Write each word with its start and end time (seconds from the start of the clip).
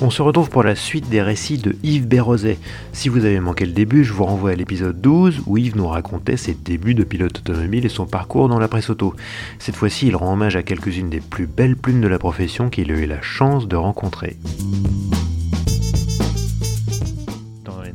On 0.00 0.10
se 0.10 0.22
retrouve 0.22 0.48
pour 0.48 0.62
la 0.62 0.76
suite 0.76 1.08
des 1.08 1.20
récits 1.20 1.58
de 1.58 1.74
Yves 1.82 2.06
Bérozet. 2.06 2.58
Si 2.92 3.08
vous 3.08 3.24
avez 3.24 3.40
manqué 3.40 3.66
le 3.66 3.72
début, 3.72 4.04
je 4.04 4.12
vous 4.12 4.24
renvoie 4.24 4.50
à 4.50 4.54
l'épisode 4.54 5.00
12 5.00 5.42
où 5.46 5.58
Yves 5.58 5.76
nous 5.76 5.88
racontait 5.88 6.36
ses 6.36 6.54
débuts 6.54 6.94
de 6.94 7.02
pilote 7.02 7.38
automobile 7.38 7.84
et 7.84 7.88
son 7.88 8.06
parcours 8.06 8.48
dans 8.48 8.60
la 8.60 8.68
presse 8.68 8.90
auto. 8.90 9.14
Cette 9.58 9.74
fois-ci, 9.74 10.06
il 10.06 10.14
rend 10.14 10.34
hommage 10.34 10.54
à 10.54 10.62
quelques-unes 10.62 11.10
des 11.10 11.20
plus 11.20 11.48
belles 11.48 11.76
plumes 11.76 12.00
de 12.00 12.06
la 12.06 12.20
profession 12.20 12.70
qu'il 12.70 12.92
a 12.92 12.94
eu 12.94 13.06
la 13.06 13.20
chance 13.22 13.66
de 13.66 13.74
rencontrer. 13.74 14.36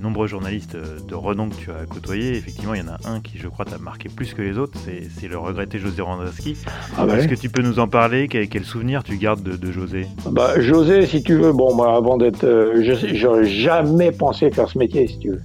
Nombreux 0.04 0.28
journalistes 0.28 0.76
euh, 0.76 1.00
de 1.08 1.16
renom 1.16 1.50
que 1.50 1.56
tu 1.56 1.72
as 1.72 1.86
côtoyés, 1.86 2.34
effectivement, 2.34 2.74
il 2.74 2.82
y 2.82 2.84
en 2.84 2.90
a 2.90 3.10
un 3.10 3.22
qui, 3.22 3.38
je 3.38 3.48
crois, 3.48 3.66
t'a 3.66 3.78
marqué 3.78 4.10
plus 4.10 4.34
que 4.34 4.42
les 4.42 4.58
autres, 4.58 4.78
c'est 4.78 5.28
le 5.28 5.38
regretté 5.38 5.80
José 5.80 6.02
Randowski. 6.02 6.58
Ah 6.98 7.08
Est-ce 7.08 7.28
que 7.28 7.36
tu 7.36 7.50
peux 7.50 7.62
nous 7.62 7.80
en 7.80 7.88
parler? 7.88 8.28
Quel, 8.28 8.50
quel, 8.50 8.66
souvenir 8.66 9.04
tu 9.04 9.18
gardes 9.18 9.42
de, 9.42 9.72
José? 9.72 10.06
Bah, 10.30 10.60
José, 10.60 11.06
si 11.06 11.24
tu 11.24 11.36
veux, 11.36 11.54
bon, 11.54 11.74
moi, 11.74 11.96
avant 11.96 12.18
d'être. 12.18 12.44
Euh, 12.44 12.84
j'aurais 13.14 13.46
jamais 13.46 14.12
pensé 14.12 14.52
faire 14.52 14.70
ce 14.70 14.78
métier, 14.78 15.08
si 15.08 15.20
tu 15.20 15.30
veux. 15.32 15.42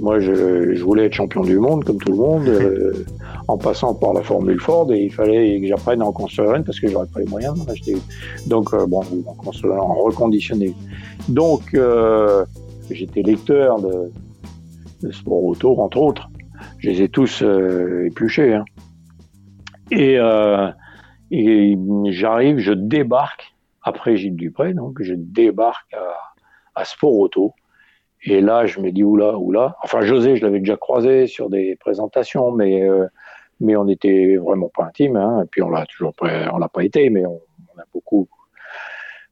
Moi, 0.00 0.18
je, 0.20 0.74
je 0.74 0.82
voulais 0.82 1.06
être 1.06 1.14
champion 1.14 1.42
du 1.42 1.58
monde, 1.58 1.84
comme 1.84 1.98
tout 1.98 2.12
le 2.12 2.18
monde, 2.18 2.48
euh, 2.48 3.04
en 3.46 3.56
passant 3.56 3.94
par 3.94 4.12
la 4.12 4.22
Formule 4.22 4.60
Ford, 4.60 4.92
et 4.92 5.04
il 5.04 5.12
fallait 5.12 5.60
que 5.60 5.68
j'apprenne 5.68 6.02
à 6.02 6.06
en 6.06 6.12
construire 6.12 6.54
une 6.54 6.64
parce 6.64 6.80
que 6.80 6.88
j'aurais 6.88 7.06
pas 7.06 7.20
les 7.20 7.26
moyens 7.26 7.54
d'en 7.54 7.72
acheter. 7.72 7.96
Donc, 8.46 8.74
bon, 8.88 9.02
en 9.26 9.78
en 9.78 9.94
reconditionner. 9.94 10.74
Donc, 11.28 11.76
j'étais 12.90 13.22
lecteur 13.22 13.80
de, 13.80 14.10
sport 15.10 15.44
auto, 15.44 15.78
entre 15.80 15.98
autres. 15.98 16.28
Je 16.78 16.90
les 16.90 17.02
ai 17.02 17.08
tous 17.08 17.42
euh, 17.42 18.06
épluchés. 18.06 18.54
Hein. 18.54 18.64
Euh, 19.92 20.70
et, 21.30 21.76
j'arrive, 22.06 22.58
je 22.58 22.72
débarque, 22.72 23.54
après 23.82 24.16
Gilles 24.16 24.36
Dupré, 24.36 24.74
donc 24.74 25.00
je 25.00 25.14
débarque 25.14 25.94
à, 26.74 26.84
Sport 26.84 27.18
Auto. 27.18 27.54
Et 28.22 28.40
là, 28.40 28.66
je 28.66 28.80
me 28.80 28.90
dis, 28.90 29.04
oula, 29.04 29.38
oula. 29.38 29.76
Enfin, 29.82 30.02
José, 30.02 30.36
je 30.36 30.44
l'avais 30.44 30.60
déjà 30.60 30.76
croisé 30.76 31.26
sur 31.26 31.48
des 31.48 31.76
présentations, 31.76 32.52
mais, 32.52 32.82
euh, 32.82 33.06
mais 33.60 33.76
on 33.76 33.84
n'était 33.84 34.36
vraiment 34.36 34.70
pas 34.74 34.84
intime. 34.84 35.16
Hein. 35.16 35.42
Et 35.42 35.46
puis, 35.46 35.62
on 35.62 35.70
l'a 35.70 35.86
l'a 36.10 36.68
pas 36.68 36.84
été, 36.84 37.10
mais 37.10 37.24
on 37.26 37.40
a 37.78 37.84
beaucoup 37.92 38.28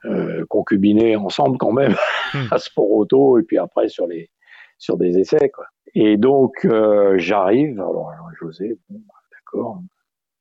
euh, 0.04 0.44
concubiner 0.48 1.16
ensemble 1.16 1.58
quand 1.58 1.72
même 1.72 1.94
hmm. 2.34 2.46
à 2.52 2.58
sport 2.58 2.90
auto 2.90 3.38
et 3.38 3.42
puis 3.42 3.58
après 3.58 3.88
sur 3.88 4.06
les 4.06 4.30
sur 4.78 4.96
des 4.96 5.18
essais 5.18 5.50
quoi. 5.50 5.66
Et 5.94 6.16
donc 6.16 6.64
euh, 6.64 7.14
j'arrive 7.18 7.80
alors, 7.80 8.12
José 8.40 8.78
bon, 8.88 9.00
bah, 9.06 9.14
d'accord 9.32 9.80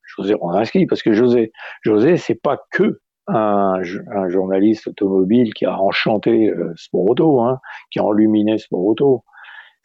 José 0.03 0.35
ski 0.65 0.85
parce 0.85 1.01
que 1.01 1.13
José 1.13 1.51
José 1.81 2.17
c'est 2.17 2.39
pas 2.41 2.59
que 2.71 3.01
un, 3.27 3.81
un, 4.13 4.29
journaliste 4.29 4.87
automobile 4.87 5.53
qui 5.53 5.65
a 5.65 5.77
enchanté 5.77 6.49
euh, 6.49 6.71
sport 6.77 7.09
auto 7.09 7.41
hein, 7.41 7.59
qui 7.91 7.99
a 7.99 8.03
enluminé 8.03 8.57
sport 8.57 8.85
auto 8.85 9.23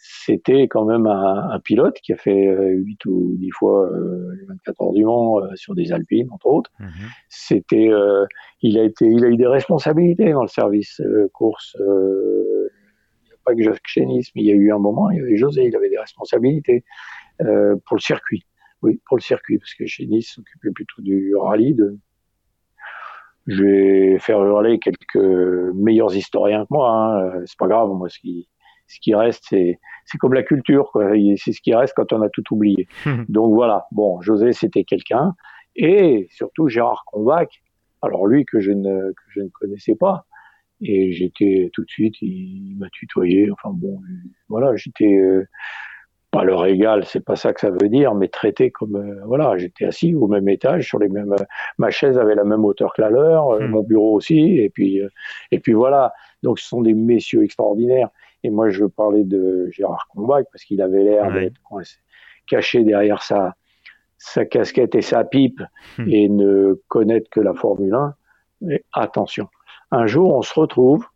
c'était 0.05 0.67
quand 0.67 0.85
même 0.85 1.07
un, 1.07 1.61
pilote 1.61 1.97
qui 2.03 2.13
a 2.13 2.17
fait 2.17 2.33
8 2.33 3.07
euh, 3.07 3.09
ou 3.09 3.37
10 3.39 3.51
fois 3.51 3.87
euh, 3.87 4.35
les 4.41 4.47
24 4.47 4.83
heures 4.83 4.93
du 4.93 5.05
Mans 5.05 5.39
euh, 5.39 5.55
sur 5.55 5.77
des 5.77 5.93
Alpines, 5.93 6.29
entre 6.33 6.47
autres. 6.47 6.73
Mhm. 6.81 6.89
C'était, 7.29 7.89
il 8.63 8.79
a 8.79 8.83
été, 8.83 9.07
il 9.07 9.25
a 9.25 9.29
eu 9.29 9.37
des 9.37 9.47
responsabilités 9.47 10.33
dans 10.33 10.43
le 10.43 10.49
service 10.49 11.01
course. 11.33 11.77
il 11.79 13.27
n'y 13.27 13.33
a 13.33 13.37
pas 13.45 13.55
que 13.55 13.63
Jacques 13.63 13.87
Chénis, 13.87 14.29
mais 14.35 14.43
il 14.43 14.47
y 14.49 14.51
a 14.51 14.57
eu 14.57 14.73
un 14.73 14.79
moment, 14.79 15.09
il 15.11 15.19
y 15.19 15.21
avait 15.21 15.37
José, 15.37 15.67
il 15.67 15.77
avait 15.77 15.91
des 15.91 15.99
responsabilités 15.99 16.85
pour 17.39 17.97
le 17.97 18.01
circuit. 18.01 18.45
Oui, 18.83 19.01
pour 19.07 19.17
le 19.17 19.23
circuit, 19.23 19.59
parce 19.59 19.75
que 19.75 19.87
Chénis 19.87 20.23
s'occupait 20.23 20.73
plutôt 20.75 21.01
du 21.01 21.33
rallye. 21.37 21.75
De... 21.75 21.97
Je 23.47 23.63
vais 23.63 24.19
faire 24.19 24.43
hurler 24.43 24.81
quelques 24.81 25.73
meilleurs 25.77 26.13
historiens 26.13 26.65
que 26.65 26.75
moi. 26.75 26.91
Hein. 26.91 27.43
C'est 27.47 27.59
pas 27.59 27.69
grave, 27.69 27.91
moi, 27.91 28.09
ce 28.09 28.19
qui 28.19 28.49
ce 28.93 29.01
qui 29.01 29.15
reste, 29.15 29.45
c'est 29.49 29.79
c'est 30.05 30.19
comme 30.19 30.35
la 30.35 30.43
culture, 30.43 30.91
C'est 31.37 31.53
ce 31.53 31.61
qui 31.61 31.75
reste 31.75 31.95
quand 31.95 32.13
on 32.13 32.23
a 32.23 32.29
tout 32.29 32.45
oublié. 32.53 32.87
Donc 33.29 33.55
voilà. 33.55 33.87
Bon, 33.93 34.21
José, 34.21 34.53
c'était 34.53 34.85
quelqu'un, 34.85 35.35
et 35.77 36.29
surtout 36.31 36.69
Gérard 36.69 37.05
Convac. 37.07 37.63
Alors 38.03 38.27
lui 38.27 38.45
que 38.45 38.61
je 38.61 38.73
ne 38.73 39.13
que 39.13 39.23
je 39.29 39.41
ne 39.41 39.49
connaissais 39.49 39.95
pas, 39.95 40.27
et 40.81 41.13
j'étais 41.13 41.71
tout 41.73 41.85
de 41.85 41.91
suite, 41.91 42.21
il, 42.21 42.77
m'a 42.79 42.89
tutoyé. 42.91 43.51
Enfin 43.53 43.71
bon, 43.73 44.01
voilà, 44.49 44.75
j'étais 44.75 45.15
euh, 45.15 45.47
pas 46.33 46.43
leur 46.43 46.67
égal, 46.67 47.05
c'est 47.05 47.25
pas 47.25 47.37
ça 47.37 47.53
que 47.53 47.61
ça 47.61 47.71
veut 47.71 47.89
dire, 47.89 48.15
mais 48.15 48.29
traité 48.29 48.71
comme 48.71 48.97
euh, 48.97 49.25
voilà, 49.27 49.57
j'étais 49.57 49.85
assis 49.85 50.15
au 50.15 50.27
même 50.27 50.49
étage 50.49 50.89
sur 50.89 50.99
les 50.99 51.09
mêmes, 51.09 51.35
ma 51.79 51.91
chaise 51.91 52.19
avait 52.19 52.35
la 52.35 52.45
même 52.45 52.65
hauteur 52.65 52.93
que 52.95 53.03
la 53.03 53.11
leur, 53.11 53.51
euh, 53.51 53.61
hmm. 53.61 53.71
mon 53.71 53.83
bureau 53.83 54.17
aussi, 54.17 54.59
et 54.59 54.71
puis 54.71 55.01
et 55.53 55.59
puis 55.61 55.73
voilà. 55.73 56.13
Donc 56.43 56.59
ce 56.59 56.67
sont 56.67 56.83
des 56.83 56.95
messieurs 56.95 57.45
extraordinaires. 57.45 58.09
Et 58.45 58.51
moi, 58.51 58.71
je 58.71 58.83
veux 58.83 58.89
parler 58.89 59.25
de 59.25 59.69
Gérard 59.71 60.09
Combach 60.15 60.45
parce 60.53 60.65
qu'il 60.65 60.83
avait 60.83 61.05
l'air 61.05 61.33
d'être 61.33 61.61
caché 62.47 62.83
derrière 62.83 63.23
sa, 63.23 63.55
sa 64.19 64.45
casquette 64.45 64.95
et 64.95 65.03
sa 65.03 65.25
pipe 65.25 65.61
hmm. 65.99 66.09
et 66.09 66.29
ne 66.29 66.81
connaître 66.89 67.29
que 67.31 67.41
la 67.41 67.55
Formule 67.55 67.95
1. 67.95 68.15
Mais 68.63 68.85
attention, 68.93 69.49
un 69.91 70.07
jour, 70.07 70.35
on 70.35 70.43
se 70.43 70.59
retrouve 70.59 71.07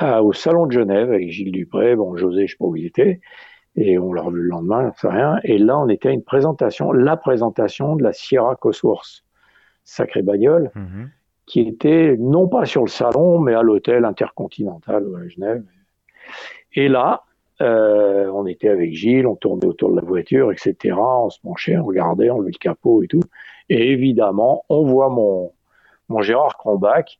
au 0.00 0.32
Salon 0.32 0.66
de 0.66 0.72
Genève 0.72 1.10
avec 1.10 1.28
Gilles 1.30 1.50
Dupré, 1.50 1.96
bon, 1.96 2.16
José, 2.16 2.46
je 2.46 2.52
sais 2.52 2.56
pas 2.56 2.66
où 2.66 2.76
il 2.76 2.86
était, 2.86 3.20
et 3.74 3.98
on 3.98 4.12
l'a 4.12 4.22
revu 4.22 4.42
le 4.42 4.48
lendemain, 4.48 4.92
sais 4.96 5.08
rien. 5.08 5.40
Et 5.42 5.58
là, 5.58 5.76
on 5.78 5.88
était 5.88 6.08
à 6.08 6.12
une 6.12 6.22
présentation, 6.22 6.92
la 6.92 7.16
présentation 7.16 7.96
de 7.96 8.04
la 8.04 8.12
Sierra 8.12 8.54
Cosworth, 8.54 9.24
sacrée 9.82 10.22
bagnole, 10.22 10.70
hmm. 10.76 11.06
qui 11.46 11.62
était 11.62 12.16
non 12.18 12.46
pas 12.46 12.64
sur 12.64 12.82
le 12.82 12.88
salon, 12.88 13.40
mais 13.40 13.54
à 13.54 13.62
l'hôtel 13.62 14.04
intercontinental 14.04 15.04
à 15.16 15.28
Genève. 15.28 15.64
Et 16.74 16.88
là, 16.88 17.22
euh, 17.60 18.30
on 18.32 18.46
était 18.46 18.68
avec 18.68 18.94
Gilles, 18.94 19.26
on 19.26 19.34
tournait 19.34 19.66
autour 19.66 19.90
de 19.90 19.96
la 19.96 20.06
voiture, 20.06 20.52
etc. 20.52 20.96
On 20.96 21.30
se 21.30 21.40
penchait, 21.40 21.76
on 21.76 21.84
regardait, 21.84 22.30
on 22.30 22.38
levait 22.38 22.52
le 22.52 22.58
capot 22.58 23.02
et 23.02 23.08
tout. 23.08 23.22
Et 23.68 23.90
évidemment, 23.92 24.64
on 24.68 24.84
voit 24.84 25.08
mon, 25.08 25.52
mon 26.08 26.22
Gérard 26.22 26.56
Cronbach 26.56 27.18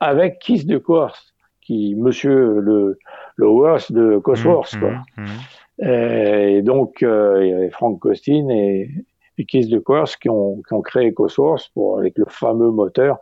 avec 0.00 0.38
Kiss 0.40 0.66
de 0.66 0.78
Corse, 0.78 1.34
qui, 1.60 1.94
monsieur 1.94 2.60
le, 2.60 2.98
le 3.36 3.48
Worst 3.48 3.92
de 3.92 4.18
Cosworth, 4.18 4.78
quoi. 4.78 4.90
Mmh, 4.90 5.04
mmh, 5.16 5.24
mmh. 5.24 5.84
Et 5.84 6.62
donc, 6.62 7.02
euh, 7.02 7.40
il 7.42 7.50
y 7.50 7.52
avait 7.52 7.70
Franck 7.70 8.00
Costin 8.00 8.48
et, 8.50 8.90
et 9.38 9.44
Kiss 9.44 9.68
de 9.68 9.78
Corse 9.78 10.16
qui 10.16 10.28
ont, 10.28 10.60
qui 10.66 10.74
ont 10.74 10.82
créé 10.82 11.14
Cosworth 11.14 11.70
pour, 11.72 11.98
avec 11.98 12.18
le 12.18 12.26
fameux 12.28 12.70
moteur 12.70 13.18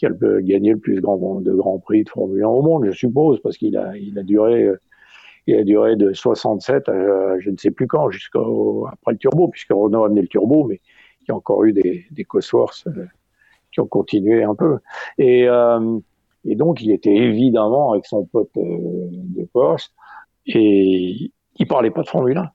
qui 0.00 0.06
a 0.06 0.10
gagné 0.40 0.70
le 0.70 0.78
plus 0.78 0.98
grand 1.02 1.42
de 1.42 1.52
Grand 1.52 1.78
Prix 1.78 2.04
de 2.04 2.08
Formule 2.08 2.42
1 2.42 2.48
au 2.48 2.62
monde, 2.62 2.86
je 2.86 2.90
suppose, 2.92 3.38
parce 3.42 3.58
qu'il 3.58 3.76
a, 3.76 3.92
duré, 4.22 4.62
euh, 4.62 4.80
il 5.46 5.56
a 5.56 5.62
duré 5.62 5.94
de 5.96 6.14
67 6.14 6.88
à 6.88 7.38
je 7.38 7.50
ne 7.50 7.58
sais 7.58 7.70
plus 7.70 7.86
quand, 7.86 8.08
jusqu'après 8.08 9.12
le 9.12 9.18
turbo, 9.18 9.48
puisque 9.48 9.72
Renault 9.72 10.04
a 10.04 10.06
amené 10.06 10.22
le 10.22 10.28
turbo, 10.28 10.64
mais 10.64 10.80
il 11.20 11.26
y 11.28 11.32
a 11.32 11.34
encore 11.34 11.64
eu 11.64 11.74
des, 11.74 12.06
des 12.12 12.24
Cosworth 12.24 12.84
euh, 12.86 13.04
qui 13.72 13.80
ont 13.80 13.86
continué 13.86 14.42
un 14.42 14.54
peu. 14.54 14.78
Et, 15.18 15.46
euh, 15.46 15.98
et 16.46 16.54
donc, 16.54 16.80
il 16.80 16.92
était 16.92 17.14
évidemment 17.14 17.92
avec 17.92 18.06
son 18.06 18.24
pote 18.24 18.48
de 18.56 19.44
poste, 19.52 19.92
et 20.46 21.30
il 21.56 21.66
parlait 21.68 21.90
pas 21.90 22.04
de 22.04 22.08
Formule 22.08 22.38
1 22.38 22.50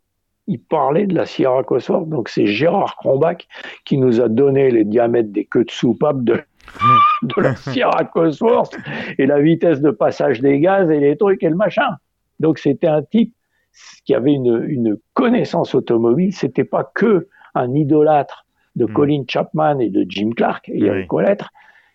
il 0.47 0.59
parlait 0.59 1.07
de 1.07 1.15
la 1.15 1.25
Sierra 1.25 1.63
Cosworth. 1.63 2.07
Donc 2.07 2.29
c'est 2.29 2.45
Gérard 2.45 2.97
Cronbach 2.97 3.47
qui 3.83 3.97
nous 3.97 4.21
a 4.21 4.29
donné 4.29 4.69
les 4.69 4.83
diamètres 4.83 5.31
des 5.31 5.45
queues 5.45 5.63
de 5.63 5.71
soupape 5.71 6.23
de 6.23 6.39
de 7.23 7.41
la 7.41 7.55
Sierra 7.55 8.05
Cosworth 8.05 8.77
et 9.17 9.25
la 9.25 9.39
vitesse 9.39 9.81
de 9.81 9.91
passage 9.91 10.41
des 10.41 10.59
gaz 10.59 10.89
et 10.89 10.99
les 10.99 11.17
trucs 11.17 11.43
et 11.43 11.49
le 11.49 11.55
machin. 11.55 11.97
Donc 12.39 12.59
c'était 12.59 12.87
un 12.87 13.01
type 13.03 13.33
qui 14.05 14.13
avait 14.13 14.33
une, 14.33 14.63
une 14.67 14.97
connaissance 15.13 15.75
automobile. 15.75 16.33
C'était 16.33 16.63
pas 16.63 16.89
que 16.95 17.27
un 17.53 17.73
idolâtre 17.73 18.45
de 18.75 18.85
hmm. 18.85 18.93
Colin 18.93 19.23
Chapman 19.27 19.79
et 19.79 19.89
de 19.89 20.05
Jim 20.07 20.31
Clark, 20.35 20.67
et 20.69 20.77
il 20.77 20.85
y 20.85 20.89
avait 20.89 21.07
quoi 21.07 21.23
l'être. 21.23 21.49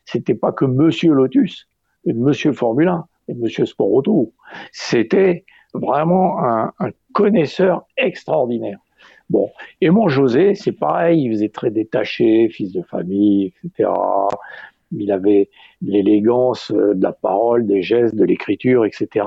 C'était 0.05 0.35
pas 0.35 0.53
que 0.53 0.65
Monsieur 0.65 1.13
Lotus, 1.13 1.69
et 2.05 2.13
Monsieur 2.13 2.53
Formule 2.53 2.89
1 2.89 3.05
et 3.29 3.35
Monsieur 3.35 3.67
Sport 3.67 3.93
Auto. 3.93 4.33
C'était 4.73 5.45
vraiment 5.75 6.43
un, 6.43 6.73
un 6.79 6.91
connaisseur 7.13 7.87
extraordinaire. 7.97 8.79
Bon, 9.31 9.49
et 9.81 9.91
mon 9.91 10.09
José, 10.09 10.57
c'est 10.57 10.73
pareil, 10.73 11.23
il 11.23 11.31
faisait 11.31 11.49
très 11.49 11.71
détaché, 11.71 12.49
fils 12.49 12.73
de 12.73 12.83
famille, 12.83 13.55
etc. 13.65 13.89
Il 14.91 15.13
avait 15.13 15.51
l'élégance 15.83 16.73
euh, 16.73 16.95
de 16.95 17.03
la 17.03 17.13
parole, 17.13 17.65
des 17.65 17.81
gestes, 17.81 18.17
de 18.17 18.25
l'écriture, 18.25 18.85
etc. 18.85 19.27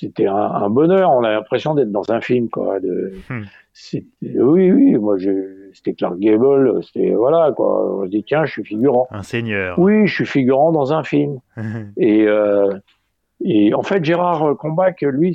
c'était 0.00 0.28
un, 0.28 0.70
bonheur. 0.70 1.10
On 1.10 1.24
a 1.24 1.32
l'impression 1.32 1.74
d'être 1.74 1.90
dans 1.90 2.12
un 2.12 2.20
film, 2.20 2.48
quoi. 2.48 2.78
De, 2.78 3.14
hmm. 3.28 3.42
Oui, 4.22 4.70
oui, 4.70 4.94
moi, 4.94 5.16
c'était 5.72 5.94
Clark 5.94 6.18
Gable, 6.20 6.80
c'était, 6.84 7.10
voilà, 7.10 7.50
quoi. 7.50 8.02
On 8.02 8.04
se 8.04 8.10
dit, 8.10 8.22
tiens, 8.22 8.44
je 8.44 8.52
suis 8.52 8.64
figurant. 8.64 9.08
Un 9.10 9.24
seigneur. 9.24 9.76
Oui, 9.76 10.06
je 10.06 10.14
suis 10.14 10.26
figurant 10.26 10.70
dans 10.70 10.92
un 10.92 11.02
film. 11.02 11.40
et, 11.96 12.28
euh, 12.28 12.70
et 13.42 13.74
en 13.74 13.82
fait, 13.82 14.04
Gérard 14.04 14.56
Combac, 14.56 15.02
lui, 15.02 15.32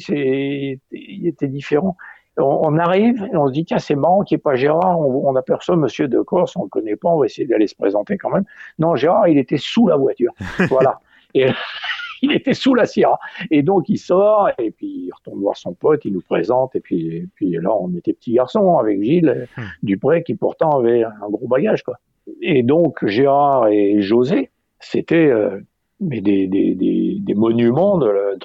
il 0.91 1.27
était 1.27 1.49
différent. 1.49 1.97
On, 2.37 2.77
arrive 2.77 3.27
et 3.31 3.37
on 3.37 3.47
se 3.47 3.53
dit, 3.53 3.63
tiens, 3.63 3.79
c'est 3.79 3.95
marrant 3.95 4.23
qu'il 4.23 4.35
n'y 4.35 4.39
ait 4.39 4.43
pas 4.43 4.55
Gérard, 4.55 4.99
on, 4.99 5.29
on 5.29 5.35
aperçoit 5.35 5.77
Monsieur 5.77 6.07
de 6.07 6.19
Corse, 6.19 6.55
on 6.57 6.61
ne 6.61 6.65
le 6.65 6.69
connaît 6.69 6.95
pas, 6.95 7.09
on 7.09 7.19
va 7.19 7.25
essayer 7.25 7.47
d'aller 7.47 7.67
se 7.67 7.75
présenter 7.75 8.17
quand 8.17 8.29
même. 8.29 8.43
Non, 8.77 8.95
Gérard, 8.95 9.27
il 9.29 9.37
était 9.37 9.57
sous 9.57 9.87
la 9.87 9.95
voiture. 9.95 10.33
voilà. 10.69 10.99
Et 11.33 11.47
il 12.21 12.31
était 12.31 12.53
sous 12.53 12.73
la 12.73 12.85
sierra. 12.85 13.19
Et 13.51 13.61
donc 13.61 13.89
il 13.89 13.97
sort 13.97 14.49
et 14.57 14.71
puis 14.71 15.05
il 15.07 15.11
retourne 15.13 15.39
voir 15.39 15.57
son 15.57 15.73
pote, 15.73 16.05
il 16.05 16.13
nous 16.13 16.21
présente 16.21 16.75
et 16.75 16.79
puis, 16.79 17.29
puis 17.35 17.51
là 17.51 17.69
on 17.75 17.93
était 17.95 18.13
petits 18.13 18.33
garçons 18.33 18.77
avec 18.77 19.01
Gilles 19.01 19.47
hmm. 19.57 19.61
Dupré 19.83 20.23
qui 20.23 20.35
pourtant 20.35 20.79
avait 20.79 21.03
un 21.03 21.29
gros 21.29 21.47
bagage 21.47 21.83
quoi. 21.83 21.97
Et 22.41 22.63
donc 22.63 23.05
Gérard 23.05 23.67
et 23.67 24.01
José, 24.01 24.49
c'était 24.79 25.27
euh, 25.27 25.59
mais 25.99 26.21
des, 26.21 26.47
des, 26.47 26.75
des, 26.75 27.17
des, 27.19 27.33
monuments 27.33 27.97
de, 27.97 28.37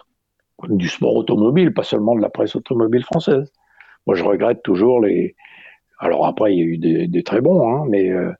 du 0.69 0.89
sport 0.89 1.17
automobile, 1.17 1.73
pas 1.73 1.83
seulement 1.83 2.15
de 2.15 2.21
la 2.21 2.29
presse 2.29 2.55
automobile 2.55 3.03
française. 3.03 3.51
Moi 4.07 4.17
je 4.17 4.25
regrette 4.25 4.63
toujours 4.63 5.01
les. 5.01 5.35
Alors 5.99 6.27
après 6.27 6.55
il 6.55 6.59
y 6.59 6.63
a 6.63 6.65
eu 6.65 7.09
des, 7.09 7.23
très 7.23 7.41
bons, 7.41 7.69
hein, 7.69 7.85
mais 7.89 8.11
euh, 8.11 8.33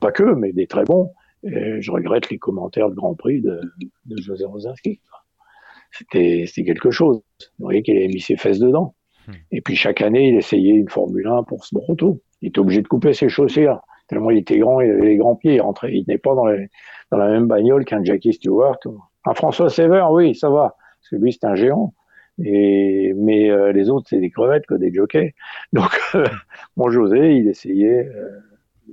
pas 0.00 0.12
que, 0.12 0.34
mais 0.34 0.52
des 0.52 0.66
très 0.66 0.84
bons. 0.84 1.12
Et 1.44 1.80
je 1.80 1.90
regrette 1.90 2.30
les 2.30 2.38
commentaires 2.38 2.90
de 2.90 2.94
Grand 2.94 3.14
Prix 3.14 3.40
de, 3.40 3.60
de 4.06 4.20
José 4.20 4.44
Rosinski. 4.44 5.00
C'était, 5.92 6.44
quelque 6.64 6.90
chose. 6.90 7.22
Vous 7.58 7.64
voyez 7.64 7.82
qu'il 7.82 7.96
avait 7.96 8.08
mis 8.08 8.20
ses 8.20 8.36
fesses 8.36 8.58
dedans. 8.58 8.94
Hmm. 9.26 9.32
Et 9.52 9.60
puis 9.60 9.76
chaque 9.76 10.02
année, 10.02 10.28
il 10.28 10.36
essayait 10.36 10.74
une 10.74 10.88
Formule 10.88 11.26
1 11.26 11.44
pour 11.44 11.64
ce 11.64 11.74
auto. 11.88 12.20
Il 12.42 12.48
était 12.48 12.58
obligé 12.58 12.82
de 12.82 12.88
couper 12.88 13.12
ses 13.12 13.28
chaussures. 13.28 13.80
Tellement 14.08 14.30
il 14.30 14.38
était 14.38 14.58
grand, 14.58 14.80
il 14.80 14.90
avait 14.90 15.06
les 15.06 15.16
grands 15.16 15.36
pieds. 15.36 15.54
Il 15.54 15.60
rentrait, 15.60 15.92
il 15.92 16.04
n'est 16.08 16.18
pas 16.18 16.34
dans, 16.34 16.46
dans, 17.10 17.18
la 17.18 17.28
même 17.28 17.46
bagnole 17.46 17.84
qu'un 17.84 18.02
Jackie 18.04 18.32
Stewart. 18.32 18.78
Un 19.24 19.34
François 19.34 19.68
Sever, 19.68 20.06
oui, 20.10 20.34
ça 20.34 20.50
va. 20.50 20.76
Parce 21.00 21.10
que 21.10 21.16
lui, 21.16 21.32
c'est 21.32 21.44
un 21.44 21.54
géant. 21.54 21.94
Mais 22.38 23.50
euh, 23.50 23.72
les 23.72 23.90
autres, 23.90 24.06
c'est 24.08 24.20
des 24.20 24.30
crevettes, 24.30 24.72
des 24.72 24.92
jockeys. 24.92 25.34
Donc, 25.72 25.90
mon 26.76 26.88
José, 26.90 27.36
il 27.36 27.48
essayait 27.48 28.08
euh, 28.08 28.38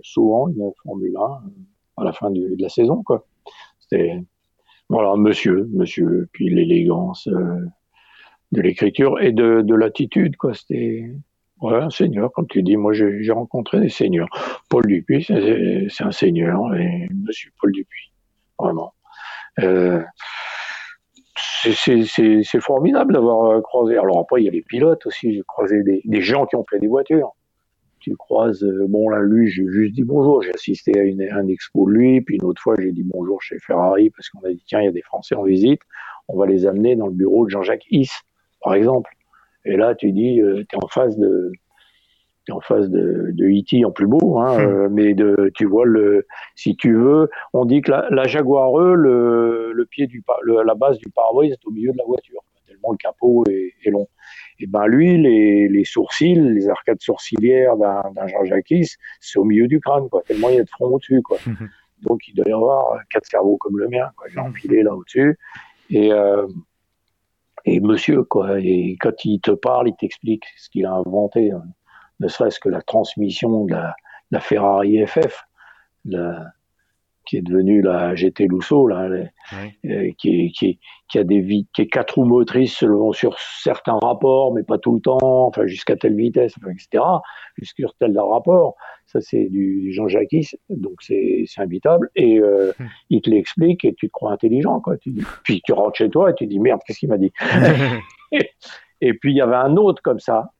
souvent 0.01 0.49
une 0.49 0.71
Formule 0.83 1.15
1 1.15 2.01
à 2.01 2.03
la 2.03 2.11
fin 2.11 2.31
de 2.31 2.55
la 2.59 2.69
saison, 2.69 3.03
quoi. 3.03 3.25
C'était, 3.79 4.19
voilà, 4.89 5.15
monsieur, 5.15 5.69
monsieur, 5.71 6.27
puis 6.31 6.49
l'élégance 6.49 7.27
euh, 7.27 7.65
de 8.51 8.61
l'écriture 8.61 9.19
et 9.21 9.31
de, 9.31 9.61
de 9.61 9.75
l'attitude, 9.75 10.37
quoi. 10.37 10.53
C'était, 10.55 11.11
ouais, 11.61 11.75
un 11.75 11.91
seigneur, 11.91 12.31
comme 12.31 12.47
tu 12.47 12.63
dis. 12.63 12.77
Moi, 12.77 12.93
j'ai 12.93 13.31
rencontré 13.31 13.79
des 13.79 13.89
seigneurs. 13.89 14.27
Paul 14.69 14.87
Dupuis, 14.87 15.25
c'est 15.25 16.03
un 16.03 16.11
seigneur, 16.11 16.73
et 16.75 17.07
monsieur 17.13 17.51
Paul 17.61 17.71
Dupuis, 17.71 18.11
vraiment. 18.57 18.93
C'est 21.73 22.61
formidable 22.61 23.13
d'avoir 23.13 23.51
euh, 23.51 23.61
croisé. 23.61 23.97
Alors 23.97 24.19
après, 24.19 24.41
il 24.41 24.45
y 24.45 24.47
a 24.47 24.51
les 24.51 24.61
pilotes 24.61 25.05
aussi. 25.05 25.33
J'ai 25.33 25.43
croisé 25.47 25.83
des, 25.83 26.21
gens 26.21 26.45
qui 26.45 26.55
ont 26.55 26.65
fait 26.69 26.79
des 26.79 26.87
voitures 26.87 27.33
tu 28.05 28.15
croises, 28.15 28.63
euh, 28.63 28.85
bon 28.87 29.09
là, 29.09 29.19
lui, 29.19 29.49
j'ai 29.49 29.65
juste 29.67 29.95
dit 29.95 30.03
bonjour, 30.03 30.43
j'ai 30.43 30.53
assisté 30.53 30.99
à, 30.99 31.01
une, 31.01 31.23
un 31.23 31.47
expo 31.47 31.87
de 31.87 31.91
lui, 31.91 32.21
puis 32.21 32.35
une 32.35 32.43
autre 32.43 32.61
fois, 32.61 32.75
j'ai 32.77 32.91
dit 32.91 33.01
bonjour 33.03 33.41
chez 33.41 33.57
Ferrari, 33.57 34.11
parce 34.11 34.29
qu'on 34.29 34.41
a 34.41 34.49
dit, 34.51 34.61
tiens, 34.67 34.81
il 34.81 34.85
y 34.85 34.87
a 34.87 34.91
des 34.91 35.01
Français 35.01 35.33
en 35.33 35.41
visite, 35.41 35.81
on 36.27 36.37
va 36.37 36.45
les 36.45 36.67
amener 36.67 36.95
dans 36.95 37.07
le 37.07 37.13
bureau 37.13 37.45
de 37.45 37.49
Jean-Jacques 37.49 37.85
Is, 37.89 38.11
par 38.61 38.75
exemple. 38.75 39.09
Et 39.65 39.75
là, 39.75 39.95
tu 39.95 40.11
dis, 40.11 40.39
euh, 40.39 40.63
tu 40.69 40.75
es 40.75 40.83
en 40.83 40.87
face 40.87 41.17
de 41.17 41.51
en 42.51 42.61
face 42.61 42.89
de, 42.89 43.31
de 43.33 43.45
E.T. 43.45 43.85
en 43.85 43.91
plus 43.91 44.07
beau, 44.07 44.39
hein, 44.39 44.57
hmm. 44.57 44.67
euh, 44.67 44.89
mais 44.91 45.13
de, 45.13 45.51
tu 45.55 45.65
vois 45.65 45.85
le, 45.85 46.25
si 46.55 46.75
tu 46.75 46.95
veux, 46.95 47.29
on 47.53 47.65
dit 47.65 47.81
que 47.81 47.91
la, 47.91 48.07
la 48.11 48.25
Jaguar 48.25 48.79
E, 48.79 48.93
le, 48.95 49.71
le 49.73 49.85
pied 49.85 50.07
du, 50.07 50.23
le, 50.43 50.63
la 50.63 50.75
base 50.75 50.97
du 50.97 51.09
pare 51.09 51.31
est 51.43 51.65
au 51.65 51.71
milieu 51.71 51.91
de 51.91 51.97
la 51.97 52.05
voiture, 52.05 52.41
tellement 52.67 52.91
le 52.91 52.97
capot 52.97 53.43
est, 53.49 53.73
est 53.85 53.89
long 53.89 54.07
et 54.59 54.67
ben 54.67 54.87
lui, 54.87 55.17
les, 55.17 55.67
les, 55.67 55.83
sourcils, 55.83 56.35
les 56.35 56.69
arcades 56.69 57.01
sourcilières 57.01 57.75
d'un 57.77 58.27
Jean-Jacques, 58.27 58.73
c'est 59.19 59.39
au 59.39 59.43
milieu 59.43 59.67
du 59.67 59.79
crâne, 59.79 60.07
quoi, 60.09 60.21
tellement 60.23 60.49
il 60.49 60.55
y 60.55 60.59
a 60.59 60.63
de 60.63 60.69
front 60.69 60.87
au-dessus, 60.87 61.21
quoi. 61.21 61.37
Donc 62.01 62.27
il 62.27 62.35
doit 62.35 62.45
y 62.47 62.53
avoir 62.53 62.99
quatre 63.09 63.25
cerveaux 63.25 63.57
comme 63.57 63.77
le 63.77 63.89
mien, 63.89 64.09
quoi. 64.15 64.27
J'ai 64.29 64.39
empilé 64.39 64.83
là 64.83 64.95
au-dessus. 64.95 65.37
Et, 65.89 66.11
euh, 66.11 66.47
et 67.65 67.79
monsieur, 67.79 68.23
quoi, 68.23 68.59
et 68.59 68.95
quand 68.99 69.25
il 69.25 69.41
te 69.41 69.51
parle, 69.51 69.89
il 69.89 69.95
t'explique 69.95 70.45
ce 70.57 70.69
qu'il 70.69 70.85
a 70.85 70.93
inventé, 70.93 71.51
hein. 71.51 71.63
Ne 72.19 72.27
serait-ce 72.27 72.59
que 72.59 72.69
la 72.69 72.81
transmission 72.81 73.65
de 73.65 73.73
la, 73.73 73.95
la 74.31 74.39
Ferrari 74.39 75.05
FF, 75.05 75.43
la, 76.05 76.45
qui 77.25 77.37
est 77.37 77.41
devenu 77.41 77.81
la 77.81 78.15
GT 78.15 78.47
Lusso, 78.47 78.87
là, 78.87 79.09
euh, 79.09 80.11
qui, 80.17 80.51
qui, 80.51 80.79
qui, 81.09 81.19
a 81.19 81.23
des 81.23 81.65
qui 81.73 81.81
est 81.81 81.87
quatre 81.87 82.15
roues 82.15 82.25
motrices 82.25 82.77
selon 82.77 83.13
sur 83.13 83.37
certains 83.39 83.97
rapports, 84.01 84.53
mais 84.53 84.63
pas 84.63 84.77
tout 84.77 84.93
le 84.93 85.01
temps, 85.01 85.17
enfin 85.21 85.65
jusqu'à 85.65 85.95
telle 85.95 86.15
vitesse, 86.15 86.55
etc. 86.69 87.03
Jusqu'à 87.57 87.85
tel 87.99 88.17
rapport. 88.19 88.75
Ça 89.07 89.21
c'est 89.21 89.49
du 89.49 89.91
Jean-Jacques, 89.93 90.55
donc 90.69 91.01
c'est 91.01 91.45
invitable. 91.57 92.09
Et 92.15 92.39
euh, 92.39 92.71
il 93.09 93.21
te 93.21 93.29
l'explique 93.29 93.85
et 93.85 93.93
tu 93.93 94.07
te 94.07 94.11
crois 94.11 94.31
intelligent, 94.31 94.79
quoi. 94.79 94.97
Tu, 94.97 95.13
puis 95.43 95.61
tu 95.65 95.73
rentres 95.73 95.97
chez 95.97 96.09
toi 96.09 96.31
et 96.31 96.35
tu 96.35 96.47
dis 96.47 96.59
merde, 96.59 96.81
qu'est-ce 96.85 96.99
qu'il 96.99 97.09
m'a 97.09 97.17
dit? 97.17 97.31
Et 99.01 99.13
puis 99.13 99.33
il 99.33 99.37
y 99.37 99.41
avait 99.41 99.55
un 99.55 99.75
autre 99.75 100.01
comme 100.01 100.19
ça, 100.19 100.51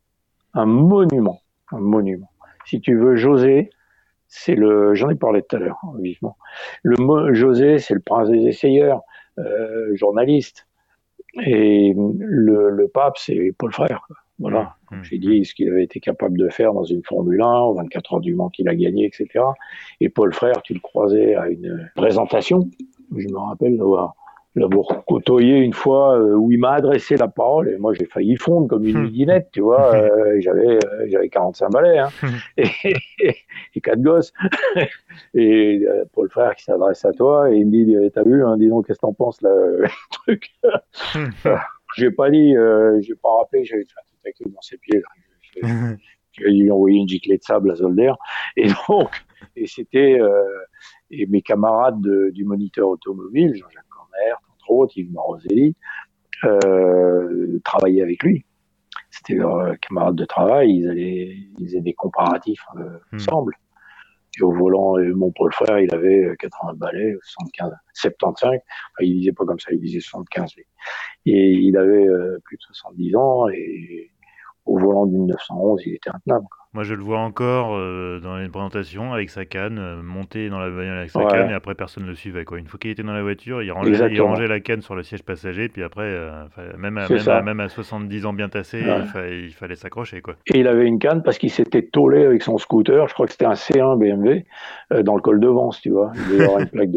un 0.53 0.65
monument, 0.65 1.41
un 1.71 1.79
monument. 1.79 2.29
Si 2.65 2.81
tu 2.81 2.95
veux, 2.95 3.15
José, 3.15 3.69
c'est 4.27 4.55
le, 4.55 4.95
j'en 4.95 5.09
ai 5.09 5.15
parlé 5.15 5.41
tout 5.41 5.55
à 5.55 5.59
l'heure, 5.59 5.79
vivement. 5.99 6.37
Le 6.83 7.33
José, 7.33 7.77
c'est 7.79 7.93
le 7.93 7.99
prince 7.99 8.29
des 8.29 8.47
essayeurs, 8.47 9.01
euh, 9.37 9.95
journaliste. 9.95 10.67
Et 11.43 11.93
le, 11.95 12.69
le 12.69 12.87
pape, 12.87 13.17
c'est 13.17 13.53
Paul 13.57 13.71
Frère. 13.73 14.07
Voilà. 14.39 14.75
Mmh. 14.91 15.03
J'ai 15.03 15.17
dit 15.17 15.45
ce 15.45 15.53
qu'il 15.53 15.69
avait 15.69 15.83
été 15.83 15.99
capable 15.99 16.37
de 16.37 16.49
faire 16.49 16.73
dans 16.73 16.83
une 16.83 17.03
Formule 17.03 17.41
1, 17.41 17.59
aux 17.61 17.75
24 17.75 18.13
heures 18.15 18.19
du 18.19 18.35
Mans 18.35 18.49
qu'il 18.49 18.67
a 18.67 18.75
gagné, 18.75 19.05
etc. 19.05 19.45
Et 20.01 20.09
Paul 20.09 20.33
Frère, 20.33 20.61
tu 20.61 20.73
le 20.73 20.79
croisais 20.79 21.35
à 21.35 21.47
une 21.47 21.89
présentation. 21.95 22.69
Je 23.15 23.27
me 23.27 23.37
rappelle 23.37 23.77
d'avoir 23.77 24.15
l'avoir 24.55 25.03
côtoyé 25.05 25.57
une 25.57 25.73
fois 25.73 26.17
euh, 26.17 26.33
où 26.33 26.51
il 26.51 26.59
m'a 26.59 26.71
adressé 26.71 27.17
la 27.17 27.27
parole 27.27 27.69
et 27.69 27.77
moi 27.77 27.93
j'ai 27.93 28.05
failli 28.05 28.37
fondre 28.37 28.67
comme 28.67 28.85
une 28.85 29.03
midinette, 29.03 29.49
tu 29.51 29.61
vois. 29.61 29.93
Euh, 29.95 30.37
j'avais 30.39 30.77
euh, 30.85 31.07
j'avais 31.07 31.29
45 31.29 31.69
balais 31.71 31.99
hein, 31.99 32.09
et, 32.57 32.69
et, 33.19 33.81
quatre 33.81 34.01
gosses. 34.01 34.31
et 35.33 35.85
Paul 36.13 36.29
Frère 36.29 36.55
qui 36.55 36.63
s'adresse 36.63 37.03
à 37.03 37.11
toi 37.11 37.51
et 37.51 37.57
il 37.57 37.67
me 37.67 37.71
dit 37.71 38.11
t'as 38.13 38.23
vu, 38.23 38.43
hein, 38.43 38.57
dis 38.57 38.69
donc 38.69 38.87
qu'est-ce 38.87 38.99
que 38.99 39.05
t'en 39.05 39.13
penses 39.13 39.41
là, 39.41 39.49
le 39.53 39.87
truc. 40.11 40.49
j'ai 41.97 42.11
pas 42.11 42.29
dit, 42.29 42.55
j'ai 43.01 43.15
pas 43.15 43.37
rappelé, 43.37 43.65
j'avais 43.65 43.83
fait 43.83 44.29
un 44.29 44.31
truc 44.31 44.53
dans 44.53 44.61
ses 44.61 44.77
pieds. 44.77 45.01
J'ai 46.31 46.49
lui 46.49 46.69
envoyer 46.69 46.99
une 46.99 47.07
giclée 47.07 47.37
de 47.37 47.43
sable 47.43 47.71
à 47.71 47.75
Zolder 47.75 48.11
et 48.57 48.67
donc 48.67 49.09
et 49.55 49.67
c'était 49.67 50.19
et 51.11 51.25
mes 51.27 51.41
camarades 51.41 52.01
de, 52.01 52.29
du 52.33 52.43
moniteur 52.43 52.89
automobile, 52.89 53.55
Jean-Jacques 53.55 53.85
entre 54.65 54.71
autres, 54.71 54.97
Yves 54.97 55.11
Maroselli, 55.11 55.75
euh, 56.43 57.59
travaillaient 57.63 58.01
avec 58.01 58.23
lui. 58.23 58.45
C'était 59.11 59.35
leurs 59.35 59.79
camarades 59.79 60.15
de 60.15 60.25
travail, 60.25 60.69
ils, 60.75 60.89
allaient, 60.89 61.37
ils 61.57 61.65
faisaient 61.65 61.81
des 61.81 61.93
comparatifs 61.93 62.65
euh, 62.77 62.99
hmm. 63.11 63.15
ensemble. 63.15 63.57
Et 64.37 64.43
au 64.43 64.51
volant, 64.51 64.97
euh, 64.97 65.13
mon 65.13 65.31
Paul 65.31 65.51
frère, 65.53 65.79
il 65.79 65.93
avait 65.93 66.35
80 66.39 66.73
balais, 66.73 67.15
75, 67.23 67.71
75. 67.93 68.49
Enfin, 68.49 68.59
il 68.99 69.19
disait 69.19 69.31
pas 69.31 69.45
comme 69.45 69.59
ça, 69.59 69.71
il 69.71 69.79
disait 69.79 70.01
75. 70.01 70.55
Et 71.25 71.51
il 71.51 71.77
avait 71.77 72.07
plus 72.43 72.57
de 72.57 72.61
70 72.63 73.15
ans 73.15 73.47
et 73.49 74.11
au 74.65 74.77
volant 74.77 75.05
d'une 75.05 75.27
911, 75.27 75.81
il 75.85 75.93
était 75.93 76.09
intenable. 76.09 76.47
Quoi. 76.49 76.64
Moi, 76.75 76.83
je 76.83 76.93
le 76.93 77.03
vois 77.03 77.19
encore 77.19 77.73
euh, 77.77 78.19
dans 78.21 78.35
les 78.35 78.49
présentations 78.49 79.13
avec 79.13 79.29
sa 79.29 79.45
canne, 79.45 79.79
euh, 79.79 80.01
monter 80.03 80.49
dans 80.49 80.59
la 80.59 80.69
bagnole 80.69 80.97
avec 80.97 81.09
sa 81.09 81.23
canne, 81.23 81.49
et 81.49 81.53
après 81.53 81.73
personne 81.73 82.03
ne 82.03 82.09
le 82.09 82.15
suivait. 82.15 82.43
Quoi. 82.43 82.59
Une 82.59 82.67
fois 82.67 82.77
qu'il 82.77 82.91
était 82.91 83.01
dans 83.01 83.13
la 83.13 83.23
voiture, 83.23 83.63
il 83.63 83.71
rangeait, 83.71 84.11
il 84.11 84.21
rangeait 84.21 84.49
la 84.49 84.59
canne 84.59 84.81
sur 84.81 84.93
le 84.93 85.01
siège 85.01 85.23
passager, 85.23 85.69
puis 85.69 85.83
après, 85.83 86.03
euh, 86.03 86.43
même, 86.77 86.97
à, 86.97 87.07
même, 87.07 87.29
à, 87.29 87.41
même, 87.41 87.59
à, 87.61 87.69
70 87.69 88.25
ans 88.25 88.33
bien 88.33 88.49
tassé, 88.49 88.81
il, 88.81 89.53
fallait 89.53 89.75
s'accrocher. 89.77 90.19
Quoi. 90.19 90.35
Et 90.47 90.59
il 90.59 90.67
avait 90.67 90.85
une 90.85 90.99
canne 90.99 91.23
parce 91.23 91.37
qu'il 91.37 91.49
s'était 91.49 91.81
tôlé 91.81 92.25
avec 92.25 92.43
son 92.43 92.57
scooter, 92.57 93.07
je 93.07 93.13
crois 93.13 93.25
que 93.25 93.31
c'était 93.31 93.45
un 93.45 93.53
C1 93.53 93.97
BMW, 93.97 94.43
dans 95.01 95.15
le 95.15 95.21
col 95.21 95.39
de 95.39 95.47
Vence, 95.47 95.79
tu 95.79 95.91
vois. 95.91 96.11
Il 96.13 96.33
devait 96.33 96.43
avoir 96.43 96.59
une 96.59 96.67
plaque 96.67 96.91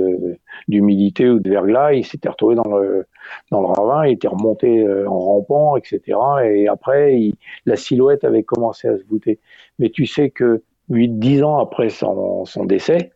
d'humidité 0.67 1.29
ou 1.29 1.39
de 1.39 1.49
verglas, 1.49 1.93
il 1.93 2.05
s'était 2.05 2.29
retrouvé 2.29 2.57
dans 2.57 2.77
le, 2.77 3.07
dans 3.53 3.61
le 3.61 3.67
ravin, 3.69 4.07
il 4.07 4.15
était 4.15 4.27
remonté 4.27 4.85
en 5.07 5.21
rampant, 5.21 5.77
etc. 5.77 6.19
Et 6.45 6.67
après, 6.67 7.15
il, 7.15 7.37
la 7.65 7.77
silhouette 7.77 8.25
avait 8.25 8.43
commencé 8.43 8.89
à 8.89 8.99
se 8.99 9.05
voûter. 9.05 9.39
Mais 9.79 9.91
tu 9.91 10.07
sais 10.07 10.31
que 10.31 10.63
8-10 10.91 11.45
ans 11.45 11.59
après 11.59 11.91
son, 11.91 12.45
son, 12.45 12.65
décès, 12.65 13.13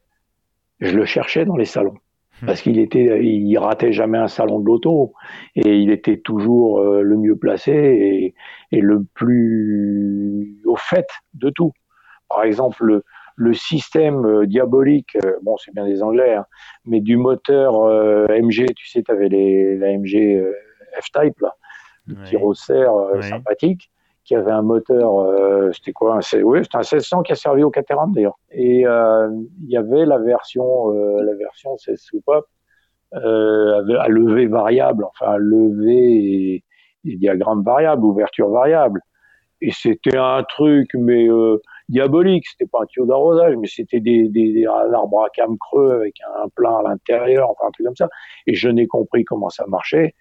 je 0.80 0.96
le 0.96 1.04
cherchais 1.04 1.44
dans 1.44 1.56
les 1.56 1.64
salons. 1.64 1.96
Hmm. 2.42 2.46
Parce 2.46 2.62
qu'il 2.62 2.78
était, 2.78 3.24
il 3.24 3.56
ratait 3.58 3.92
jamais 3.92 4.18
un 4.18 4.28
salon 4.28 4.60
de 4.60 4.66
l'auto 4.66 5.12
et 5.54 5.76
il 5.76 5.90
était 5.90 6.18
toujours 6.18 6.80
euh, 6.80 7.02
le 7.02 7.16
mieux 7.16 7.36
placé 7.36 7.72
et, 7.72 8.34
et, 8.72 8.80
le 8.80 9.04
plus 9.14 10.60
au 10.64 10.76
fait 10.76 11.06
de 11.34 11.50
tout. 11.50 11.72
Par 12.28 12.44
exemple, 12.44 12.84
le, 12.84 13.04
le 13.36 13.54
système 13.54 14.24
euh, 14.24 14.46
diabolique, 14.46 15.16
euh, 15.24 15.36
bon, 15.42 15.56
c'est 15.56 15.74
bien 15.74 15.86
des 15.86 16.02
Anglais, 16.02 16.34
hein, 16.34 16.46
mais 16.84 17.00
du 17.00 17.16
moteur 17.16 17.74
MG, 18.28 18.66
tu 18.74 18.88
sais, 18.88 19.02
tu 19.02 19.10
avais 19.10 19.28
les, 19.28 19.76
la 19.76 19.96
MG 19.96 20.42
F-Type, 21.00 21.40
là, 21.40 21.54
le 22.06 22.16
petit 22.16 23.28
sympathique 23.28 23.91
qui 24.24 24.34
avait 24.34 24.52
un 24.52 24.62
moteur, 24.62 25.20
euh, 25.20 25.70
c'était 25.72 25.92
quoi 25.92 26.16
un, 26.16 26.42
Oui, 26.42 26.60
c'était 26.62 26.76
un 26.76 26.80
1600 26.80 27.22
qui 27.22 27.32
a 27.32 27.34
servi 27.34 27.62
au 27.62 27.70
Caterham 27.70 28.12
d'ailleurs. 28.12 28.38
Et 28.50 28.86
euh, 28.86 29.28
il 29.62 29.70
y 29.70 29.76
avait 29.76 30.06
la 30.06 30.18
version, 30.18 30.92
euh, 30.92 31.22
la 31.22 31.34
version 31.34 31.76
16 31.76 31.98
soupape 32.00 32.44
euh, 33.14 33.98
à 33.98 34.08
levée 34.08 34.46
variable, 34.46 35.04
enfin 35.04 35.32
à 35.32 35.38
levée 35.38 35.94
et, 35.94 36.64
et 37.04 37.16
diagramme 37.16 37.62
variable, 37.62 38.04
ouverture 38.04 38.48
variable. 38.50 39.00
Et 39.60 39.70
c'était 39.70 40.16
un 40.16 40.42
truc, 40.44 40.90
mais 40.94 41.28
euh, 41.28 41.60
diabolique. 41.88 42.46
C'était 42.48 42.66
pas 42.66 42.82
un 42.82 42.86
tuyau 42.86 43.06
d'arrosage, 43.06 43.54
mais 43.56 43.68
c'était 43.68 44.00
des, 44.00 44.28
des, 44.28 44.52
des, 44.52 44.66
un 44.66 44.92
arbre 44.92 45.24
à 45.24 45.28
cam 45.30 45.56
creux 45.58 45.92
avec 45.92 46.14
un 46.42 46.48
plein 46.48 46.78
à 46.78 46.82
l'intérieur, 46.82 47.50
enfin 47.50 47.68
un 47.68 47.70
truc 47.70 47.86
comme 47.86 47.96
ça. 47.96 48.08
Et 48.46 48.54
je 48.54 48.68
n'ai 48.68 48.86
compris 48.86 49.24
comment 49.24 49.50
ça 49.50 49.64
marchait 49.68 50.14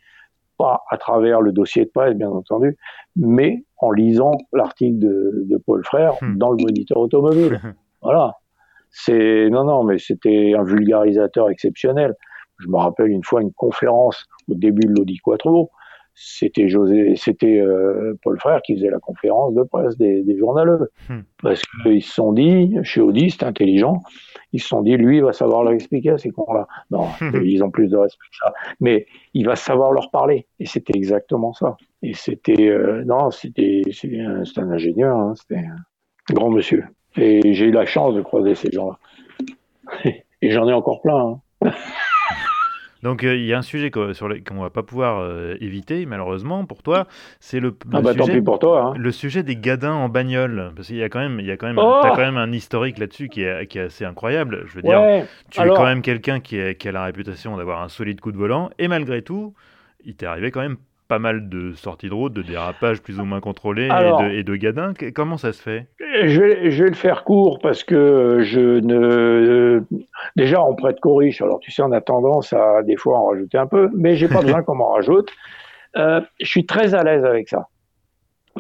pas 0.62 0.84
à 0.90 0.98
travers 0.98 1.42
le 1.42 1.52
dossier 1.52 1.86
de 1.86 1.90
presse, 1.90 2.16
bien 2.16 2.30
entendu, 2.30 2.78
mais 3.16 3.64
en 3.78 3.92
lisant 3.92 4.34
l'article 4.54 5.00
de, 5.00 5.58
Paul 5.66 5.84
Frère 5.84 6.14
hmm. 6.22 6.38
dans 6.38 6.52
le 6.52 6.58
moniteur 6.58 6.98
automobile. 6.98 7.60
voilà. 8.02 8.36
C'est 8.90 9.50
non, 9.50 9.64
non, 9.64 9.84
mais 9.84 9.98
c'était 9.98 10.54
un 10.58 10.64
vulgarisateur 10.64 11.50
exceptionnel. 11.50 12.14
Je 12.60 12.68
me 12.68 12.78
rappelle 12.78 13.08
une 13.08 13.24
fois 13.24 13.42
une 13.42 13.54
conférence 13.54 14.26
au 14.50 14.54
début 14.54 14.86
de 14.86 14.94
l'Audi 14.94 15.18
Quattro 15.18 15.72
c'était 16.14 16.68
José, 16.68 17.16
c'était 17.16 17.60
euh, 17.60 18.18
Paul 18.22 18.40
Frère 18.40 18.62
qui 18.62 18.76
faisait 18.76 18.90
la 18.90 19.00
conférence 19.00 19.54
de 19.54 19.64
presse 19.64 19.98
des, 19.98 20.24
des 20.24 20.38
journaleux. 20.38 20.92
Hmm. 21.10 21.22
Parce 21.42 21.62
qu'ils 21.84 22.04
se 22.04 22.14
sont 22.14 22.34
dit, 22.34 22.78
chez 22.84 23.02
Audi, 23.02 23.32
c'est 23.32 23.44
intelligent, 23.44 24.02
ils 24.54 24.62
se 24.62 24.68
sont 24.68 24.82
dit, 24.82 24.98
lui, 24.98 25.18
il 25.18 25.24
va 25.24 25.34
savoir 25.34 25.64
leur 25.64 25.74
expliquer 25.74 26.12
à 26.12 26.18
ces 26.18 26.30
cons-là. 26.32 26.68
Non, 26.90 27.08
ils 27.44 27.64
ont 27.64 27.72
plus 27.72 27.88
de 27.88 27.98
respect 27.98 28.26
que 28.30 28.38
ça. 28.46 28.54
Mais 28.80 29.06
il 29.34 29.46
va 29.46 29.56
savoir 29.56 29.92
leur 29.92 30.12
parler. 30.12 30.48
Et 30.60 30.66
c'était 30.66 30.98
exactement 30.98 31.54
ça. 31.54 31.78
Et 32.02 32.14
c'était, 32.14 32.68
euh, 32.68 33.04
non, 33.06 33.32
c'était, 33.32 33.82
c'était 33.92 34.20
un, 34.20 34.44
un, 34.44 34.72
ingénieur, 34.72 35.18
hein, 35.18 35.34
c'était 35.36 35.64
un 35.64 36.34
grand 36.34 36.50
monsieur. 36.50 36.86
Et 37.16 37.54
j'ai 37.54 37.66
eu 37.66 37.72
la 37.72 37.86
chance 37.86 38.16
de 38.16 38.22
croiser 38.22 38.56
ces 38.56 38.72
gens-là. 38.72 38.98
Et 40.44 40.50
j'en 40.50 40.68
ai 40.68 40.74
encore 40.74 41.02
plein. 41.02 41.40
Hein. 41.62 41.72
Donc 43.04 43.24
euh, 43.24 43.36
il 43.36 43.46
y 43.46 43.54
a 43.54 43.58
un 43.58 43.64
sujet 43.64 43.92
qu'on 43.92 44.62
va 44.62 44.70
pas 44.70 44.84
pouvoir 44.84 45.20
euh, 45.20 45.56
éviter 45.60 46.06
malheureusement 46.06 46.66
pour 46.66 46.84
toi, 46.84 47.08
c'est 47.40 47.60
le, 47.60 47.76
ah 47.94 48.02
bah, 48.02 48.14
sujet, 48.14 48.42
pour 48.42 48.60
toi, 48.60 48.82
hein. 48.82 48.94
le 48.98 49.12
sujet 49.12 49.44
des 49.44 49.56
gadins 49.56 49.94
en 49.94 50.10
bagnole 50.10 50.72
parce 50.76 50.88
qu'il 50.88 50.98
y 50.98 51.04
a 51.04 51.10
quand 51.10 51.20
même 51.20 51.40
il 51.40 51.46
y 51.46 51.52
a 51.52 51.58
quand 51.58 51.68
même 51.68 51.80
oh 51.80 52.02
as 52.04 52.10
quand 52.10 52.18
même 52.18 52.38
un 52.38 52.52
historique 52.52 52.98
là-dessus 52.98 53.30
qui 53.30 53.44
est, 53.44 53.68
qui 53.68 53.80
est 53.80 53.84
assez 53.84 54.06
incroyable. 54.06 54.64
Je 54.68 54.76
veux 54.76 54.82
dire, 54.82 55.26
tu 55.50 55.62
es 55.62 55.68
quand 55.68 55.86
même 55.86 56.02
quelqu'un 56.02 56.40
qui, 56.40 56.60
qui 56.76 56.88
a 56.88 56.92
la 56.92 57.04
réputation 57.04 57.58
d'avoir 57.58 57.82
un 57.82 57.90
solide 57.90 58.22
coup 58.22 58.32
de 58.32 58.38
volant 58.38 58.70
et 58.78 58.88
malgré 58.88 59.22
tout, 59.22 59.54
il 60.06 60.16
t'est 60.16 60.26
arrivé 60.26 60.52
quand 60.52 60.62
même 60.62 60.78
pas 61.12 61.20
mal 61.20 61.50
de 61.50 61.74
sorties 61.74 62.08
de 62.08 62.14
route, 62.14 62.32
de 62.32 62.42
dérapages 62.42 63.02
plus 63.02 63.20
ou 63.20 63.26
moins 63.26 63.42
contrôlés 63.42 63.90
et, 64.32 64.44
de, 64.46 64.56
gadins. 64.56 64.94
Comment 65.14 65.36
ça 65.36 65.52
se 65.52 65.62
fait? 65.62 65.88
Je 66.00 66.40
vais, 66.40 66.72
je 66.72 66.86
vais, 66.86 66.90
le 66.90 66.96
faire 66.96 67.26
court 67.26 67.60
parce 67.60 67.84
que 67.84 68.40
je 68.44 68.80
ne. 68.80 69.84
Déjà, 70.38 70.64
on 70.64 70.74
prête 70.74 71.02
corrige. 71.02 71.42
Alors, 71.42 71.60
tu 71.60 71.70
sais, 71.70 71.82
on 71.82 71.92
a 71.92 72.00
tendance 72.00 72.54
à 72.54 72.82
des 72.84 72.96
fois 72.96 73.20
en 73.20 73.26
rajouter 73.26 73.58
un 73.58 73.68
peu, 73.68 73.90
mais 73.94 74.16
j'ai 74.16 74.30
pas 74.30 74.42
besoin 74.42 74.64
qu'on 74.64 74.76
m'en 74.76 74.94
rajoute. 74.94 75.30
Euh, 75.98 76.22
je 76.40 76.48
suis 76.48 76.66
très 76.66 76.96
à 76.96 77.04
l'aise 77.04 77.26
avec 77.26 77.50
ça. 77.50 77.68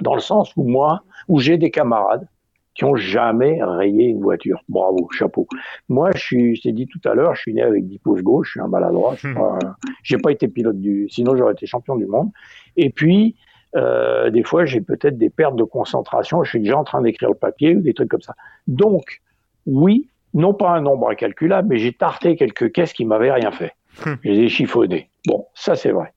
Dans 0.02 0.16
le 0.16 0.20
sens 0.20 0.52
où 0.58 0.68
moi, 0.68 1.04
où 1.30 1.40
j'ai 1.40 1.58
des 1.58 1.72
camarades 1.72 2.28
qui 2.74 2.86
ont 2.86 2.96
jamais 2.96 3.60
rayé 3.62 4.06
une 4.06 4.22
voiture. 4.22 4.62
Bravo, 4.70 5.10
chapeau. 5.12 5.48
Moi, 5.90 6.12
je 6.16 6.22
suis, 6.22 6.56
je 6.56 6.62
t'ai 6.62 6.72
dit 6.72 6.88
tout 6.88 7.02
à 7.06 7.14
l'heure, 7.14 7.36
je 7.36 7.42
suis 7.42 7.54
né 7.54 7.62
avec 7.62 7.86
10 7.88 8.00
pouces 8.00 8.22
gauche, 8.22 8.48
je 8.48 8.52
suis 8.52 8.60
un 8.62 8.68
maladroit. 8.68 9.16
Je 9.16 9.28
n'ai 9.28 9.34
pas, 10.22 10.24
pas 10.24 10.32
été 10.32 10.48
pilote 10.48 10.80
du, 10.80 11.08
sinon 11.10 11.36
j'aurais 11.36 11.54
été 11.54 11.66
champion 11.66 11.96
du 11.96 12.06
monde. 12.06 12.30
Et 12.78 12.90
puis, 12.90 13.36
euh, 13.76 14.30
des 14.30 14.44
fois, 14.44 14.66
j'ai 14.66 14.82
peut-être 14.82 15.18
des 15.18 15.30
pertes 15.30 15.56
de 15.56 15.64
concentration. 15.64 16.44
Je 16.44 16.50
suis 16.50 16.60
déjà 16.60 16.78
en 16.78 16.84
train 16.84 17.02
d'écrire 17.02 17.30
le 17.30 17.36
papier 17.36 17.76
ou 17.76 17.82
des 17.82 17.94
trucs 17.94 18.10
comme 18.10 18.22
ça. 18.22 18.36
Donc, 18.68 19.22
oui, 19.66 20.10
non 20.34 20.54
pas 20.54 20.72
un 20.72 20.82
nombre 20.82 21.10
incalculable, 21.10 21.70
mais 21.70 21.78
j'ai 21.78 21.94
tarté 21.94 22.36
quelques 22.36 22.72
caisses 22.72 22.94
qui 22.94 23.06
m'avaient 23.06 23.32
rien 23.32 23.52
fait. 23.52 23.74
Je 24.06 24.30
les 24.30 24.40
ai 24.40 24.50
chiffonnées. 24.50 25.10
Bon, 25.28 25.46
ça 25.54 25.76
c'est 25.76 25.92
vrai. 25.92 26.14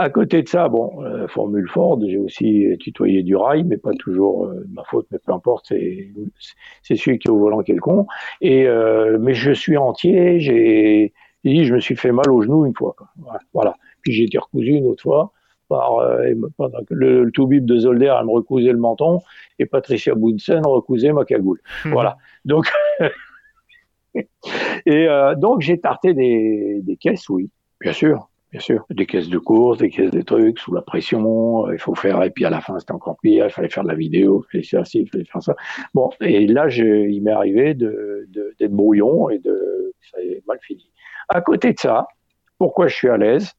À 0.00 0.08
côté 0.08 0.40
de 0.40 0.48
ça, 0.48 0.70
bon, 0.70 1.04
euh, 1.04 1.28
Formule 1.28 1.68
Ford, 1.68 2.00
j'ai 2.02 2.16
aussi 2.16 2.66
tutoyé 2.80 3.22
du 3.22 3.36
rail, 3.36 3.64
mais 3.64 3.76
pas 3.76 3.92
toujours 3.92 4.46
euh, 4.46 4.64
ma 4.72 4.82
faute, 4.84 5.06
mais 5.10 5.18
peu 5.18 5.30
importe, 5.34 5.66
c'est 5.68 6.96
celui 6.96 7.18
qui 7.18 7.28
est 7.28 7.30
au 7.30 7.36
volant 7.36 7.60
qui 7.62 7.72
est 7.72 7.74
le 7.74 7.82
con. 7.82 8.06
Et, 8.40 8.66
euh, 8.66 9.18
mais 9.20 9.34
je 9.34 9.52
suis 9.52 9.76
entier, 9.76 10.40
j'ai 10.40 11.12
je 11.44 11.74
me 11.74 11.80
suis 11.80 11.96
fait 11.96 12.12
mal 12.12 12.32
au 12.32 12.40
genou 12.40 12.64
une 12.64 12.74
fois. 12.74 12.94
Quoi. 12.96 13.08
Voilà. 13.52 13.74
Puis 14.00 14.12
j'ai 14.12 14.24
été 14.24 14.38
recousu 14.38 14.70
une 14.70 14.86
autre 14.86 15.02
fois 15.02 15.32
par 15.68 16.02
pendant 16.56 16.78
le, 16.88 17.24
le 17.24 17.30
tout-bip 17.30 17.66
de 17.66 17.78
Zolder, 17.80 18.14
elle 18.18 18.24
me 18.24 18.32
recousait 18.32 18.72
le 18.72 18.78
menton, 18.78 19.20
et 19.58 19.66
Patricia 19.66 20.14
Bunsen 20.14 20.64
recousait 20.64 21.12
ma 21.12 21.26
cagoule. 21.26 21.60
voilà. 21.84 22.16
Donc, 22.46 22.72
et 24.86 25.08
donc 25.36 25.60
j'ai 25.60 25.78
tarté 25.78 26.14
des, 26.14 26.80
des 26.82 26.96
caisses, 26.96 27.28
oui, 27.28 27.50
bien 27.82 27.92
sûr 27.92 28.29
bien 28.50 28.60
sûr. 28.60 28.84
Des 28.90 29.06
caisses 29.06 29.28
de 29.28 29.38
course, 29.38 29.78
des 29.78 29.90
caisses 29.90 30.10
de 30.10 30.22
trucs, 30.22 30.58
sous 30.58 30.74
la 30.74 30.82
pression, 30.82 31.66
euh, 31.66 31.74
il 31.74 31.78
faut 31.78 31.94
faire, 31.94 32.22
et 32.22 32.30
puis 32.30 32.44
à 32.44 32.50
la 32.50 32.60
fin 32.60 32.78
c'était 32.78 32.92
encore 32.92 33.16
pire, 33.22 33.46
il 33.46 33.50
fallait 33.50 33.68
faire 33.68 33.84
de 33.84 33.88
la 33.88 33.94
vidéo, 33.94 34.44
il 34.44 34.50
fallait 34.50 34.64
faire 34.64 34.86
ci, 34.86 35.00
il 35.00 35.08
fallait 35.08 35.24
faire 35.24 35.42
ça. 35.42 35.54
Bon, 35.94 36.10
et 36.20 36.46
là, 36.46 36.68
il 36.68 37.22
m'est 37.22 37.30
arrivé 37.30 37.74
de, 37.74 38.28
d'être 38.58 38.72
brouillon 38.72 39.30
et 39.30 39.38
de, 39.38 39.94
ça 40.10 40.20
est 40.20 40.42
mal 40.46 40.58
fini. 40.62 40.90
À 41.28 41.40
côté 41.40 41.72
de 41.72 41.78
ça, 41.78 42.06
pourquoi 42.58 42.88
je 42.88 42.94
suis 42.94 43.08
à 43.08 43.16
l'aise? 43.16 43.52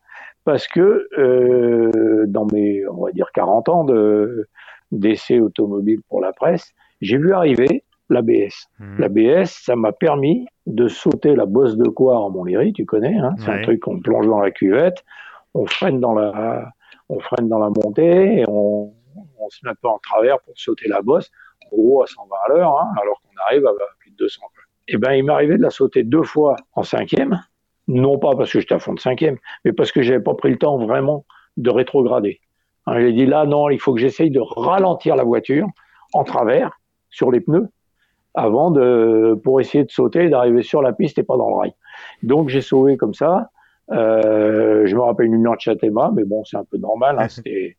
Parce 0.43 0.67
que 0.67 1.07
euh, 1.17 2.25
dans 2.27 2.47
mes, 2.51 2.85
on 2.87 3.05
va 3.05 3.11
dire, 3.11 3.27
40 3.33 3.69
ans 3.69 3.83
de, 3.83 4.47
d'essais 4.91 5.39
automobiles 5.39 6.01
pour 6.09 6.19
la 6.19 6.33
presse, 6.33 6.73
j'ai 6.99 7.17
vu 7.17 7.33
arriver 7.33 7.83
l'ABS. 8.11 8.67
Mmh. 8.79 8.99
L'ABS, 8.99 9.49
ça 9.63 9.75
m'a 9.75 9.91
permis 9.91 10.47
de 10.67 10.87
sauter 10.87 11.35
la 11.35 11.45
bosse 11.45 11.77
de 11.77 11.87
quoi 11.89 12.19
en 12.19 12.29
Montlhéry, 12.29 12.73
tu 12.73 12.85
connais, 12.85 13.17
hein, 13.17 13.33
c'est 13.39 13.49
un 13.49 13.61
truc 13.61 13.79
qu'on 13.79 13.99
plonge 13.99 14.27
dans 14.27 14.39
la 14.39 14.51
cuvette, 14.51 15.03
on 15.53 15.65
freine 15.65 15.99
dans 15.99 16.13
la, 16.13 16.69
on 17.09 17.19
freine 17.19 17.49
dans 17.49 17.59
la 17.59 17.69
montée 17.69 18.39
et 18.39 18.45
on, 18.47 18.93
on 19.39 19.49
se 19.49 19.59
met 19.63 19.71
un 19.71 19.75
peu 19.81 19.87
en 19.87 19.99
travers 19.99 20.39
pour 20.41 20.53
sauter 20.55 20.87
la 20.87 21.01
bosse, 21.01 21.31
en 21.65 21.75
gros 21.75 22.03
à 22.03 22.07
120 22.07 22.35
à 22.45 22.49
l'heure, 22.49 22.79
hein, 22.79 22.89
alors 23.01 23.21
qu'on 23.21 23.41
arrive 23.47 23.65
à 23.65 23.71
plus 23.99 24.11
de 24.11 24.17
200. 24.17 24.41
Et 24.87 24.95
eh 24.95 24.97
ben, 24.97 25.13
il 25.13 25.23
m'est 25.23 25.33
arrivé 25.33 25.57
de 25.57 25.61
la 25.61 25.69
sauter 25.69 26.03
deux 26.03 26.23
fois 26.23 26.55
en 26.73 26.83
cinquième, 26.83 27.41
non 27.87 28.17
pas 28.17 28.35
parce 28.35 28.51
que 28.51 28.59
j'étais 28.59 28.75
à 28.75 28.79
fond 28.79 28.93
de 28.93 28.99
cinquième, 28.99 29.37
mais 29.63 29.73
parce 29.73 29.91
que 29.91 30.01
j'avais 30.01 30.23
pas 30.23 30.33
pris 30.33 30.49
le 30.49 30.57
temps 30.57 30.77
vraiment 30.77 31.25
de 31.57 31.69
rétrograder. 31.69 32.41
Hein, 32.87 32.99
j'ai 32.99 33.13
dit 33.13 33.25
là, 33.25 33.45
non, 33.45 33.69
il 33.69 33.79
faut 33.79 33.93
que 33.93 33.99
j'essaye 33.99 34.31
de 34.31 34.41
ralentir 34.41 35.15
la 35.15 35.23
voiture 35.23 35.67
en 36.13 36.23
travers 36.23 36.71
sur 37.09 37.31
les 37.31 37.41
pneus 37.41 37.69
avant 38.33 38.71
de, 38.71 39.39
pour 39.43 39.59
essayer 39.59 39.83
de 39.83 39.91
sauter, 39.91 40.29
d'arriver 40.29 40.63
sur 40.63 40.81
la 40.81 40.93
piste 40.93 41.17
et 41.17 41.23
pas 41.23 41.37
dans 41.37 41.49
le 41.49 41.55
rail. 41.55 41.73
Donc 42.23 42.49
j'ai 42.49 42.61
sauvé 42.61 42.97
comme 42.97 43.13
ça. 43.13 43.49
Euh, 43.91 44.85
je 44.85 44.95
me 44.95 45.01
rappelle 45.01 45.27
une 45.27 45.43
lancia 45.43 45.75
Tema, 45.75 46.11
mais 46.13 46.23
bon, 46.23 46.43
c'est 46.45 46.57
un 46.57 46.63
peu 46.63 46.77
normal. 46.77 47.17
Hein, 47.19 47.27
c'était 47.29 47.77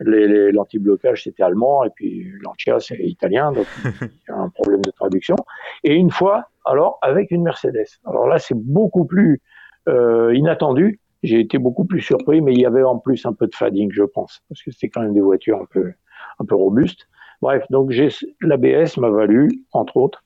l'anti-blocage, 0.00 1.24
c'était 1.24 1.42
allemand, 1.42 1.84
et 1.84 1.90
puis 1.90 2.30
Lancia, 2.44 2.78
c'est 2.80 2.98
italien, 2.98 3.52
donc 3.52 3.66
il 3.84 4.08
y 4.28 4.30
a 4.30 4.36
un 4.36 4.50
problème 4.50 4.82
de 4.82 4.90
traduction. 4.90 5.36
Et 5.84 5.94
une 5.94 6.10
fois, 6.10 6.48
alors, 6.64 6.98
avec 7.02 7.30
une 7.30 7.42
Mercedes. 7.42 7.86
Alors 8.04 8.26
là, 8.26 8.38
c'est 8.38 8.56
beaucoup 8.56 9.06
plus 9.06 9.40
euh, 9.88 10.34
inattendu. 10.34 11.00
J'ai 11.22 11.40
été 11.40 11.58
beaucoup 11.58 11.84
plus 11.84 12.00
surpris, 12.00 12.40
mais 12.40 12.52
il 12.52 12.60
y 12.60 12.66
avait 12.66 12.82
en 12.82 12.98
plus 12.98 13.24
un 13.24 13.32
peu 13.32 13.46
de 13.46 13.54
fading, 13.54 13.90
je 13.92 14.02
pense, 14.02 14.42
parce 14.48 14.62
que 14.62 14.70
c'était 14.70 14.90
quand 14.90 15.00
même 15.00 15.14
des 15.14 15.20
voitures 15.20 15.60
un 15.60 15.66
peu, 15.66 15.92
un 16.38 16.44
peu 16.44 16.54
robustes. 16.54 17.08
Bref, 17.42 17.64
donc 17.70 17.92
l'ABS 18.40 18.96
m'a 18.96 19.10
valu, 19.10 19.48
entre 19.72 19.96
autres, 19.96 20.24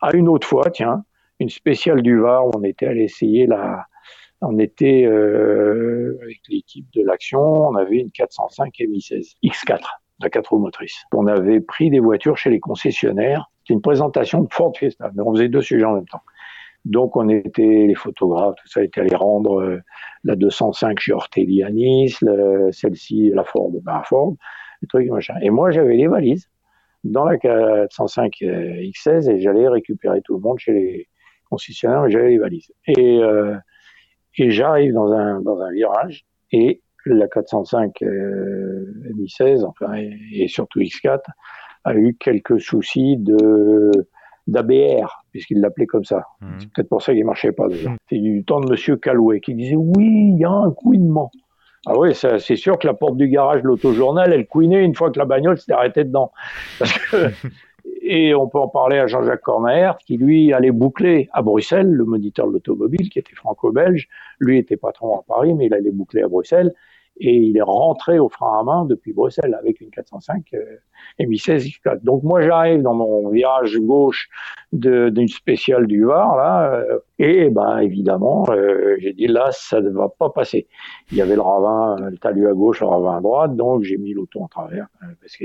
à 0.00 0.14
une 0.16 0.28
autre 0.28 0.46
fois, 0.46 0.70
tiens, 0.70 1.04
une 1.38 1.48
spéciale 1.48 2.02
du 2.02 2.18
Var 2.18 2.46
où 2.46 2.50
on 2.54 2.62
était 2.62 2.86
allé 2.86 3.04
essayer 3.04 3.46
la. 3.46 3.86
On 4.44 4.58
était 4.58 5.04
euh, 5.04 6.18
avec 6.22 6.40
l'équipe 6.48 6.86
de 6.94 7.04
l'action, 7.04 7.40
on 7.40 7.76
avait 7.76 7.98
une 7.98 8.10
405 8.10 8.74
MI16 8.80 9.34
X4, 9.44 9.80
la 10.20 10.30
4 10.30 10.48
roues 10.48 10.58
motrices. 10.58 11.04
On 11.12 11.28
avait 11.28 11.60
pris 11.60 11.90
des 11.90 12.00
voitures 12.00 12.36
chez 12.36 12.50
les 12.50 12.58
concessionnaires. 12.58 13.48
C'était 13.60 13.74
une 13.74 13.82
présentation 13.82 14.42
de 14.42 14.48
Ford 14.52 14.72
Fiesta, 14.76 15.12
mais 15.14 15.22
on 15.24 15.32
faisait 15.32 15.48
deux 15.48 15.60
sujets 15.60 15.84
en 15.84 15.94
même 15.94 16.08
temps. 16.08 16.22
Donc 16.84 17.16
on 17.16 17.28
était 17.28 17.62
les 17.62 17.94
photographes, 17.94 18.56
tout 18.56 18.66
ça 18.66 18.82
était 18.82 19.00
allé 19.02 19.14
rendre 19.14 19.60
euh, 19.60 19.80
la 20.24 20.34
205 20.34 20.98
chez 20.98 21.14
Nice, 21.70 22.24
celle-ci 22.72 23.30
la 23.32 23.44
Ford, 23.44 23.70
ben 23.70 24.02
Ford, 24.04 24.34
les 24.82 24.88
trucs 24.88 25.10
machin. 25.10 25.34
Et 25.42 25.50
moi 25.50 25.70
j'avais 25.70 25.96
les 25.96 26.08
valises 26.08 26.48
dans 27.04 27.24
la 27.24 27.36
405 27.38 28.34
euh, 28.42 28.74
X16 28.82 29.30
et 29.30 29.40
j'allais 29.40 29.68
récupérer 29.68 30.20
tout 30.22 30.34
le 30.34 30.40
monde 30.40 30.58
chez 30.58 30.72
les 30.72 31.08
concessionnaires, 31.50 32.02
mais 32.02 32.10
j'avais 32.10 32.30
les 32.30 32.38
valises. 32.38 32.72
Et 32.86 33.18
euh, 33.18 33.56
Et 34.38 34.50
j'arrive 34.50 34.94
dans 34.94 35.12
un, 35.12 35.40
dans 35.40 35.60
un 35.60 35.72
virage 35.72 36.24
et 36.52 36.80
la 37.04 37.26
405 37.26 38.02
euh, 38.02 38.84
Mi16, 39.16 39.64
enfin, 39.64 39.94
et, 40.32 40.46
surtout 40.48 40.80
X4, 40.80 41.20
a 41.84 41.94
eu 41.94 42.16
quelques 42.18 42.60
soucis 42.60 43.16
de 43.18 43.90
d'ABR, 44.48 45.24
puisqu'il 45.30 45.60
l'appelait 45.60 45.86
comme 45.86 46.04
ça. 46.04 46.24
Mmh. 46.40 46.46
C'est 46.58 46.72
peut-être 46.72 46.88
pour 46.88 47.02
ça 47.02 47.12
qu'il 47.12 47.24
marchait 47.24 47.52
pas 47.52 47.68
déjà. 47.68 47.90
C'est 48.08 48.18
du 48.18 48.44
temps 48.44 48.60
de 48.60 48.68
Monsieur 48.68 48.96
Calouet 48.96 49.40
qui 49.40 49.54
disait 49.54 49.76
oui, 49.76 50.32
il 50.34 50.38
y 50.38 50.44
a 50.44 50.50
un 50.50 50.72
couinement. 50.72 51.30
Ah 51.86 51.98
oui, 51.98 52.14
c'est 52.14 52.56
sûr 52.56 52.78
que 52.78 52.86
la 52.86 52.94
porte 52.94 53.16
du 53.16 53.28
garage 53.28 53.62
de 53.62 53.66
l'autojournal, 53.66 54.32
elle 54.32 54.46
couinait 54.46 54.84
une 54.84 54.94
fois 54.94 55.10
que 55.10 55.18
la 55.18 55.24
bagnole 55.24 55.58
s'était 55.58 55.72
arrêtée 55.72 56.04
dedans. 56.04 56.32
Parce 56.78 56.96
que 56.96 57.32
Et 58.02 58.34
on 58.34 58.48
peut 58.48 58.58
en 58.58 58.68
parler 58.68 58.98
à 58.98 59.06
Jean-Jacques 59.06 59.42
Cornaert, 59.42 59.96
qui 59.98 60.16
lui 60.16 60.52
allait 60.52 60.70
boucler 60.70 61.28
à 61.32 61.42
Bruxelles, 61.42 61.90
le 61.90 62.04
moniteur 62.04 62.48
de 62.48 62.52
l'automobile, 62.52 63.08
qui 63.08 63.18
était 63.18 63.34
franco-belge. 63.34 64.08
Lui 64.38 64.58
était 64.58 64.76
patron 64.76 65.18
à 65.18 65.22
Paris, 65.22 65.54
mais 65.54 65.66
il 65.66 65.74
allait 65.74 65.90
boucler 65.90 66.22
à 66.22 66.28
Bruxelles. 66.28 66.74
Et 67.18 67.36
il 67.36 67.56
est 67.56 67.62
rentré 67.62 68.18
au 68.18 68.28
frein 68.28 68.60
à 68.60 68.62
main 68.62 68.84
depuis 68.84 69.12
Bruxelles 69.12 69.54
avec 69.58 69.80
une 69.80 69.90
405 69.90 70.44
euh, 70.54 70.58
MI16 71.20 71.78
X4. 71.78 72.02
Donc 72.02 72.22
moi 72.22 72.40
j'arrive 72.40 72.82
dans 72.82 72.94
mon 72.94 73.28
virage 73.28 73.78
gauche 73.78 74.28
d'une 74.72 75.28
spéciale 75.28 75.86
du 75.86 76.04
Var 76.04 76.36
là, 76.36 76.72
euh, 76.74 76.98
et 77.18 77.50
ben 77.50 77.78
évidemment 77.78 78.46
euh, 78.50 78.96
j'ai 78.98 79.12
dit 79.12 79.28
là 79.28 79.48
ça 79.52 79.80
ne 79.80 79.90
va 79.90 80.08
pas 80.08 80.30
passer. 80.30 80.66
Il 81.10 81.18
y 81.18 81.22
avait 81.22 81.36
le 81.36 81.42
ravin, 81.42 81.96
le 82.10 82.16
talus 82.18 82.48
à 82.48 82.54
gauche, 82.54 82.80
le 82.80 82.86
ravin 82.86 83.18
à 83.18 83.20
droite, 83.20 83.56
donc 83.56 83.82
j'ai 83.82 83.98
mis 83.98 84.14
l'auto 84.14 84.40
en 84.40 84.48
travers 84.48 84.86
parce 85.20 85.36
que 85.36 85.44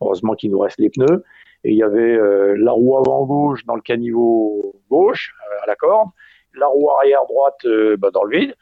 heureusement 0.00 0.34
qu'il 0.34 0.50
nous 0.50 0.58
reste 0.58 0.78
les 0.78 0.90
pneus 0.90 1.22
et 1.64 1.70
il 1.70 1.76
y 1.76 1.82
avait 1.82 2.16
euh, 2.16 2.56
la 2.58 2.72
roue 2.72 2.96
avant 2.98 3.24
gauche 3.24 3.64
dans 3.64 3.74
le 3.74 3.80
caniveau 3.80 4.76
gauche 4.90 5.34
euh, 5.40 5.64
à 5.64 5.66
la 5.66 5.76
corde, 5.76 6.10
la 6.54 6.66
roue 6.66 6.90
arrière 6.90 7.24
droite 7.26 7.64
euh, 7.64 7.96
bah, 7.96 8.10
dans 8.12 8.22
le 8.22 8.38
vide, 8.38 8.54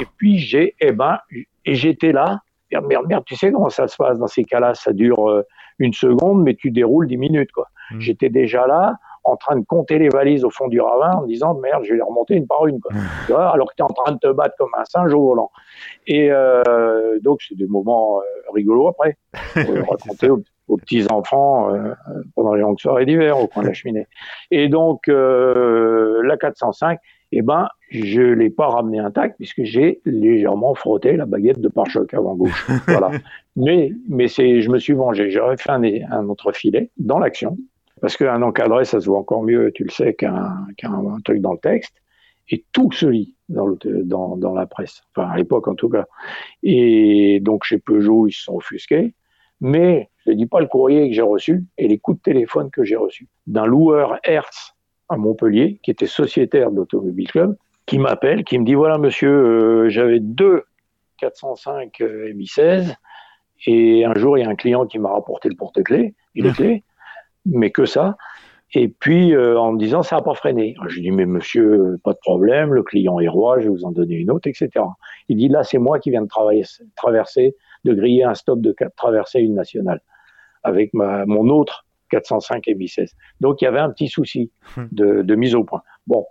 et 0.00 0.06
puis 0.16 0.38
j'ai, 0.38 0.74
eh 0.80 0.92
ben, 0.92 1.18
et 1.66 1.74
j'étais 1.74 2.12
là, 2.12 2.40
merde, 2.72 2.86
merde, 2.86 3.06
merde, 3.06 3.24
tu 3.26 3.36
sais 3.36 3.52
comment 3.52 3.68
ça 3.68 3.88
se 3.88 3.96
passe 3.96 4.18
dans 4.18 4.26
ces 4.26 4.44
cas-là, 4.44 4.74
ça 4.74 4.92
dure 4.92 5.44
une 5.78 5.92
seconde, 5.92 6.42
mais 6.42 6.54
tu 6.54 6.70
déroules 6.70 7.06
dix 7.06 7.18
minutes, 7.18 7.52
quoi. 7.52 7.68
Mmh. 7.90 8.00
J'étais 8.00 8.30
déjà 8.30 8.66
là, 8.66 8.94
en 9.24 9.36
train 9.36 9.56
de 9.56 9.64
compter 9.64 9.98
les 9.98 10.08
valises 10.08 10.44
au 10.44 10.50
fond 10.50 10.68
du 10.68 10.80
ravin 10.80 11.18
en 11.18 11.26
disant 11.26 11.54
merde, 11.54 11.84
je 11.84 11.90
vais 11.90 11.96
les 11.96 12.02
remonter 12.02 12.34
une 12.34 12.46
par 12.46 12.66
une. 12.66 12.80
Quoi. 12.80 12.92
Mmh. 12.94 12.98
Tu 13.26 13.32
vois, 13.32 13.50
alors 13.50 13.68
que 13.68 13.74
tu 13.76 13.82
es 13.82 13.84
en 13.84 13.88
train 13.92 14.12
de 14.12 14.18
te 14.18 14.32
battre 14.32 14.54
comme 14.58 14.70
un 14.76 14.84
singe 14.84 15.12
au 15.12 15.22
volant. 15.22 15.50
Et 16.06 16.30
euh, 16.30 17.18
donc, 17.20 17.42
c'est 17.46 17.56
des 17.56 17.66
moments 17.66 18.20
rigolos 18.54 18.88
après. 18.88 19.16
raconter 19.54 20.30
aux 20.68 20.76
petits 20.76 21.06
enfants 21.10 21.72
euh, 21.74 21.94
pendant 22.34 22.54
les 22.54 22.62
longues 22.62 22.80
soirées 22.80 23.06
d'hiver 23.06 23.38
au 23.38 23.46
coin 23.46 23.62
de 23.62 23.68
la 23.68 23.74
cheminée. 23.74 24.06
Et 24.50 24.68
donc 24.68 25.08
euh, 25.08 26.22
la 26.24 26.36
405, 26.36 26.98
eh 27.32 27.42
ben 27.42 27.68
je 27.90 28.22
l'ai 28.22 28.50
pas 28.50 28.68
ramené 28.68 28.98
intact 28.98 29.36
puisque 29.36 29.62
j'ai 29.64 30.00
légèrement 30.04 30.74
frotté 30.74 31.16
la 31.16 31.26
baguette 31.26 31.60
de 31.60 31.68
pare-choc 31.68 32.12
avant 32.14 32.34
gauche. 32.34 32.66
voilà. 32.88 33.10
Mais 33.56 33.92
mais 34.08 34.28
c'est 34.28 34.60
je 34.60 34.70
me 34.70 34.78
suis 34.78 34.92
vengé. 34.92 35.30
J'aurais 35.30 35.56
fait 35.56 35.70
un, 35.70 35.82
un 35.82 36.28
autre 36.28 36.52
filet 36.52 36.90
dans 36.98 37.18
l'action 37.18 37.56
parce 38.00 38.16
qu'un 38.16 38.42
encadré 38.42 38.84
ça 38.84 39.00
se 39.00 39.06
voit 39.06 39.18
encore 39.18 39.42
mieux, 39.42 39.72
tu 39.72 39.84
le 39.84 39.90
sais, 39.90 40.14
qu'un 40.14 40.66
qu'un 40.76 41.18
truc 41.24 41.40
dans 41.40 41.52
le 41.52 41.58
texte. 41.58 41.94
Et 42.48 42.64
tout 42.72 42.92
se 42.92 43.06
lit 43.06 43.34
dans, 43.48 43.66
le, 43.66 43.76
dans, 44.04 44.36
dans 44.36 44.54
la 44.54 44.66
presse, 44.66 45.02
enfin 45.10 45.28
à 45.28 45.36
l'époque 45.36 45.66
en 45.66 45.74
tout 45.74 45.88
cas. 45.88 46.06
Et 46.62 47.40
donc 47.40 47.64
chez 47.64 47.78
Peugeot, 47.78 48.28
ils 48.28 48.32
se 48.32 48.44
sont 48.44 48.54
offusqués. 48.54 49.14
Mais 49.60 50.10
je 50.24 50.30
ne 50.30 50.36
dis 50.36 50.46
pas 50.46 50.60
le 50.60 50.66
courrier 50.66 51.08
que 51.08 51.14
j'ai 51.14 51.22
reçu 51.22 51.64
et 51.78 51.88
les 51.88 51.98
coups 51.98 52.18
de 52.18 52.22
téléphone 52.22 52.70
que 52.70 52.84
j'ai 52.84 52.96
reçus 52.96 53.28
d'un 53.46 53.64
loueur 53.64 54.18
Hertz 54.22 54.75
à 55.08 55.16
Montpellier, 55.16 55.78
qui 55.82 55.90
était 55.90 56.06
sociétaire 56.06 56.70
de 56.70 56.76
l'Automobile 56.76 57.28
Club, 57.28 57.56
qui 57.86 57.98
m'appelle, 57.98 58.44
qui 58.44 58.58
me 58.58 58.64
dit 58.64 58.74
voilà 58.74 58.98
monsieur, 58.98 59.30
euh, 59.30 59.88
j'avais 59.88 60.20
deux 60.20 60.64
405 61.18 62.00
euh, 62.00 62.32
MI16 62.32 62.94
et 63.66 64.04
un 64.04 64.14
jour 64.14 64.36
il 64.36 64.42
y 64.42 64.44
a 64.44 64.50
un 64.50 64.56
client 64.56 64.86
qui 64.86 64.98
m'a 64.98 65.10
rapporté 65.10 65.48
le 65.48 65.56
porte-clés, 65.56 66.14
il 66.34 66.46
est 66.46 66.52
clé, 66.52 66.84
mais 67.46 67.70
que 67.70 67.86
ça. 67.86 68.16
Et 68.74 68.88
puis 68.88 69.32
euh, 69.32 69.58
en 69.58 69.72
me 69.72 69.78
disant 69.78 70.02
ça 70.02 70.16
n'a 70.16 70.22
pas 70.22 70.34
freiné. 70.34 70.74
Je 70.88 71.00
dis 71.00 71.12
mais 71.12 71.26
monsieur, 71.26 71.96
pas 72.02 72.12
de 72.12 72.18
problème, 72.18 72.74
le 72.74 72.82
client 72.82 73.20
est 73.20 73.28
roi, 73.28 73.60
je 73.60 73.64
vais 73.64 73.70
vous 73.70 73.84
en 73.84 73.92
donner 73.92 74.16
une 74.16 74.30
autre, 74.30 74.48
etc. 74.48 74.70
Il 75.28 75.36
dit 75.36 75.48
là 75.48 75.62
c'est 75.62 75.78
moi 75.78 76.00
qui 76.00 76.10
viens 76.10 76.22
de 76.22 76.28
travailler, 76.28 76.64
traverser, 76.96 77.54
de 77.84 77.94
griller 77.94 78.24
un 78.24 78.34
stop 78.34 78.60
de 78.60 78.74
traverser 78.96 79.40
une 79.40 79.54
nationale 79.54 80.00
avec 80.64 80.92
ma, 80.92 81.24
mon 81.26 81.48
autre 81.48 81.85
405 82.10 82.68
et 82.68 82.86
16 82.86 83.14
Donc 83.40 83.60
il 83.60 83.64
y 83.64 83.68
avait 83.68 83.80
un 83.80 83.90
petit 83.90 84.08
souci 84.08 84.50
hum. 84.76 84.88
de, 84.92 85.22
de 85.22 85.34
mise 85.34 85.54
au 85.54 85.64
point. 85.64 85.82
Bon, 86.06 86.24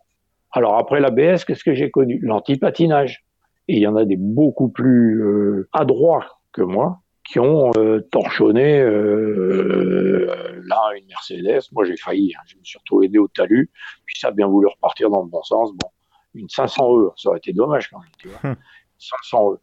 alors 0.55 0.77
après 0.77 1.01
l'ABS, 1.01 1.43
qu'est-ce 1.43 1.63
que 1.63 1.73
j'ai 1.73 1.91
connu? 1.91 2.19
L'antipatinage. 2.21 3.25
Et 3.67 3.75
il 3.75 3.81
y 3.81 3.87
en 3.87 3.95
a 3.95 4.05
des 4.05 4.15
beaucoup 4.15 4.69
plus 4.69 5.21
euh, 5.21 5.69
adroits 5.73 6.39
que 6.53 6.61
moi 6.61 7.01
qui 7.27 7.39
ont 7.39 7.71
euh, 7.77 8.07
torchonné 8.11 8.79
euh, 8.79 10.61
là 10.63 10.79
une 10.95 11.07
Mercedes. 11.07 11.67
Moi 11.73 11.83
j'ai 11.85 11.97
failli, 11.97 12.33
hein. 12.35 12.43
je 12.47 12.57
me 12.57 12.63
suis 12.63 12.77
retrouvé 12.77 13.07
aidé 13.07 13.17
au 13.17 13.27
talus, 13.27 13.69
puis 14.05 14.17
ça 14.19 14.27
a 14.27 14.31
bien 14.31 14.47
voulu 14.47 14.67
repartir 14.67 15.09
dans 15.09 15.23
le 15.23 15.27
bon 15.27 15.41
sens. 15.41 15.71
Bon, 15.73 15.89
une 16.35 16.47
500 16.47 16.99
E, 16.99 17.11
ça 17.17 17.29
aurait 17.29 17.39
été 17.39 17.51
dommage 17.51 17.89
quand 17.89 17.99
même, 17.99 18.11
tu 18.19 18.27
vois. 18.29 18.55
500 18.99 19.47
hum. 19.47 19.57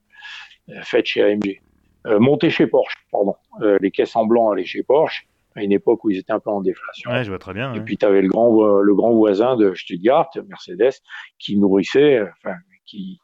E, 0.69 0.83
faite 0.83 1.07
chez 1.07 1.23
AMG. 1.23 1.63
Monter 2.19 2.51
chez 2.51 2.67
Porsche, 2.67 2.97
pardon. 3.13 3.37
Les 3.81 3.93
caisses 3.93 4.17
en 4.17 4.27
blanc 4.27 4.51
allaient 4.51 4.65
chez 4.65 4.83
Porsche 4.83 5.29
à 5.57 5.63
une 5.63 5.73
époque 5.73 6.05
où 6.05 6.11
ils 6.11 6.19
étaient 6.19 6.33
un 6.33 6.41
peu 6.41 6.51
en 6.51 6.61
déflation. 6.61 7.11
Ouais, 7.11 7.25
je 7.25 7.29
vois 7.29 7.39
très 7.39 7.55
bien. 7.55 7.75
Et 7.75 7.81
puis 7.81 7.97
tu 7.97 8.07
avais 8.07 8.23
le 8.23 8.29
grand, 8.29 8.81
le 8.81 8.95
grand 8.95 9.13
voisin 9.13 9.57
de 9.57 9.75
Stuttgart, 9.75 10.31
Mercedes, 10.49 10.93
qui 11.39 11.57
nourrissait, 11.57 12.23
enfin, 12.23 12.57
qui 12.85 13.19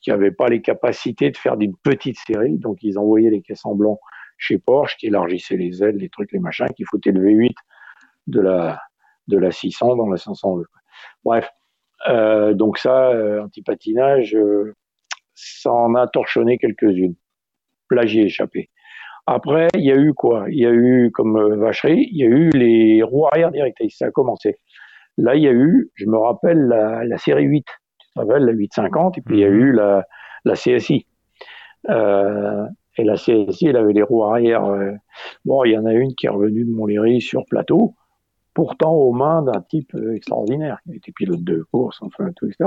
qui 0.00 0.10
n'avait 0.10 0.30
pas 0.30 0.46
les 0.46 0.62
capacités 0.62 1.30
de 1.30 1.36
faire 1.36 1.56
d'une 1.56 1.76
petite 1.76 2.18
série, 2.18 2.56
donc 2.56 2.78
ils 2.82 2.98
envoyaient 2.98 3.30
les 3.30 3.42
caisses 3.42 3.66
en 3.66 3.74
blanc 3.74 3.98
chez 4.36 4.58
Porsche, 4.58 4.96
qui 4.96 5.08
élargissaient 5.08 5.56
les 5.56 5.82
ailes, 5.82 5.96
les 5.96 6.08
trucs, 6.08 6.30
les 6.30 6.38
machins, 6.38 6.68
qui 6.76 6.84
foutaient 6.84 7.10
le 7.10 7.20
V8 7.20 7.54
de 8.28 8.40
la 8.40 8.80
de 9.26 9.36
la 9.36 9.50
600 9.50 9.96
dans 9.96 10.06
la 10.06 10.16
500 10.16 10.58
Bref, 11.24 11.50
euh, 12.08 12.54
donc 12.54 12.78
ça, 12.78 13.10
euh, 13.10 13.42
anti-patinage, 13.42 14.34
euh, 14.34 14.74
ça 15.34 15.70
en 15.70 15.94
a 15.96 16.06
torchonné 16.06 16.56
quelques-unes 16.58 17.16
là 17.94 18.06
j'y 18.06 18.20
ai 18.20 18.24
échappé. 18.24 18.70
Après, 19.30 19.68
il 19.74 19.84
y 19.84 19.92
a 19.92 19.96
eu 19.96 20.14
quoi? 20.14 20.46
Il 20.48 20.58
y 20.58 20.64
a 20.64 20.70
eu, 20.70 21.10
comme 21.12 21.36
euh, 21.36 21.56
vacherie, 21.56 22.08
il 22.10 22.16
y 22.16 22.24
a 22.24 22.28
eu 22.28 22.48
les 22.48 23.02
roues 23.02 23.26
arrière 23.26 23.50
directrices, 23.50 23.98
ça 23.98 24.06
a 24.06 24.10
commencé. 24.10 24.56
Là, 25.18 25.34
il 25.34 25.42
y 25.42 25.48
a 25.48 25.52
eu, 25.52 25.90
je 25.96 26.06
me 26.06 26.16
rappelle, 26.16 26.66
la, 26.66 27.18
série 27.18 27.44
8, 27.44 27.66
tu 27.98 28.08
te 28.08 28.20
rappelles, 28.20 28.44
la 28.44 28.52
850, 28.52 29.18
et 29.18 29.20
puis 29.20 29.36
il 29.36 29.40
y 29.40 29.44
a 29.44 29.50
mhm. 29.50 29.54
eu 29.54 29.72
la, 29.72 30.06
la 30.46 30.54
CSI. 30.54 31.06
Euh, 31.90 32.64
et 32.96 33.04
la 33.04 33.16
CSI, 33.16 33.66
elle 33.66 33.76
avait 33.76 33.92
les 33.92 34.02
roues 34.02 34.24
arrière. 34.24 34.64
Euh, 34.64 34.92
bon, 35.44 35.62
il 35.64 35.72
y 35.72 35.78
en 35.78 35.84
a 35.84 35.92
une 35.92 36.14
qui 36.14 36.24
est 36.24 36.30
revenue 36.30 36.64
de 36.64 36.70
Montlhéry 36.70 37.20
sur 37.20 37.44
plateau, 37.44 37.96
pourtant 38.54 38.94
aux 38.94 39.12
mains 39.12 39.42
d'un 39.42 39.60
type 39.60 39.94
extraordinaire, 40.14 40.78
qui 40.90 40.96
était 40.96 41.12
pilote 41.12 41.44
de 41.44 41.66
course, 41.70 41.98
enfin, 42.00 42.30
tout, 42.34 42.46
etc 42.46 42.64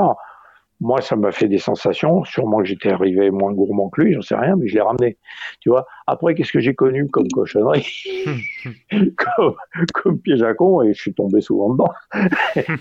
moi, 0.81 0.99
ça 0.99 1.15
m'a 1.15 1.31
fait 1.31 1.47
des 1.47 1.59
sensations. 1.59 2.23
Sûrement 2.25 2.57
que 2.57 2.65
j'étais 2.65 2.89
arrivé 2.89 3.29
moins 3.29 3.53
gourmand 3.53 3.89
que 3.89 4.01
lui, 4.01 4.13
j'en 4.13 4.21
sais 4.21 4.35
rien, 4.35 4.55
mais 4.55 4.67
je 4.67 4.73
l'ai 4.73 4.81
ramené. 4.81 5.17
Tu 5.59 5.69
vois. 5.69 5.85
Après, 6.07 6.33
qu'est-ce 6.33 6.51
que 6.51 6.59
j'ai 6.59 6.73
connu 6.73 7.07
comme 7.07 7.27
cochonnerie, 7.27 7.87
comme, 9.15 9.55
comme 9.93 10.19
piège 10.19 10.41
à 10.41 10.55
con, 10.55 10.81
et 10.81 10.93
je 10.93 10.99
suis 10.99 11.13
tombé 11.13 11.39
souvent 11.41 11.73
dedans. 11.73 11.93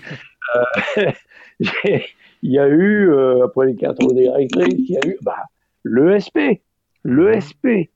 Euh, 0.55 1.11
il 2.41 2.51
y 2.51 2.59
a 2.59 2.67
eu, 2.67 3.09
euh, 3.09 3.45
après 3.45 3.67
les 3.67 3.75
quatre 3.75 4.05
directrices, 4.13 4.73
il 4.73 4.89
y 4.89 4.97
a 4.97 5.07
eu 5.07 5.17
bah, 5.21 5.45
l'ESP. 5.85 6.61
L'ESP. 7.05 7.89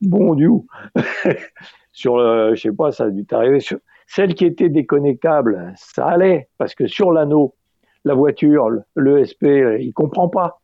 Bon 0.00 0.34
Dieu. 0.34 0.50
sur 1.92 2.16
le, 2.16 2.56
je 2.56 2.62
sais 2.62 2.72
pas, 2.72 2.90
ça 2.90 3.04
a 3.04 3.10
dû 3.10 3.26
t'arriver. 3.26 3.60
Sur, 3.60 3.78
celle 4.08 4.34
qui 4.34 4.44
était 4.44 4.70
déconnectable, 4.70 5.72
ça 5.76 6.06
allait, 6.06 6.48
parce 6.58 6.74
que 6.74 6.88
sur 6.88 7.12
l'anneau, 7.12 7.54
la 8.04 8.14
voiture, 8.14 8.70
l'ESP, 8.96 9.44
il 9.80 9.92
comprend 9.92 10.28
pas 10.28 10.60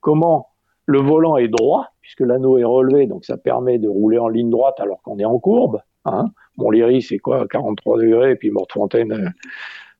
comment 0.00 0.48
le 0.86 1.00
volant 1.00 1.36
est 1.36 1.48
droit, 1.48 1.88
puisque 2.00 2.20
l'anneau 2.20 2.58
est 2.58 2.64
relevé, 2.64 3.06
donc 3.06 3.24
ça 3.24 3.36
permet 3.36 3.78
de 3.78 3.88
rouler 3.88 4.18
en 4.18 4.28
ligne 4.28 4.50
droite 4.50 4.80
alors 4.80 5.00
qu'on 5.02 5.18
est 5.18 5.24
en 5.24 5.38
courbe. 5.38 5.80
Hein. 6.04 6.26
Montlhéry, 6.56 7.02
c'est 7.02 7.18
quoi 7.18 7.46
43 7.46 7.98
degrés, 7.98 8.36
puis 8.36 8.50
Mortefontaine, 8.50 9.12
euh, 9.12 9.28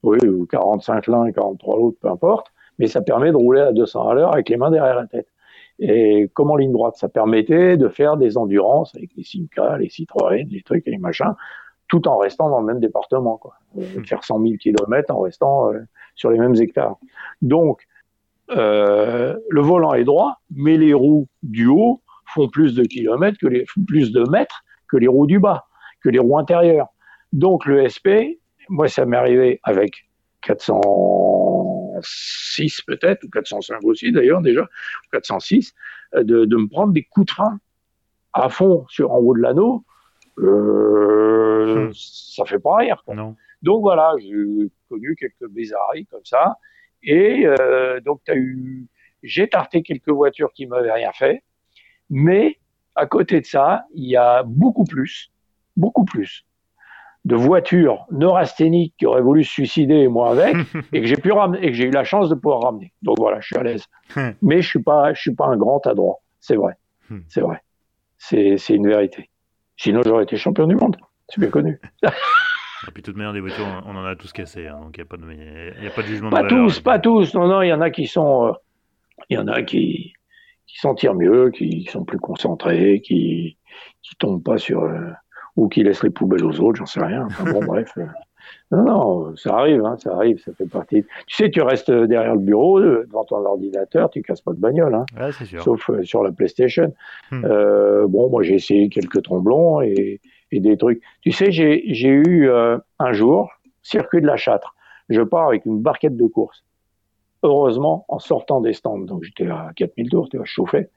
oui, 0.02 0.18
ou 0.26 0.46
45 0.46 1.06
l'un 1.06 1.26
et 1.26 1.32
43 1.32 1.76
l'autre, 1.76 1.98
peu 2.00 2.08
importe. 2.08 2.48
Mais 2.78 2.86
ça 2.86 3.02
permet 3.02 3.30
de 3.30 3.36
rouler 3.36 3.60
à 3.60 3.72
200 3.72 4.08
à 4.08 4.14
l'heure 4.14 4.32
avec 4.32 4.48
les 4.48 4.56
mains 4.56 4.70
derrière 4.70 4.96
la 4.96 5.06
tête. 5.06 5.28
Et 5.78 6.28
comme 6.34 6.50
en 6.50 6.56
ligne 6.56 6.72
droite, 6.72 6.96
ça 6.96 7.08
permettait 7.08 7.76
de 7.76 7.88
faire 7.88 8.16
des 8.16 8.36
endurances 8.36 8.94
avec 8.94 9.10
les 9.16 9.22
Simca, 9.22 9.78
les 9.78 9.88
Citroën, 9.88 10.46
les 10.50 10.62
trucs 10.62 10.86
et 10.86 10.90
les 10.90 10.98
machins, 10.98 11.34
tout 11.90 12.08
en 12.08 12.16
restant 12.16 12.48
dans 12.48 12.60
le 12.60 12.66
même 12.66 12.80
département. 12.80 13.36
Quoi. 13.36 13.54
Euh, 13.78 14.02
faire 14.04 14.24
100 14.24 14.40
000 14.40 14.54
km 14.58 15.14
en 15.14 15.20
restant 15.20 15.72
euh, 15.72 15.80
sur 16.14 16.30
les 16.30 16.38
mêmes 16.38 16.54
hectares. 16.54 16.96
Donc, 17.42 17.86
euh, 18.50 19.36
le 19.48 19.60
volant 19.60 19.92
est 19.92 20.04
droit, 20.04 20.36
mais 20.54 20.76
les 20.76 20.94
roues 20.94 21.28
du 21.42 21.66
haut 21.66 22.00
font 22.34 22.48
plus 22.48 22.74
de 22.74 22.84
kilomètres 22.84 23.38
que 23.38 23.46
les 23.46 23.64
plus 23.86 24.12
de 24.12 24.22
mètres 24.30 24.62
que 24.88 24.96
les 24.96 25.08
roues 25.08 25.26
du 25.26 25.38
bas, 25.38 25.66
que 26.02 26.08
les 26.08 26.18
roues 26.18 26.38
intérieures. 26.38 26.88
Donc 27.32 27.66
le 27.66 27.86
SP, 27.86 28.38
moi 28.68 28.88
ça 28.88 29.04
m'est 29.04 29.16
arrivé 29.16 29.60
avec 29.62 30.08
400 30.42 30.80
406 32.00 32.82
peut-être, 32.82 33.24
ou 33.24 33.28
405 33.28 33.84
aussi 33.84 34.12
d'ailleurs 34.12 34.40
déjà, 34.40 34.66
406, 35.12 35.74
euh, 36.14 36.24
de, 36.24 36.44
de, 36.44 36.56
me 36.56 36.68
prendre 36.68 36.92
des 36.92 37.04
coups 37.04 37.26
de 37.26 37.30
frein 37.32 37.58
à 38.32 38.48
fond 38.48 38.84
sur 38.88 39.12
en 39.12 39.18
haut 39.18 39.34
de 39.34 39.40
l'anneau, 39.40 39.84
euh, 40.38 41.29
hmm. 41.74 41.92
ça 41.94 42.44
fait 42.44 42.58
pas 42.58 42.76
rire. 42.76 43.02
Quoi. 43.04 43.14
Non. 43.14 43.36
Donc 43.62 43.82
voilà, 43.82 44.14
j'ai 44.18 44.70
connu 44.88 45.16
quelques 45.16 45.48
bizarreries 45.48 46.06
comme 46.06 46.24
ça. 46.24 46.56
Et 47.02 47.46
euh, 47.46 48.00
donc 48.00 48.20
as 48.28 48.36
eu, 48.36 48.86
j'ai 49.22 49.48
tarté 49.48 49.82
quelques 49.82 50.10
voitures 50.10 50.52
qui 50.52 50.66
m'avaient 50.66 50.92
rien 50.92 51.12
fait, 51.12 51.42
mais 52.08 52.58
à 52.94 53.06
côté 53.06 53.40
de 53.40 53.46
ça, 53.46 53.84
il 53.94 54.08
y 54.08 54.16
a 54.16 54.42
beaucoup 54.42 54.84
plus, 54.84 55.32
beaucoup 55.76 56.04
plus 56.04 56.44
de 57.26 57.36
voitures 57.36 58.06
neurasthéniques 58.10 58.94
qui 58.98 59.06
auraient 59.06 59.20
voulu 59.20 59.44
se 59.44 59.52
suicider, 59.52 60.08
moi 60.08 60.30
avec, 60.30 60.56
et 60.92 61.00
que 61.00 61.06
j'ai 61.06 61.16
pu 61.16 61.32
ramener, 61.32 61.64
et 61.64 61.70
que 61.70 61.74
j'ai 61.74 61.84
eu 61.84 61.90
la 61.90 62.04
chance 62.04 62.28
de 62.28 62.34
pouvoir 62.34 62.62
ramener. 62.62 62.92
Donc 63.02 63.18
voilà, 63.18 63.40
je 63.40 63.46
suis 63.46 63.56
à 63.56 63.62
l'aise. 63.62 63.86
Hmm. 64.16 64.30
Mais 64.42 64.62
je 64.62 64.68
suis 64.68 64.82
pas, 64.82 65.12
je 65.12 65.20
suis 65.20 65.34
pas 65.34 65.46
un 65.46 65.56
grand 65.56 65.86
adroit. 65.86 66.20
C'est 66.40 66.56
vrai. 66.56 66.74
Hmm. 67.08 67.20
C'est 67.28 67.42
vrai. 67.42 67.62
C'est 68.18 68.56
une 68.70 68.86
vérité. 68.86 69.30
Sinon, 69.76 70.02
j'aurais 70.04 70.24
été 70.24 70.36
champion 70.36 70.66
du 70.66 70.76
monde. 70.76 70.96
C'est 71.30 71.40
bien 71.40 71.50
connu. 71.50 71.80
Et 72.88 72.90
puis, 72.92 73.02
de 73.02 73.06
toute 73.06 73.16
manière, 73.16 73.32
des 73.32 73.40
voitures, 73.40 73.66
on 73.86 73.94
en 73.94 74.04
a 74.04 74.16
tous 74.16 74.32
cassé. 74.32 74.66
Hein, 74.66 74.78
donc, 74.82 74.96
il 74.96 75.00
n'y 75.00 75.02
a, 75.02 75.04
pas 75.04 75.16
de, 75.16 75.82
y 75.82 75.86
a 75.86 75.90
pas 75.90 76.02
de 76.02 76.06
jugement 76.06 76.30
pas 76.30 76.42
de 76.42 76.48
valeur, 76.48 76.66
tous, 76.66 76.80
pas 76.80 76.98
tous. 76.98 77.34
Non, 77.34 77.46
non, 77.46 77.62
il 77.62 77.68
y 77.68 77.72
en 77.72 77.80
a 77.80 77.90
qui 77.90 78.06
sont. 78.06 78.46
Euh, 78.46 78.52
il 79.28 79.36
y 79.36 79.38
en 79.38 79.48
a 79.48 79.62
qui, 79.62 80.14
qui 80.66 80.78
s'en 80.78 80.94
tirent 80.94 81.14
mieux, 81.14 81.50
qui 81.50 81.86
sont 81.90 82.04
plus 82.04 82.18
concentrés, 82.18 83.02
qui 83.04 83.58
qui 84.02 84.16
tombent 84.16 84.42
pas 84.42 84.58
sur. 84.58 84.82
Euh, 84.82 85.10
ou 85.56 85.68
qui 85.68 85.82
laissent 85.82 86.04
les 86.04 86.10
poubelles 86.10 86.44
aux 86.44 86.60
autres, 86.60 86.78
j'en 86.78 86.86
sais 86.86 87.04
rien. 87.04 87.26
Enfin, 87.26 87.52
bon, 87.52 87.60
bref. 87.66 87.92
Euh, 87.98 88.06
non, 88.70 88.84
non, 88.84 89.36
ça 89.36 89.56
arrive, 89.58 89.84
hein, 89.84 89.96
ça 89.98 90.14
arrive, 90.14 90.38
ça 90.42 90.52
fait 90.54 90.66
partie. 90.66 91.04
Tu 91.26 91.36
sais, 91.36 91.50
tu 91.50 91.60
restes 91.60 91.90
derrière 91.90 92.34
le 92.34 92.40
bureau, 92.40 92.80
devant 92.80 93.24
ton 93.24 93.44
ordinateur, 93.44 94.08
tu 94.10 94.22
casses 94.22 94.40
pas 94.40 94.52
de 94.52 94.60
bagnole, 94.60 94.94
hein, 94.94 95.04
ouais, 95.20 95.32
sûr. 95.32 95.62
sauf 95.62 95.90
sur 96.02 96.22
la 96.22 96.32
PlayStation. 96.32 96.94
Hmm. 97.30 97.42
Bon, 98.06 98.30
moi 98.30 98.42
j'ai 98.42 98.54
essayé 98.54 98.88
quelques 98.88 99.22
tromblons 99.22 99.82
et, 99.82 100.20
et, 100.52 100.60
des 100.60 100.76
trucs. 100.76 101.02
Tu 101.22 101.32
sais, 101.32 101.50
j'ai 101.50 102.08
eu 102.08 102.48
euh, 102.48 102.78
un 102.98 103.12
jour, 103.12 103.50
circuit 103.82 104.20
de 104.20 104.26
la 104.26 104.36
Châtre, 104.36 104.74
je 105.08 105.22
pars 105.22 105.48
avec 105.48 105.64
une 105.66 105.80
barquette 105.80 106.16
de 106.16 106.26
course. 106.26 106.64
Heureusement, 107.42 108.04
en 108.08 108.18
sortant 108.18 108.60
des 108.60 108.74
stands, 108.74 108.98
donc 108.98 109.24
j'étais 109.24 109.48
à 109.48 109.70
4000 109.76 110.10
tours, 110.10 110.28
tu 110.28 110.36
vois, 110.36 110.46
je 110.46 110.52
chauffais, 110.52 110.90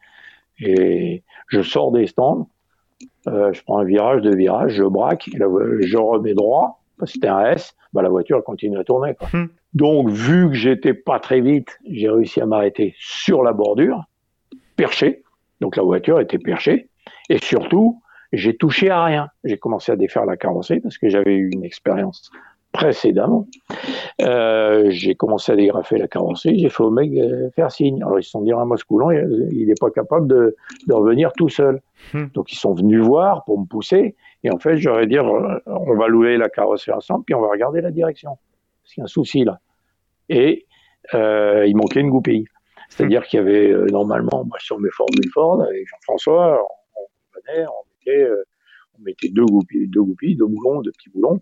et 0.60 1.24
je 1.48 1.62
sors 1.62 1.92
des 1.92 2.08
stands, 2.08 2.50
euh, 3.28 3.54
je 3.54 3.64
prends 3.64 3.80
un 3.80 3.86
virage, 3.86 4.22
deux 4.22 4.36
virages, 4.36 4.74
je 4.74 4.84
braque, 4.84 5.30
je 5.34 5.98
remets 5.98 6.34
droit, 6.34 6.84
c'était 7.06 7.28
un 7.28 7.46
S, 7.46 7.76
bah, 7.94 8.02
la 8.02 8.10
voiture 8.10 8.44
continue 8.44 8.78
à 8.78 8.84
tourner. 8.84 9.16
Quoi. 9.16 9.28
Hmm. 9.34 9.48
Donc, 9.74 10.10
vu 10.10 10.50
que 10.50 10.56
j'étais 10.56 10.94
pas 10.94 11.20
très 11.20 11.42
vite, 11.42 11.80
j'ai 11.90 12.10
réussi 12.10 12.42
à 12.42 12.46
m'arrêter 12.46 12.94
sur 12.98 13.44
la 13.44 13.54
bordure, 13.54 14.04
perché. 14.76 15.24
Donc, 15.62 15.76
la 15.76 15.84
voiture 15.84 16.20
était 16.20 16.38
perchée. 16.38 16.90
Et 17.30 17.38
surtout, 17.40 18.02
j'ai 18.34 18.56
touché 18.56 18.90
à 18.90 19.04
rien. 19.04 19.30
J'ai 19.44 19.58
commencé 19.58 19.92
à 19.92 19.96
défaire 19.96 20.26
la 20.26 20.38
carrosserie 20.38 20.80
parce 20.80 20.98
que 20.98 21.08
j'avais 21.08 21.36
eu 21.36 21.50
une 21.52 21.64
expérience 21.64 22.32
précédemment. 22.74 23.48
Euh, 24.22 24.88
j'ai 24.90 25.14
commencé 25.14 25.52
à 25.52 25.56
dégrafer 25.56 25.98
la 25.98 26.08
carrosserie, 26.08 26.60
j'ai 26.60 26.70
fait 26.70 26.84
au 26.84 26.90
mec 26.90 27.12
euh, 27.14 27.50
faire 27.52 27.72
signe. 27.72 28.02
Alors 28.04 28.20
ils 28.20 28.24
se 28.24 28.32
sont 28.32 28.42
dit, 28.42 28.52
ah, 28.52 28.66
coulon, 28.88 29.12
il 29.12 29.68
n'est 29.68 29.76
pas 29.80 29.92
capable 29.92 30.28
de, 30.28 30.56
de, 30.88 30.94
revenir 30.94 31.32
tout 31.34 31.50
seul. 31.50 31.82
Hmm. 32.14 32.26
Donc 32.34 32.52
ils 32.52 32.58
sont 32.58 32.74
venus 32.74 33.02
voir 33.02 33.46
pour 33.46 33.60
me 33.60 33.66
pousser. 33.66 34.16
Et 34.44 34.52
en 34.52 34.58
fait, 34.58 34.78
j'aurais 34.78 35.06
dire, 35.06 35.26
euh, 35.26 35.60
on 35.68 35.96
va 35.96 36.08
louer 36.08 36.38
la 36.38 36.50
carrosserie 36.50 36.98
ensemble, 36.98 37.24
puis 37.26 37.36
on 37.36 37.42
va 37.42 37.48
regarder 37.48 37.80
la 37.80 37.92
direction. 37.92 38.38
Parce 38.82 38.96
qu'il 38.96 39.02
y 39.02 39.04
a 39.04 39.06
un 39.06 39.08
souci 39.08 39.44
là. 39.44 39.60
Et 40.30 40.66
euh, 41.14 41.66
il 41.68 41.78
manquait 41.78 42.00
une 42.00 42.10
goupille. 42.10 42.46
C'est-à-dire 42.90 43.22
hmm. 43.22 43.26
qu'il 43.26 43.38
y 43.38 43.42
avait 43.42 43.70
euh, 43.70 43.86
normalement, 43.92 44.44
moi, 44.46 44.58
sur 44.60 44.80
mes 44.80 44.90
formules 44.90 45.30
Ford, 45.32 45.62
avec 45.62 45.88
Jean-François, 45.88 46.60
on, 46.60 47.02
on, 47.02 47.62
on, 47.62 47.93
mettait, 48.06 48.30
on 48.98 49.02
mettait 49.04 49.30
deux 49.30 49.46
goupilles, 49.46 49.88
deux 50.36 50.46
boulons, 50.46 50.82
deux 50.82 50.92
petits 50.92 51.10
boulons. 51.10 51.42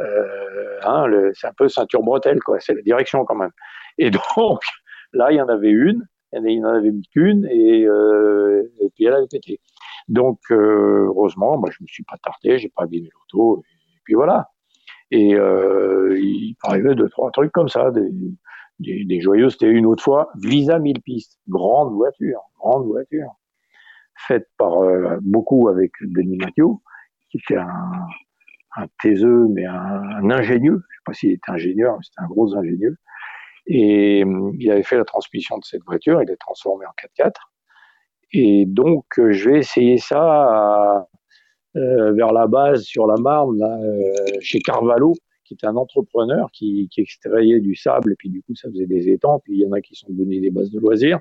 Euh, 0.00 0.78
hein, 0.84 1.06
c'est 1.34 1.46
un 1.46 1.52
peu 1.52 1.68
ceinture 1.68 2.02
bretelle, 2.02 2.40
quoi. 2.40 2.60
C'est 2.60 2.74
la 2.74 2.82
direction 2.82 3.24
quand 3.24 3.34
même. 3.34 3.52
Et 3.98 4.10
donc, 4.10 4.22
là, 5.12 5.30
il 5.30 5.36
y 5.36 5.40
en 5.40 5.48
avait 5.48 5.70
une, 5.70 6.06
il 6.32 6.42
n'y 6.42 6.64
en 6.64 6.68
avait 6.68 6.90
mis 6.90 7.06
qu'une, 7.08 7.46
et, 7.46 7.84
euh, 7.84 8.62
et 8.80 8.90
puis 8.94 9.04
elle 9.04 9.14
avait 9.14 9.26
pété. 9.26 9.60
Donc, 10.08 10.38
euh, 10.50 11.06
heureusement, 11.06 11.58
moi, 11.58 11.70
je 11.70 11.82
me 11.82 11.86
suis 11.86 12.04
pas 12.04 12.16
tardé, 12.22 12.58
j'ai 12.58 12.70
pas 12.70 12.84
abîmé 12.84 13.08
l'auto, 13.12 13.62
et, 13.62 14.00
puis 14.04 14.14
voilà. 14.14 14.48
Et 15.10 15.34
euh, 15.34 16.18
il 16.18 16.56
arrivait 16.62 16.94
deux, 16.94 17.08
trois 17.10 17.30
trucs 17.30 17.52
comme 17.52 17.68
ça, 17.68 17.90
des, 17.90 18.10
des, 18.78 19.04
des 19.04 19.20
joyeux. 19.20 19.50
C'était 19.50 19.68
une 19.68 19.86
autre 19.86 20.02
fois, 20.02 20.30
Visa 20.42 20.78
1000 20.78 21.02
pistes, 21.02 21.38
grande 21.48 21.92
voiture, 21.92 22.40
grande 22.58 22.86
voiture, 22.86 23.30
faite 24.16 24.48
par 24.58 24.82
euh, 24.82 25.18
beaucoup 25.22 25.68
avec 25.68 25.92
Denis 26.00 26.36
Mathieu, 26.36 26.66
qui 27.30 27.38
fait 27.40 27.56
un, 27.56 28.06
un 28.76 28.86
taiseux, 29.00 29.46
mais 29.48 29.64
un, 29.64 30.30
ingénieux. 30.30 30.70
Je 30.70 30.74
ne 30.74 30.80
sais 30.80 31.02
pas 31.04 31.12
s'il 31.12 31.30
était 31.32 31.50
ingénieur, 31.50 31.96
mais 31.96 32.04
c'était 32.04 32.22
un 32.22 32.28
gros 32.28 32.56
ingénieux. 32.56 32.96
Et 33.66 34.24
euh, 34.24 34.50
il 34.58 34.70
avait 34.70 34.82
fait 34.82 34.96
la 34.96 35.04
transmission 35.04 35.58
de 35.58 35.64
cette 35.64 35.84
voiture, 35.84 36.22
il 36.22 36.28
l'a 36.28 36.36
transformée 36.36 36.86
en 36.86 37.22
4x4. 37.22 37.32
Et 38.32 38.64
donc, 38.66 39.04
euh, 39.18 39.32
je 39.32 39.50
vais 39.50 39.58
essayer 39.58 39.98
ça 39.98 41.06
vers 41.74 42.34
la 42.34 42.46
base, 42.48 42.82
sur 42.82 43.06
la 43.06 43.14
Marne, 43.16 43.58
chez 44.40 44.58
Carvalho, 44.58 45.14
qui 45.44 45.54
était 45.54 45.66
un 45.66 45.76
entrepreneur 45.76 46.50
qui, 46.52 46.86
qui, 46.90 47.00
extrayait 47.00 47.60
du 47.60 47.74
sable, 47.74 48.12
et 48.12 48.16
puis 48.16 48.28
du 48.28 48.42
coup, 48.42 48.54
ça 48.54 48.68
faisait 48.68 48.86
des 48.86 49.08
étangs, 49.08 49.40
puis 49.42 49.54
il 49.54 49.60
y 49.60 49.66
en 49.66 49.72
a 49.72 49.80
qui 49.80 49.94
sont 49.94 50.08
devenus 50.10 50.42
des 50.42 50.50
bases 50.50 50.70
de 50.70 50.78
loisirs. 50.78 51.18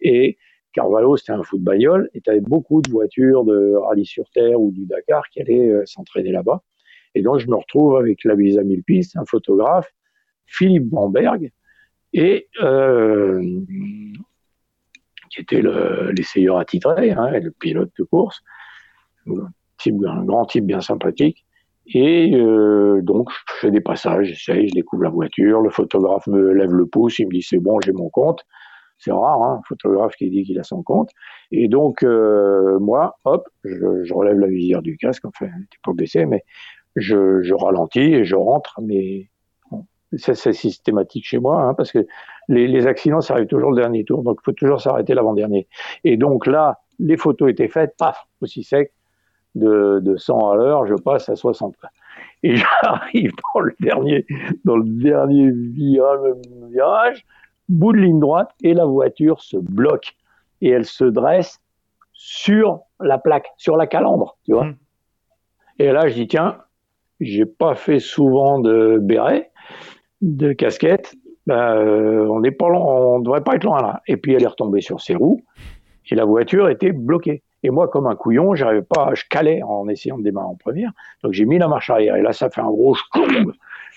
Et 0.00 0.38
Carvalho, 0.72 1.16
c'était 1.16 1.32
un 1.32 1.42
foot 1.42 1.60
bagnole, 1.60 2.10
et 2.14 2.20
tu 2.20 2.30
avais 2.30 2.40
beaucoup 2.40 2.82
de 2.82 2.90
voitures 2.90 3.44
de 3.44 3.74
rallye 3.74 4.06
sur 4.06 4.28
terre 4.30 4.60
ou 4.60 4.70
du 4.70 4.86
Dakar 4.86 5.22
qui 5.30 5.40
allaient 5.40 5.82
s'entraîner 5.84 6.32
là-bas. 6.32 6.62
Et 7.14 7.22
donc, 7.22 7.38
je 7.38 7.48
me 7.48 7.56
retrouve 7.56 7.96
avec 7.96 8.24
la 8.24 8.34
Visa 8.34 8.62
1000 8.62 8.82
pistes, 8.84 9.16
un 9.16 9.24
photographe, 9.24 9.90
Philippe 10.46 10.88
Bamberg, 10.88 11.50
et 12.12 12.48
euh, 12.62 13.42
qui 15.30 15.40
était 15.40 15.62
l'essayeur 16.12 16.58
attitré, 16.58 17.12
hein, 17.12 17.30
le 17.30 17.50
pilote 17.52 17.90
de 17.98 18.04
course, 18.04 18.40
un, 19.26 19.48
un 19.86 20.24
grand 20.24 20.44
type 20.46 20.66
bien 20.66 20.80
sympathique. 20.80 21.44
Et 21.86 22.34
euh, 22.34 23.00
donc, 23.02 23.30
je 23.30 23.54
fais 23.60 23.70
des 23.70 23.80
passages, 23.80 24.26
j'essaye, 24.26 24.68
je 24.68 24.74
découvre 24.74 25.04
la 25.04 25.10
voiture, 25.10 25.60
le 25.60 25.70
photographe 25.70 26.26
me 26.26 26.52
lève 26.52 26.72
le 26.72 26.86
pouce, 26.86 27.18
il 27.18 27.26
me 27.26 27.32
dit 27.32 27.42
c'est 27.42 27.58
bon, 27.58 27.80
j'ai 27.80 27.92
mon 27.92 28.10
compte. 28.10 28.44
C'est 29.00 29.12
rare, 29.12 29.42
hein, 29.42 29.58
un 29.60 29.62
photographe 29.66 30.14
qui 30.14 30.28
dit 30.28 30.44
qu'il 30.44 30.58
a 30.60 30.62
son 30.62 30.82
compte. 30.82 31.10
Et 31.50 31.68
donc, 31.68 32.02
euh, 32.02 32.78
moi, 32.78 33.16
hop, 33.24 33.48
je, 33.64 34.12
relève 34.12 34.38
la 34.38 34.46
visière 34.46 34.82
du 34.82 34.98
casque, 34.98 35.24
enfin, 35.24 35.46
c'était 35.46 35.78
pas 35.82 35.92
d'essai, 35.94 36.26
mais 36.26 36.44
je, 36.96 37.54
ralentis 37.54 38.00
et 38.00 38.24
je 38.24 38.36
rentre, 38.36 38.78
mais 38.82 39.30
c'est 40.16 40.34
systématique 40.52 41.24
chez 41.24 41.38
moi, 41.38 41.62
hein, 41.62 41.74
parce 41.74 41.92
que 41.92 42.06
les, 42.48 42.86
accidents, 42.86 43.22
ça 43.22 43.34
arrive 43.34 43.46
toujours 43.46 43.70
le 43.70 43.80
dernier 43.80 44.04
tour, 44.04 44.22
donc 44.22 44.38
il 44.42 44.44
faut 44.44 44.52
toujours 44.52 44.80
s'arrêter 44.80 45.14
l'avant-dernier. 45.14 45.66
Et 46.04 46.18
donc 46.18 46.46
là, 46.46 46.80
les 46.98 47.16
photos 47.16 47.50
étaient 47.50 47.68
faites, 47.68 47.94
paf, 47.96 48.26
aussi 48.42 48.64
sec, 48.64 48.92
de, 49.54 50.00
de 50.02 50.16
100 50.16 50.50
à 50.50 50.56
l'heure, 50.56 50.86
je 50.86 50.94
passe 50.94 51.28
à 51.30 51.36
60. 51.36 51.74
Et 52.42 52.56
j'arrive 52.82 53.32
dans 53.54 53.60
le 53.60 53.74
dernier, 53.80 54.26
dans 54.64 54.76
le 54.76 54.84
dernier 54.84 55.50
virage, 56.70 57.24
bout 57.70 57.92
de 57.92 57.98
ligne 57.98 58.20
droite, 58.20 58.50
et 58.62 58.74
la 58.74 58.84
voiture 58.84 59.40
se 59.40 59.56
bloque. 59.56 60.16
Et 60.60 60.68
elle 60.68 60.84
se 60.84 61.04
dresse 61.04 61.60
sur 62.12 62.80
la 63.00 63.16
plaque, 63.16 63.48
sur 63.56 63.76
la 63.76 63.86
calandre, 63.86 64.36
tu 64.44 64.52
vois. 64.52 64.66
Mmh. 64.66 64.76
Et 65.78 65.92
là, 65.92 66.08
je 66.08 66.14
dis, 66.14 66.28
tiens, 66.28 66.58
j'ai 67.20 67.46
pas 67.46 67.74
fait 67.74 67.98
souvent 67.98 68.58
de 68.58 68.98
béret, 69.00 69.50
de 70.20 70.52
casquette. 70.52 71.14
Ben, 71.46 71.74
euh, 71.76 72.26
on 72.28 72.40
n'est 72.40 72.50
pas 72.50 72.66
on 72.66 73.20
devrait 73.20 73.42
pas 73.42 73.54
être 73.54 73.64
loin 73.64 73.80
là. 73.80 74.02
Et 74.06 74.16
puis 74.16 74.34
elle 74.34 74.42
est 74.42 74.46
retombée 74.46 74.82
sur 74.82 75.00
ses 75.00 75.14
roues 75.14 75.42
et 76.10 76.14
la 76.14 76.24
voiture 76.24 76.68
était 76.68 76.92
bloquée. 76.92 77.42
Et 77.62 77.70
moi, 77.70 77.88
comme 77.88 78.06
un 78.06 78.14
couillon, 78.14 78.54
j'arrivais 78.54 78.82
pas, 78.82 79.10
je 79.14 79.24
calais 79.28 79.62
en 79.62 79.88
essayant 79.88 80.18
de 80.18 80.22
démarrer 80.22 80.46
en 80.46 80.54
première. 80.54 80.92
Donc 81.22 81.32
j'ai 81.32 81.44
mis 81.44 81.58
la 81.58 81.68
marche 81.68 81.90
arrière 81.90 82.16
et 82.16 82.22
là, 82.22 82.32
ça 82.32 82.50
fait 82.50 82.60
un 82.60 82.70
gros 82.70 82.96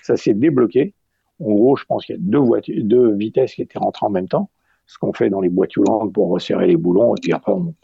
ça 0.02 0.16
s'est 0.16 0.34
débloqué. 0.34 0.94
En 1.40 1.52
gros, 1.52 1.76
je 1.76 1.84
pense 1.84 2.06
qu'il 2.06 2.14
y 2.16 2.18
a 2.18 2.20
deux 2.22 2.38
voitures, 2.38 2.82
deux 2.84 3.14
vitesses 3.14 3.54
qui 3.54 3.62
étaient 3.62 3.78
rentrées 3.78 4.06
en 4.06 4.10
même 4.10 4.28
temps. 4.28 4.50
Ce 4.86 4.98
qu'on 4.98 5.12
fait 5.12 5.30
dans 5.30 5.40
les 5.40 5.48
boîtes 5.48 5.72
pour 6.12 6.30
resserrer 6.30 6.66
les 6.66 6.76
boulons 6.76 7.14
et 7.14 7.20
puis 7.20 7.32
après 7.32 7.52
on, 7.52 7.74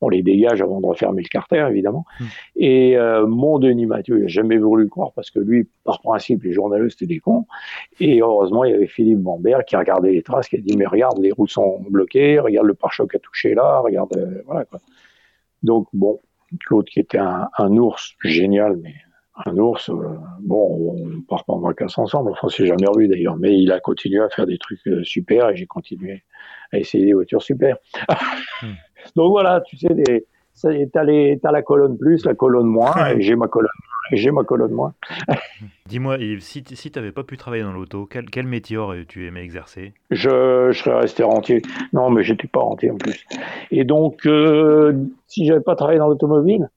on 0.00 0.08
les 0.08 0.22
dégage 0.22 0.62
avant 0.62 0.80
de 0.80 0.86
refermer 0.86 1.22
le 1.22 1.28
carter, 1.28 1.66
évidemment. 1.70 2.04
Hmm. 2.20 2.24
Et 2.56 2.96
euh, 2.96 3.26
mon 3.26 3.58
Denis 3.58 3.86
Mathieu, 3.86 4.18
il 4.18 4.22
n'a 4.22 4.28
jamais 4.28 4.58
voulu 4.58 4.84
le 4.84 4.88
croire 4.88 5.12
parce 5.12 5.30
que 5.30 5.40
lui, 5.40 5.68
par 5.84 6.00
principe, 6.00 6.44
les 6.44 6.52
journalistes 6.52 7.02
étaient 7.02 7.14
des 7.14 7.20
cons. 7.20 7.46
Et 7.98 8.20
heureusement, 8.20 8.64
il 8.64 8.72
y 8.72 8.74
avait 8.74 8.86
Philippe 8.86 9.18
Bambert 9.18 9.64
qui 9.64 9.76
a 9.76 9.80
regardé 9.80 10.12
les 10.12 10.22
traces, 10.22 10.48
qui 10.48 10.56
a 10.56 10.60
dit 10.60 10.76
Mais 10.76 10.86
regarde, 10.86 11.18
les 11.18 11.32
roues 11.32 11.48
sont 11.48 11.80
bloquées, 11.90 12.38
regarde 12.38 12.66
le 12.66 12.74
pare-choc 12.74 13.14
a 13.14 13.18
touché 13.18 13.54
là, 13.54 13.80
regarde. 13.80 14.16
Euh, 14.16 14.42
voilà 14.46 14.64
quoi. 14.64 14.78
Donc, 15.62 15.88
bon, 15.92 16.20
Claude 16.60 16.86
qui 16.86 17.00
était 17.00 17.18
un, 17.18 17.48
un 17.58 17.76
ours 17.76 18.14
génial, 18.22 18.76
mais 18.76 18.94
un 19.46 19.56
ours, 19.56 19.90
bon, 20.40 20.96
on 20.96 21.20
part 21.22 21.44
pas 21.44 21.52
en 21.52 21.60
vacances 21.60 21.98
ensemble, 21.98 22.30
enfin, 22.30 22.40
on 22.44 22.48
s'est 22.48 22.66
jamais 22.66 22.86
revu 22.86 23.08
d'ailleurs, 23.08 23.36
mais 23.36 23.58
il 23.58 23.70
a 23.72 23.80
continué 23.80 24.20
à 24.20 24.28
faire 24.28 24.46
des 24.46 24.58
trucs 24.58 24.80
super 25.02 25.50
et 25.50 25.56
j'ai 25.56 25.66
continué 25.66 26.22
à 26.72 26.78
essayer 26.78 27.06
des 27.06 27.12
voitures 27.14 27.42
super. 27.42 27.76
Hmm. 28.62 28.72
Donc 29.16 29.30
voilà, 29.30 29.60
tu 29.60 29.76
sais, 29.76 29.94
des, 29.94 30.26
t'as, 30.92 31.52
la 31.52 31.62
colonne 31.62 31.96
plus, 31.96 32.24
la 32.24 32.34
colonne 32.34 32.66
moins, 32.66 33.10
et 33.10 33.20
j'ai 33.20 33.36
ma 33.36 33.48
colonne, 33.48 33.70
j'ai 34.12 34.30
ma 34.30 34.44
colonne 34.44 34.72
moins. 34.72 34.94
Dis-moi, 35.86 36.18
Yves, 36.18 36.40
si, 36.40 36.64
si 36.66 36.90
tu 36.90 36.98
n'avais 36.98 37.12
pas 37.12 37.24
pu 37.24 37.36
travailler 37.36 37.62
dans 37.62 37.72
l'auto, 37.72 38.06
quel, 38.06 38.28
quel 38.30 38.46
métier 38.46 38.76
aurais-tu 38.76 39.26
aimé 39.26 39.40
exercer? 39.40 39.94
Je, 40.10 40.68
je, 40.72 40.78
serais 40.78 41.00
resté 41.00 41.22
rentier. 41.22 41.62
Non, 41.92 42.10
mais 42.10 42.22
j'étais 42.22 42.48
pas 42.48 42.60
rentier 42.60 42.90
en 42.90 42.96
plus. 42.96 43.24
Et 43.70 43.84
donc, 43.84 44.26
euh, 44.26 44.92
si 45.26 45.46
j'avais 45.46 45.60
pas 45.60 45.76
travaillé 45.76 45.98
dans 45.98 46.08
l'automobile, 46.08 46.68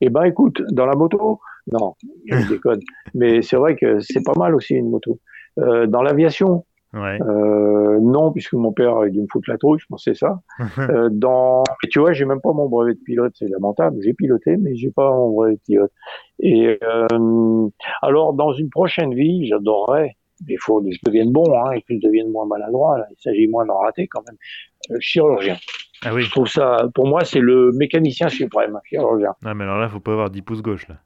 eh 0.00 0.10
ben 0.10 0.24
écoute, 0.24 0.62
dans 0.70 0.86
la 0.86 0.94
moto, 0.94 1.40
non, 1.72 1.94
je 2.26 2.48
déconne. 2.48 2.80
mais 3.14 3.42
c'est 3.42 3.56
vrai 3.56 3.76
que 3.76 4.00
c'est 4.00 4.22
pas 4.24 4.34
mal 4.36 4.54
aussi 4.54 4.74
une 4.74 4.90
moto. 4.90 5.20
Euh, 5.58 5.86
dans 5.86 6.02
l'aviation, 6.02 6.64
euh, 6.94 7.98
non, 8.00 8.32
puisque 8.32 8.52
mon 8.52 8.72
père 8.72 8.98
a 8.98 9.08
dû 9.08 9.20
me 9.20 9.26
foutre 9.30 9.50
la 9.50 9.58
trouille, 9.58 9.78
je 9.80 9.86
pensais 9.88 10.14
ça. 10.14 10.40
euh, 10.78 11.08
dans, 11.10 11.64
mais 11.82 11.88
tu 11.90 11.98
vois, 12.00 12.12
j'ai 12.12 12.24
même 12.24 12.40
pas 12.40 12.52
mon 12.52 12.68
brevet 12.68 12.94
de 12.94 13.00
pilote, 13.04 13.32
c'est 13.36 13.48
lamentable. 13.48 13.98
J'ai 14.02 14.14
piloté, 14.14 14.56
mais 14.56 14.76
j'ai 14.76 14.90
pas 14.90 15.10
mon 15.10 15.30
brevet 15.30 15.54
de 15.54 15.60
pilote. 15.60 15.92
Et 16.40 16.78
alors, 18.02 18.34
dans 18.34 18.52
une 18.52 18.70
prochaine 18.70 19.14
vie, 19.14 19.46
j'adorerais, 19.46 20.16
mais 20.46 20.54
il 20.54 20.60
faut 20.60 20.80
que 20.80 20.90
je 20.90 20.98
devienne 21.04 21.32
bon, 21.32 21.44
hein, 21.56 21.72
et 21.72 21.80
que 21.82 21.94
je 21.94 22.00
devienne 22.00 22.30
moins 22.30 22.46
maladroit. 22.46 22.98
Là. 22.98 23.06
Il 23.10 23.22
s'agit 23.22 23.46
moins 23.46 23.64
d'en 23.64 23.78
rater 23.78 24.06
quand 24.08 24.22
même. 24.26 25.00
Chirurgien. 25.00 25.56
Ah 26.04 26.14
oui. 26.14 26.22
Je 26.22 26.30
trouve 26.30 26.48
ça, 26.48 26.86
pour 26.94 27.06
moi, 27.06 27.24
c'est 27.24 27.40
le 27.40 27.72
mécanicien 27.72 28.28
suprême, 28.28 28.78
chirurgien. 28.84 29.34
Ah, 29.44 29.54
mais 29.54 29.64
alors 29.64 29.78
là, 29.78 29.88
faut 29.88 30.00
pas 30.00 30.12
avoir 30.12 30.30
10 30.30 30.42
pouces 30.42 30.62
gauche, 30.62 30.86
là. 30.88 30.96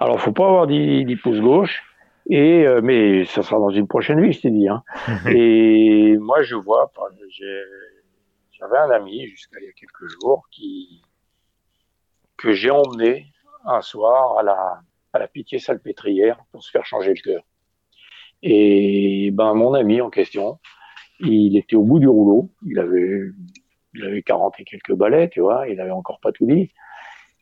Alors, 0.00 0.20
faut 0.20 0.32
pas 0.32 0.46
avoir 0.46 0.66
10, 0.66 1.04
10 1.04 1.16
pouces 1.16 1.40
gauche. 1.40 1.82
Et 2.30 2.66
euh, 2.66 2.80
mais 2.82 3.24
ça 3.24 3.42
sera 3.42 3.58
dans 3.58 3.70
une 3.70 3.88
prochaine 3.88 4.20
vie, 4.20 4.32
je 4.32 4.42
t'ai 4.42 4.50
dit. 4.50 4.68
Hein. 4.68 4.82
et 5.30 6.16
moi, 6.18 6.42
je 6.42 6.56
vois, 6.56 6.92
j'avais 8.52 8.78
un 8.78 8.90
ami 8.90 9.26
jusqu'à 9.26 9.58
il 9.60 9.66
y 9.66 9.68
a 9.68 9.72
quelques 9.72 10.08
jours 10.20 10.46
qui 10.50 11.02
que 12.36 12.52
j'ai 12.52 12.70
emmené 12.70 13.26
un 13.64 13.80
soir 13.80 14.38
à 14.38 14.42
la 14.42 14.80
à 15.14 15.18
la 15.18 15.26
Pitié 15.26 15.58
Salpêtrière 15.58 16.38
pour 16.52 16.62
se 16.62 16.70
faire 16.70 16.84
changer 16.84 17.14
le 17.14 17.22
cœur. 17.22 17.42
Et 18.42 19.30
ben 19.32 19.54
mon 19.54 19.72
ami 19.72 20.02
en 20.02 20.10
question, 20.10 20.58
il 21.20 21.56
était 21.56 21.76
au 21.76 21.82
bout 21.82 21.98
du 21.98 22.08
rouleau, 22.08 22.50
il 22.66 22.78
avait 22.78 23.22
il 23.94 24.04
avait 24.04 24.22
40 24.22 24.54
et 24.60 24.64
quelques 24.64 24.94
balais, 24.94 25.28
tu 25.28 25.40
vois, 25.40 25.68
il 25.68 25.80
avait 25.80 25.90
encore 25.90 26.20
pas 26.20 26.32
tout 26.32 26.46
dit. 26.46 26.72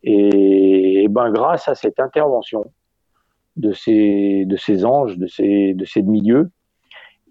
Et 0.03 1.07
ben 1.11 1.31
grâce 1.31 1.69
à 1.69 1.75
cette 1.75 1.99
intervention, 1.99 2.71
de 3.57 3.73
ces, 3.73 4.45
de 4.47 4.57
ces 4.57 4.85
anges, 4.85 5.17
de 5.17 5.27
ces, 5.27 5.75
de 5.75 5.85
ces 5.85 6.03
demi-dieux. 6.03 6.51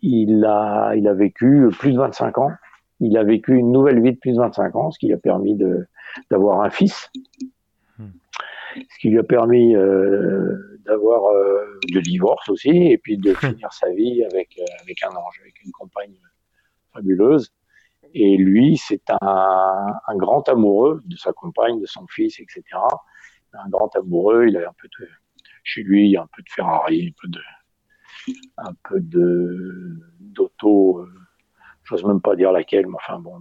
Il 0.02 0.44
a, 0.46 0.94
il 0.96 1.08
a 1.08 1.14
vécu 1.14 1.70
plus 1.80 1.94
de 1.94 1.98
25 1.98 2.38
ans. 2.38 2.52
Il 3.00 3.18
a 3.18 3.24
vécu 3.24 3.56
une 3.56 3.72
nouvelle 3.72 4.02
vie 4.02 4.14
de 4.14 4.18
plus 4.18 4.34
de 4.34 4.38
25 4.38 4.76
ans, 4.76 4.92
ce 4.92 5.00
qui 5.00 5.08
lui 5.08 5.14
a 5.14 5.18
permis 5.18 5.56
de, 5.56 5.88
d'avoir 6.30 6.62
un 6.62 6.70
fils. 6.70 7.12
Hmm. 7.98 8.10
Ce 8.76 9.00
qui 9.00 9.10
lui 9.10 9.20
a 9.20 9.24
permis 9.24 9.76
euh, 9.76 10.80
d'avoir 10.86 11.32
euh, 11.32 11.80
de 11.92 12.00
divorce 12.00 12.50
aussi, 12.50 12.70
et 12.70 12.98
puis 12.98 13.18
de 13.18 13.34
finir 13.34 13.72
sa 13.72 13.90
vie 13.92 14.24
avec, 14.24 14.58
euh, 14.60 14.64
avec 14.82 15.04
un 15.04 15.10
ange, 15.10 15.40
avec 15.42 15.64
une 15.64 15.72
compagne 15.72 16.16
fabuleuse. 16.94 17.54
Et 18.18 18.38
lui, 18.38 18.78
c'est 18.78 19.12
un, 19.22 20.16
grand 20.16 20.48
amoureux 20.48 21.02
de 21.06 21.18
sa 21.18 21.34
compagne, 21.34 21.82
de 21.82 21.86
son 21.86 22.08
fils, 22.08 22.40
etc. 22.40 22.64
Un 23.52 23.70
grand 23.70 23.94
amoureux, 23.98 24.48
il 24.48 24.56
avait 24.56 24.66
un 24.66 24.76
peu 24.82 24.88
de, 25.00 25.10
chez 25.64 25.84
lui, 25.84 26.06
il 26.06 26.12
y 26.12 26.18
a 26.18 26.22
un 26.22 26.30
peu 26.34 26.42
de 26.42 26.50
Ferrari, 26.50 27.10
un 27.10 27.22
peu 27.22 27.28
de, 27.28 27.42
un 28.58 28.74
peu 28.88 29.02
de 29.02 30.00
d'auto, 30.20 31.00
euh, 31.00 31.14
j'ose 31.84 32.06
même 32.06 32.22
pas 32.22 32.38
dire 32.38 32.54
laquelle, 32.54 32.88
mais 32.88 32.96
enfin 32.96 33.20
bon, 33.20 33.38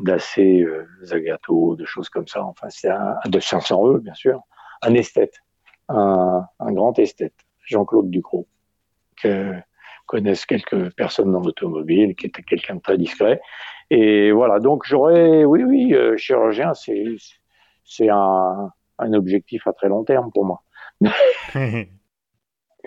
d'assez 0.00 0.62
euh, 0.62 0.88
Zagato, 1.04 1.76
de 1.76 1.84
choses 1.84 2.08
comme 2.08 2.26
ça. 2.26 2.42
Enfin, 2.42 2.68
c'est 2.68 2.90
un, 2.90 3.16
de 3.26 3.38
500 3.38 3.86
e 3.92 3.98
bien 4.00 4.14
sûr, 4.14 4.40
un 4.82 4.94
esthète, 4.94 5.38
un, 5.88 6.44
un 6.58 6.72
grand 6.72 6.98
esthète, 6.98 7.46
Jean-Claude 7.66 8.10
Ducrot, 8.10 8.48
que 9.22 9.54
connaissent 10.06 10.46
quelques 10.46 10.94
personnes 10.94 11.32
dans 11.32 11.40
l'automobile, 11.40 12.14
qui 12.14 12.26
était 12.26 12.42
quelqu'un 12.42 12.76
de 12.76 12.80
très 12.80 12.98
discret. 12.98 13.40
Et 13.90 14.32
voilà, 14.32 14.58
donc 14.58 14.84
j'aurais, 14.84 15.44
oui, 15.44 15.64
oui, 15.64 15.94
euh, 15.94 16.16
chirurgien, 16.16 16.74
c'est, 16.74 17.04
c'est 17.84 18.08
un, 18.08 18.70
un 18.98 19.12
objectif 19.12 19.66
à 19.66 19.72
très 19.72 19.88
long 19.88 20.04
terme 20.04 20.30
pour 20.32 20.44
moi. 20.44 20.62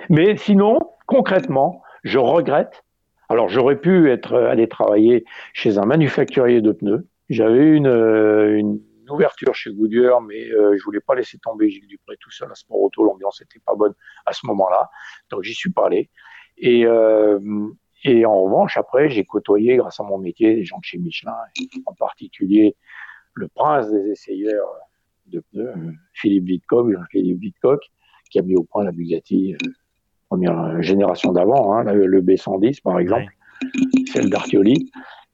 Mais 0.10 0.38
sinon, 0.38 0.80
concrètement, 1.06 1.82
je 2.04 2.20
regrette. 2.20 2.84
Alors, 3.30 3.50
j'aurais 3.50 3.80
pu 3.80 4.12
être 4.12 4.34
euh, 4.34 4.50
aller 4.50 4.68
travailler 4.68 5.26
chez 5.54 5.78
un 5.78 5.86
manufacturier 5.86 6.62
de 6.62 6.72
pneus. 6.72 7.08
J'avais 7.30 7.66
une, 7.66 7.88
euh, 7.88 8.58
une 8.58 8.80
ouverture 9.10 9.56
chez 9.56 9.72
Goodyear, 9.72 10.22
mais 10.22 10.50
euh, 10.52 10.76
je 10.78 10.84
voulais 10.84 11.00
pas 11.00 11.16
laisser 11.16 11.40
tomber 11.40 11.70
Gilles 11.70 11.88
Dupré 11.88 12.18
tout 12.20 12.32
seul 12.32 12.52
à 12.52 12.56
Sport 12.56 12.80
Auto. 12.80 13.04
L'ambiance 13.04 13.42
était 13.42 13.60
pas 13.66 13.76
bonne 13.76 13.94
à 14.26 14.34
ce 14.34 14.46
moment-là, 14.46 14.90
donc 15.30 15.44
j'y 15.44 15.54
suis 15.54 15.72
pas 15.72 15.88
allé. 15.88 16.10
Et, 16.58 16.86
et 18.04 18.26
en 18.26 18.44
revanche, 18.44 18.78
après, 18.78 19.10
j'ai 19.10 19.24
côtoyé, 19.24 19.78
grâce 19.78 20.00
à 20.00 20.04
mon 20.04 20.18
métier, 20.18 20.56
des 20.56 20.64
gens 20.64 20.78
de 20.80 20.84
chez 20.84 20.98
Michelin, 20.98 21.36
en 21.86 21.94
particulier 21.94 22.76
le 23.34 23.48
prince 23.50 23.92
des 23.92 24.12
essayeurs 24.12 24.68
de 25.28 25.42
pneus, 25.52 25.74
Philippe 26.14 26.46
Wittkock, 26.46 26.92
Jean-Philippe 26.92 27.42
Wittkock, 27.42 27.82
qui 28.32 28.40
a 28.40 28.42
mis 28.42 28.56
au 28.56 28.64
point 28.64 28.84
la 28.86 28.92
Bugatti 28.92 29.54
euh, 29.54 29.58
première 30.30 30.82
génération 30.82 31.34
d'avant, 31.34 31.74
hein, 31.74 31.84
le 31.84 32.22
B110 32.22 32.82
par 32.82 33.00
exemple, 33.00 33.32
celle 34.14 34.30
d'Artioli. 34.30 34.92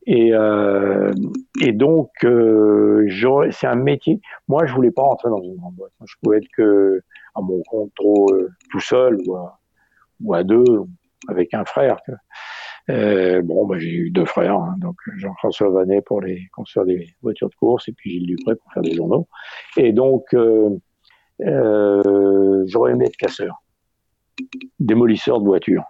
Et, 0.08 0.34
euh, 0.34 1.14
et 1.62 1.74
donc, 1.74 2.10
euh, 2.24 3.08
c'est 3.52 3.68
un 3.68 3.76
métier. 3.76 4.20
Moi, 4.48 4.66
je 4.66 4.74
voulais 4.74 4.92
pas 4.92 5.04
rentrer 5.04 5.30
dans 5.30 5.42
une 5.42 5.56
grande 5.58 5.76
boîte. 5.76 5.92
je 6.04 6.16
pouvais 6.22 6.38
être 6.38 6.50
que 6.56 7.02
à 7.36 7.42
mon 7.42 7.62
compte 7.64 7.92
trop 7.96 8.34
euh, 8.34 8.50
tout 8.72 8.80
seul 8.80 9.18
ou 9.26 9.36
à, 9.36 9.60
ou 10.24 10.34
à, 10.34 10.44
deux 10.44 10.66
avec 11.28 11.54
un 11.54 11.66
frère. 11.66 11.98
Euh, 12.90 13.42
bon, 13.42 13.66
bah, 13.66 13.78
j'ai 13.78 13.92
eu 13.92 14.10
deux 14.10 14.26
frères, 14.26 14.56
hein, 14.56 14.76
donc 14.80 14.96
Jean-François 15.18 15.70
Vanet 15.70 16.02
pour 16.02 16.22
les 16.22 16.48
construire 16.52 16.86
des 16.86 17.14
voitures 17.22 17.50
de 17.50 17.56
course 17.56 17.88
et 17.88 17.94
puis 17.94 18.12
Gilles 18.12 18.28
Dupré 18.28 18.56
pour 18.56 18.72
faire 18.74 18.82
des 18.82 18.94
journaux. 18.94 19.28
Et 19.78 19.94
donc, 19.94 20.34
euh, 20.34 20.70
euh, 21.42 22.64
j'aurais 22.68 22.94
aimé 22.94 23.06
être 23.06 23.18
casseur, 23.18 23.64
démolisseur 24.80 25.40
de 25.40 25.46
voitures, 25.46 25.84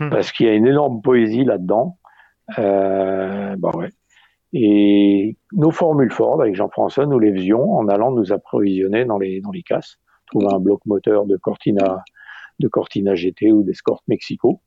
hmm. 0.00 0.10
parce 0.10 0.32
qu'il 0.32 0.46
y 0.46 0.48
a 0.48 0.54
une 0.54 0.66
énorme 0.66 1.02
poésie 1.02 1.44
là-dedans. 1.44 1.98
Bah 2.56 3.70
ouais. 3.74 3.90
Et 4.54 5.36
nos 5.52 5.70
formules 5.70 6.10
Ford 6.10 6.40
avec 6.40 6.54
Jean-François, 6.54 7.04
nous 7.04 7.18
les 7.18 7.32
faisions 7.32 7.74
en 7.74 7.86
allant 7.88 8.10
nous 8.10 8.32
approvisionner 8.32 9.04
dans 9.04 9.18
les 9.18 9.42
dans 9.42 9.50
les 9.50 9.62
casses, 9.62 9.98
trouver 10.26 10.46
un 10.50 10.58
bloc 10.58 10.80
moteur 10.86 11.26
de 11.26 11.36
Cortina 11.36 12.02
de 12.58 12.68
Cortina 12.68 13.14
GT 13.14 13.52
ou 13.52 13.62
d'Escort 13.62 14.02
Mexico 14.08 14.60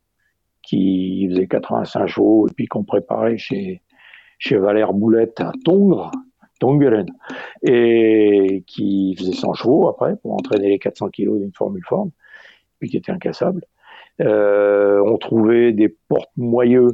qui 0.64 1.28
faisait 1.30 1.48
85 1.48 2.08
chevaux 2.08 2.48
et 2.48 2.54
puis 2.54 2.68
qu'on 2.68 2.84
préparait 2.84 3.38
chez 3.38 3.82
chez 4.38 4.58
Valère 4.58 4.94
Boulette 4.94 5.40
à 5.40 5.52
Tongres 5.64 6.12
Tongeren, 6.62 7.08
et 7.64 8.64
qui 8.68 9.16
faisait 9.18 9.34
100 9.34 9.54
chevaux 9.56 9.90
après 9.90 10.16
pour 10.16 10.34
entraîner 10.34 10.70
les 10.70 10.80
400 10.80 11.10
kilos 11.10 11.40
d'une 11.40 11.52
Formule 11.52 11.84
Ford, 11.86 12.08
puis 12.80 12.90
qui 12.90 12.98
était 12.98 13.12
incassable. 13.12 13.66
Euh, 14.22 15.02
on 15.06 15.18
trouvait 15.18 15.74
des 15.74 15.90
porte-moyeux 16.08 16.90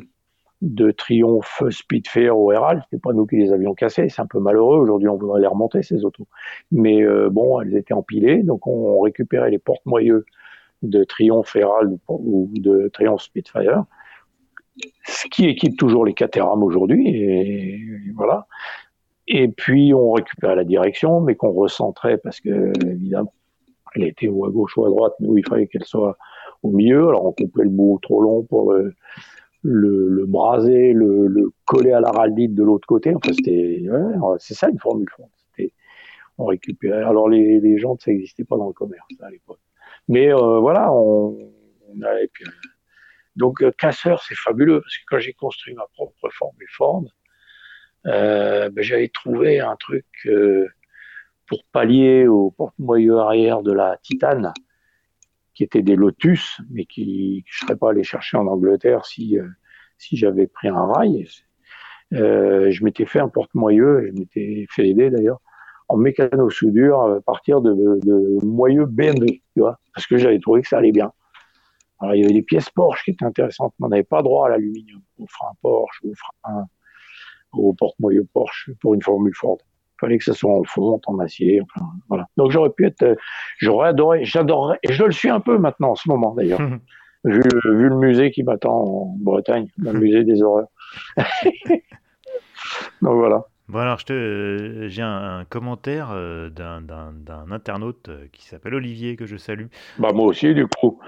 de 0.62 0.92
Triomphe 0.92 1.62
Speedfair 1.70 2.38
au 2.38 2.52
Herald. 2.52 2.82
C'était 2.86 3.02
pas 3.02 3.14
nous 3.14 3.28
qui 3.28 3.36
les 3.36 3.52
avions 3.52 3.74
cassés. 3.74 4.08
C'est 4.10 4.22
un 4.22 4.26
peu 4.26 4.40
malheureux. 4.40 4.80
Aujourd'hui, 4.80 5.10
on 5.10 5.18
voudrait 5.18 5.42
les 5.42 5.48
remonter, 5.48 5.84
ces 5.84 6.06
autos. 6.06 6.28
Mais 6.72 7.04
euh, 7.04 7.30
bon, 7.30 7.60
elles 7.62 7.76
étaient 7.76 7.94
empilées. 7.94 8.42
Donc, 8.44 8.66
on, 8.66 9.02
récupérait 9.02 9.52
les 9.52 9.60
porte-moyeux 9.60 10.26
de 10.84 11.04
Triomphe 11.04 11.56
Herald 11.56 11.98
ou 12.08 12.52
de 12.56 12.90
Triomphe 12.94 13.24
Speedfire. 13.24 13.84
Ce 15.06 15.28
qui 15.28 15.46
équipe 15.46 15.78
toujours 15.78 16.06
les 16.06 16.14
Caterham 16.14 16.64
aujourd'hui. 16.64 17.08
Et 17.08 17.80
voilà. 18.16 18.46
Et 19.28 19.48
puis 19.48 19.94
on 19.94 20.12
récupérait 20.12 20.56
la 20.56 20.64
direction, 20.64 21.20
mais 21.20 21.36
qu'on 21.36 21.52
recentrait 21.52 22.18
parce 22.18 22.40
que 22.40 22.72
évidemment, 22.86 23.34
elle 23.96 24.04
était 24.04 24.28
ou 24.28 24.46
à 24.46 24.50
gauche 24.50 24.78
ou 24.78 24.86
à 24.86 24.90
droite, 24.90 25.14
nous 25.20 25.38
il 25.38 25.46
fallait 25.48 25.68
qu'elle 25.68 25.84
soit 25.84 26.18
au 26.64 26.72
milieu. 26.72 27.10
Alors 27.10 27.26
on 27.26 27.32
coupait 27.32 27.64
le 27.64 27.70
bout 27.70 28.00
trop 28.02 28.22
long 28.22 28.44
pour 28.44 28.74
le, 29.64 30.26
braser, 30.28 30.94
le, 30.94 31.28
le, 31.28 31.52
coller 31.66 31.92
à 31.92 32.00
la 32.00 32.12
raldite 32.12 32.54
de 32.54 32.64
l'autre 32.64 32.88
côté. 32.88 33.14
Enfin 33.16 33.34
c'était, 33.34 33.84
c'est 34.40 34.54
ça 34.54 34.70
une 34.70 34.80
formule 34.80 35.08
on 36.38 36.46
récupérait. 36.46 37.04
Alors 37.04 37.30
les, 37.30 37.60
les 37.60 37.78
jantes 37.78 38.02
ça 38.04 38.12
n'existait 38.12 38.44
pas 38.44 38.58
dans 38.58 38.68
le 38.68 38.74
commerce 38.74 39.08
à 39.22 39.30
l'époque. 39.30 39.60
Mais 40.08 40.34
euh, 40.34 40.60
voilà, 40.60 40.92
on, 40.92 41.52
on. 41.90 42.00
Puis, 42.34 42.46
donc 43.36 43.62
euh, 43.62 43.72
casseur 43.72 44.24
c'est 44.24 44.36
fabuleux 44.36 44.82
parce 44.82 44.98
que 44.98 45.04
quand 45.08 45.20
j'ai 45.20 45.34
construit 45.34 45.74
ma 45.74 45.86
propre 45.94 46.30
formule 46.32 46.68
Ford, 46.72 47.04
euh, 48.08 48.70
ben, 48.70 48.84
j'avais 48.84 49.10
trouvé 49.10 49.60
un 49.60 49.76
truc 49.76 50.06
euh, 50.26 50.68
pour 51.48 51.64
pallier 51.72 52.28
au 52.28 52.52
porte-moyeu 52.52 53.18
arrière 53.18 53.62
de 53.62 53.72
la 53.74 53.98
Titane, 54.02 54.54
qui 55.54 55.64
étaient 55.64 55.82
des 55.82 55.96
Lotus, 55.96 56.62
mais 56.70 56.86
qui 56.86 57.44
je 57.48 57.60
serais 57.60 57.76
pas 57.76 57.92
allé 57.92 58.04
chercher 58.04 58.38
en 58.38 58.48
Angleterre 58.48 59.06
si 59.06 59.40
euh, 59.40 59.48
si 59.98 60.18
j'avais 60.18 60.48
pris 60.48 60.68
un 60.70 60.86
rail. 60.86 61.28
Euh, 62.14 62.72
je 62.72 62.84
m'étais 62.86 63.06
fait 63.06 63.20
un 63.20 63.30
porte-moyeu, 63.30 64.08
je 64.08 64.12
m'étais 64.20 64.66
fait 64.70 64.88
aider 64.90 65.10
d'ailleurs 65.10 65.42
en 65.90 65.98
mécano-soudure 65.98 67.02
à 67.02 67.22
partir 67.22 67.62
de, 67.62 68.00
de 68.04 68.46
moyeux 68.46 68.86
BMW, 68.86 69.42
tu 69.54 69.62
vois, 69.62 69.80
parce 69.94 70.06
que 70.08 70.18
j'avais 70.18 70.40
trouvé 70.40 70.62
que 70.62 70.68
ça 70.68 70.78
allait 70.78 70.92
bien. 70.92 71.12
Alors, 72.00 72.16
il 72.16 72.22
y 72.22 72.26
avait 72.26 72.34
des 72.34 72.44
pièces 72.44 72.70
Porsche 72.70 73.04
qui 73.06 73.12
étaient 73.12 73.26
intéressantes, 73.26 73.74
mais 73.80 73.88
on 73.88 73.90
n'avait 73.90 74.04
pas 74.04 74.22
droit 74.22 74.48
à 74.48 74.50
l'aluminium, 74.50 75.02
au 75.18 75.26
frein 75.28 75.52
Porsche, 75.62 76.02
au 76.04 76.14
frein, 76.14 76.66
au 77.54 77.74
porte-moyeu 77.74 78.28
Porsche 78.34 78.70
pour 78.82 78.94
une 78.94 79.02
Formule 79.02 79.34
Ford. 79.34 79.58
Il 79.62 80.00
fallait 80.02 80.18
que 80.20 80.24
ça 80.24 80.34
soit 80.34 80.54
en 80.54 80.64
fonte, 80.64 81.04
en 81.08 81.18
acier, 81.20 81.60
enfin, 81.62 81.88
voilà. 82.08 82.28
Donc, 82.38 82.52
j'aurais 82.52 82.70
pu 82.70 82.86
être, 82.86 83.02
euh, 83.02 83.16
j'aurais 83.58 83.90
adoré, 83.90 84.26
j'adorerais, 84.26 84.78
et 84.84 84.94
je 84.94 85.04
le 85.04 85.12
suis 85.12 85.30
un 85.30 85.40
peu 85.40 85.58
maintenant, 85.58 85.92
en 85.92 85.96
ce 85.96 86.08
moment, 86.08 86.36
d'ailleurs. 86.36 86.60
vu, 87.24 87.42
vu, 87.42 87.90
le 87.90 87.96
musée 87.96 88.30
qui 88.30 88.44
m'attend 88.44 88.84
en 88.84 89.16
Bretagne, 89.18 89.68
le 89.80 89.94
musée 90.00 90.24
des 90.24 90.44
horreurs. 90.44 90.68
Donc, 93.02 93.16
voilà. 93.16 93.44
Bon 93.70 93.80
alors, 93.80 94.00
euh, 94.12 94.88
j'ai 94.88 95.02
un, 95.02 95.44
commentaire 95.50 96.12
euh, 96.14 96.50
d'un, 96.50 96.82
internaute 97.52 98.08
euh, 98.08 98.28
qui 98.32 98.46
s'appelle 98.46 98.74
Olivier, 98.74 99.18
que 99.18 99.26
je 99.26 99.36
salue. 99.36 99.66
Bah 100.00 100.14
moi 100.14 100.28
aussi, 100.28 100.54
du 100.54 100.66
coup. 100.68 101.00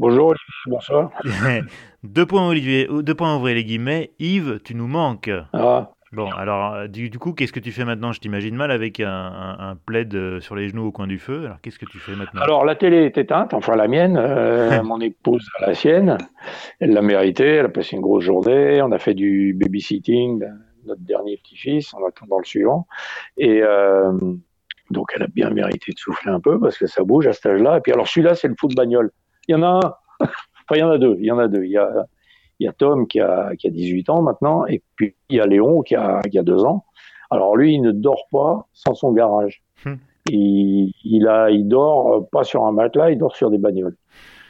Bonjour 0.00 0.34
bonsoir. 0.66 1.12
deux 2.02 2.26
points 2.26 2.48
Olivier, 2.48 2.88
deux 2.90 3.14
points 3.14 3.36
ouvrez 3.36 3.54
les 3.54 3.62
guillemets. 3.62 4.10
Yves, 4.18 4.58
tu 4.64 4.74
nous 4.74 4.88
manques. 4.88 5.30
Ah. 5.52 5.92
Bon, 6.10 6.28
alors 6.30 6.88
du, 6.88 7.10
coup, 7.20 7.34
qu'est-ce 7.34 7.52
que 7.52 7.60
tu 7.60 7.70
fais 7.70 7.84
maintenant? 7.84 8.12
Je 8.12 8.18
t'imagine 8.18 8.56
mal 8.56 8.72
avec 8.72 8.98
un, 8.98 9.76
plaid 9.86 10.40
sur 10.40 10.56
les 10.56 10.70
genoux 10.70 10.86
au 10.86 10.90
coin 10.90 11.06
du 11.06 11.18
feu. 11.18 11.44
Alors 11.44 11.60
qu'est-ce 11.60 11.78
que 11.78 11.86
tu 11.86 11.98
fais 11.98 12.16
maintenant? 12.16 12.40
Alors 12.40 12.64
la 12.64 12.74
télé 12.74 13.04
est 13.04 13.18
éteinte, 13.18 13.54
enfin 13.54 13.76
la 13.76 13.86
mienne, 13.86 14.14
mon 14.84 15.00
épouse 15.00 15.46
a 15.60 15.66
la 15.66 15.74
sienne. 15.74 16.18
Elle 16.80 16.94
l'a 16.94 17.02
mérité, 17.02 17.44
elle 17.44 17.66
a 17.66 17.68
passé 17.68 17.94
une 17.94 18.02
grosse 18.02 18.24
journée. 18.24 18.82
On 18.82 18.90
a 18.90 18.98
fait 18.98 19.14
du 19.14 19.54
babysitting 19.54 20.42
notre 20.88 21.02
dernier 21.02 21.36
petit-fils 21.36 21.94
en 21.94 22.04
attendant 22.06 22.38
le 22.38 22.44
suivant. 22.44 22.86
Et 23.36 23.62
euh, 23.62 24.12
donc, 24.90 25.12
elle 25.14 25.22
a 25.22 25.26
bien 25.26 25.50
mérité 25.50 25.92
de 25.92 25.98
souffler 25.98 26.32
un 26.32 26.40
peu 26.40 26.58
parce 26.58 26.78
que 26.78 26.86
ça 26.86 27.04
bouge 27.04 27.26
à 27.26 27.32
cet 27.32 27.46
âge-là. 27.46 27.78
Et 27.78 27.80
puis, 27.80 27.92
alors, 27.92 28.08
celui-là, 28.08 28.34
c'est 28.34 28.48
le 28.48 28.54
foot 28.58 28.74
bagnole. 28.74 29.10
Il 29.46 29.52
y 29.52 29.54
en 29.54 29.62
a 29.62 29.66
un, 29.66 29.94
enfin, 30.20 30.74
il 30.74 30.78
y 30.78 30.82
en 30.82 30.90
a 30.90 30.98
deux. 30.98 31.16
Il 31.18 31.26
y 31.26 31.30
en 31.30 31.38
a 31.38 31.48
deux. 31.48 31.64
Il 31.64 31.70
y 31.70 31.78
a, 31.78 32.06
il 32.58 32.64
y 32.64 32.68
a 32.68 32.72
Tom 32.72 33.06
qui 33.06 33.20
a, 33.20 33.54
qui 33.56 33.68
a 33.68 33.70
18 33.70 34.10
ans 34.10 34.22
maintenant, 34.22 34.66
et 34.66 34.82
puis 34.96 35.14
il 35.28 35.36
y 35.36 35.40
a 35.40 35.46
Léon 35.46 35.82
qui 35.82 35.94
a, 35.94 36.20
qui 36.22 36.38
a 36.38 36.42
deux 36.42 36.64
ans. 36.64 36.84
Alors, 37.30 37.56
lui, 37.56 37.74
il 37.74 37.82
ne 37.82 37.92
dort 37.92 38.26
pas 38.32 38.66
sans 38.72 38.94
son 38.94 39.12
garage. 39.12 39.62
Hmm. 39.84 39.96
Il, 40.30 40.92
il, 41.04 41.28
a, 41.28 41.50
il 41.50 41.68
dort 41.68 42.28
pas 42.30 42.44
sur 42.44 42.64
un 42.64 42.72
matelas, 42.72 43.10
il 43.10 43.18
dort 43.18 43.36
sur 43.36 43.50
des 43.50 43.58
bagnoles. 43.58 43.96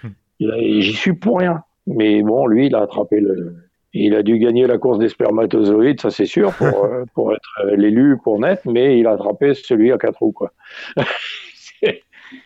Hmm. 0.03 0.09
J'y 0.41 0.95
suis 0.95 1.15
pour 1.15 1.39
rien. 1.39 1.63
Mais 1.87 2.23
bon, 2.23 2.47
lui, 2.47 2.67
il 2.67 2.75
a 2.75 2.83
attrapé 2.83 3.19
le, 3.21 3.68
il 4.07 4.15
a 4.15 4.23
dû 4.23 4.39
gagner 4.39 4.67
la 4.67 4.79
course 4.79 4.99
des 4.99 5.09
spermatozoïdes, 5.09 6.01
ça 6.01 6.11
c'est 6.11 6.27
sûr, 6.27 6.53
pour, 6.55 6.67
euh, 6.85 7.05
pour 7.15 7.33
être 7.33 7.61
euh, 7.65 7.77
l'élu 7.77 8.19
pour 8.23 8.39
net, 8.39 8.61
mais 8.65 8.99
il 8.99 9.07
a 9.07 9.13
attrapé 9.13 9.55
celui 9.55 9.93
à 9.93 9.99
quatre 9.99 10.19
roues, 10.19 10.33
quoi. 10.33 10.53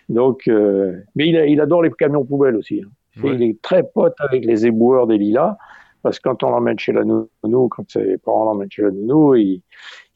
Donc, 0.09 0.47
euh, 0.49 1.01
mais 1.17 1.29
il, 1.29 1.35
il, 1.49 1.61
adore 1.61 1.83
les 1.83 1.91
camions 1.91 2.25
poubelles 2.25 2.57
aussi. 2.57 2.83
Hein. 2.85 2.91
Il 3.25 3.43
est 3.43 3.61
très 3.63 3.83
pote 3.83 4.15
avec 4.19 4.45
les 4.45 4.67
éboueurs 4.67 5.07
des 5.07 5.19
lilas. 5.19 5.57
Parce 6.03 6.19
que 6.19 6.29
quand 6.29 6.43
on 6.43 6.51
l'emmène 6.51 6.79
chez 6.79 6.93
la 6.93 7.05
nounou, 7.05 7.69
quand 7.69 7.89
ses 7.91 8.19
parents 8.19 8.45
l'emmènent 8.45 8.71
chez 8.71 8.83
la 8.83 8.91
nounou, 8.91 9.35
il, 9.37 9.63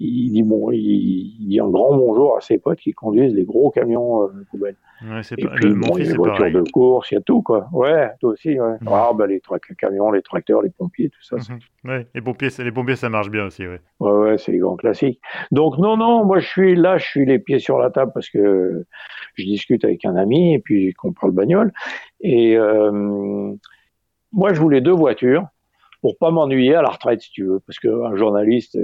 il 0.00 0.30
dit 0.30 0.42
bon, 0.42 0.70
il, 0.72 1.46
dit 1.48 1.60
un 1.60 1.68
grand 1.68 1.96
bonjour 1.96 2.36
à 2.36 2.40
ses 2.40 2.58
potes 2.58 2.80
qui 2.80 2.92
conduisent 2.92 3.34
les 3.34 3.44
gros 3.44 3.70
camions 3.70 4.24
euh, 4.24 4.44
poubelles. 4.50 4.76
Ouais, 5.02 5.22
c'est 5.22 5.36
pas, 5.36 5.50
puis, 5.50 5.72
bon, 5.74 5.96
il 5.96 6.04
y 6.04 6.08
a 6.08 6.10
les 6.10 6.16
voitures 6.16 6.50
de 6.50 6.70
course, 6.70 7.10
il 7.12 7.14
y 7.14 7.18
a 7.18 7.20
tout 7.20 7.40
quoi. 7.42 7.68
Ouais, 7.72 8.10
toi 8.20 8.30
aussi. 8.30 8.58
Ouais. 8.58 8.76
Ah 8.86 9.12
bah 9.14 9.26
les 9.26 9.40
camions, 9.78 10.10
les 10.10 10.22
tracteurs, 10.22 10.62
les 10.62 10.70
pompiers, 10.70 11.10
tout 11.10 11.22
ça. 11.22 11.36
Mhm. 11.36 11.58
Ouais, 11.84 12.06
les 12.14 12.20
pompiers, 12.20 12.48
les 12.58 12.72
pompiers, 12.72 12.96
ça 12.96 13.08
marche 13.08 13.30
bien 13.30 13.46
aussi. 13.46 13.66
Ouais. 13.66 13.80
Ouais, 14.00 14.12
ouais, 14.12 14.38
c'est 14.38 14.52
les 14.52 14.58
grands 14.58 14.76
classiques. 14.76 15.20
Donc 15.52 15.78
non, 15.78 15.96
non, 15.96 16.24
moi 16.24 16.40
je 16.40 16.48
suis 16.48 16.74
là, 16.74 16.98
je 16.98 17.04
suis 17.04 17.24
les 17.24 17.38
pieds 17.38 17.58
sur 17.58 17.78
la 17.78 17.90
table 17.90 18.10
parce 18.12 18.28
que 18.28 18.84
je 19.34 19.44
discute 19.44 19.84
avec 19.84 20.04
un 20.04 20.16
ami 20.16 20.54
et 20.54 20.58
puis 20.58 20.92
qu'on 20.94 21.12
parle 21.12 21.32
bagnole. 21.32 21.72
Et 22.20 22.56
euh, 22.56 23.52
moi 24.32 24.52
je 24.52 24.60
voulais 24.60 24.80
deux 24.80 24.92
voitures 24.92 25.46
pour 26.06 26.18
pas 26.18 26.30
m'ennuyer 26.30 26.76
à 26.76 26.82
la 26.82 26.90
retraite, 26.90 27.20
si 27.20 27.32
tu 27.32 27.44
veux, 27.44 27.58
parce 27.66 27.80
qu'un 27.80 28.14
journaliste, 28.14 28.78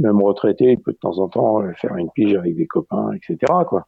même 0.00 0.20
retraité, 0.20 0.72
il 0.72 0.80
peut 0.80 0.90
de 0.90 0.98
temps 0.98 1.20
en 1.20 1.28
temps 1.28 1.62
faire 1.74 1.96
une 1.96 2.10
pige 2.10 2.34
avec 2.34 2.56
des 2.56 2.66
copains, 2.66 3.12
etc. 3.12 3.38
Quoi. 3.68 3.86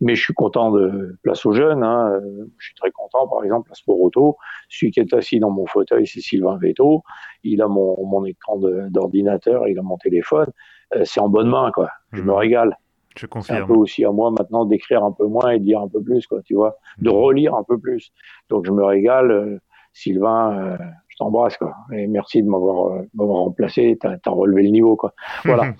Mais 0.00 0.14
je 0.14 0.22
suis 0.22 0.32
content 0.32 0.70
de 0.70 1.18
place 1.24 1.44
aux 1.44 1.52
jeunes. 1.52 1.82
Hein. 1.82 2.20
Je 2.58 2.66
suis 2.66 2.76
très 2.76 2.92
content, 2.92 3.26
par 3.26 3.42
exemple, 3.42 3.68
à 3.72 3.74
Sport 3.74 4.00
Auto. 4.00 4.36
Celui 4.68 4.92
qui 4.92 5.00
est 5.00 5.12
assis 5.12 5.40
dans 5.40 5.50
mon 5.50 5.66
fauteuil, 5.66 6.06
c'est 6.06 6.20
Sylvain 6.20 6.56
Veto. 6.56 7.02
Il 7.42 7.60
a 7.62 7.66
mon, 7.66 8.06
mon 8.06 8.24
écran 8.26 8.60
d'ordinateur, 8.88 9.66
il 9.66 9.76
a 9.76 9.82
mon 9.82 9.96
téléphone. 9.96 10.52
Euh, 10.94 11.02
c'est 11.04 11.18
en 11.18 11.28
bonne 11.28 11.48
main, 11.48 11.72
quoi. 11.74 11.90
Je 12.12 12.22
me 12.22 12.28
mmh. 12.28 12.36
régale. 12.36 12.78
Je 13.16 13.26
confirme. 13.26 13.58
C'est 13.58 13.64
un 13.64 13.66
peu 13.66 13.74
aussi 13.74 14.04
à 14.04 14.12
moi 14.12 14.30
maintenant 14.30 14.66
d'écrire 14.66 15.02
un 15.02 15.10
peu 15.10 15.26
moins 15.26 15.50
et 15.50 15.58
de 15.58 15.64
lire 15.64 15.80
un 15.80 15.88
peu 15.88 16.00
plus, 16.00 16.28
quoi, 16.28 16.42
tu 16.42 16.54
vois, 16.54 16.76
de 16.98 17.10
mmh. 17.10 17.12
relire 17.12 17.54
un 17.56 17.64
peu 17.64 17.76
plus. 17.76 18.12
Donc 18.50 18.66
je 18.66 18.70
me 18.70 18.84
régale. 18.84 19.32
Euh, 19.32 19.58
Sylvain, 19.92 20.56
euh, 20.56 20.76
t'embrasse, 21.22 21.56
quoi. 21.56 21.74
Et 21.92 22.06
merci 22.06 22.42
de 22.42 22.48
m'avoir 22.48 22.92
euh, 22.92 23.02
remplacé. 23.18 23.96
T'as 24.00 24.16
as 24.24 24.30
relevé 24.30 24.62
le 24.62 24.70
niveau, 24.70 24.96
quoi. 24.96 25.14
Voilà. 25.44 25.74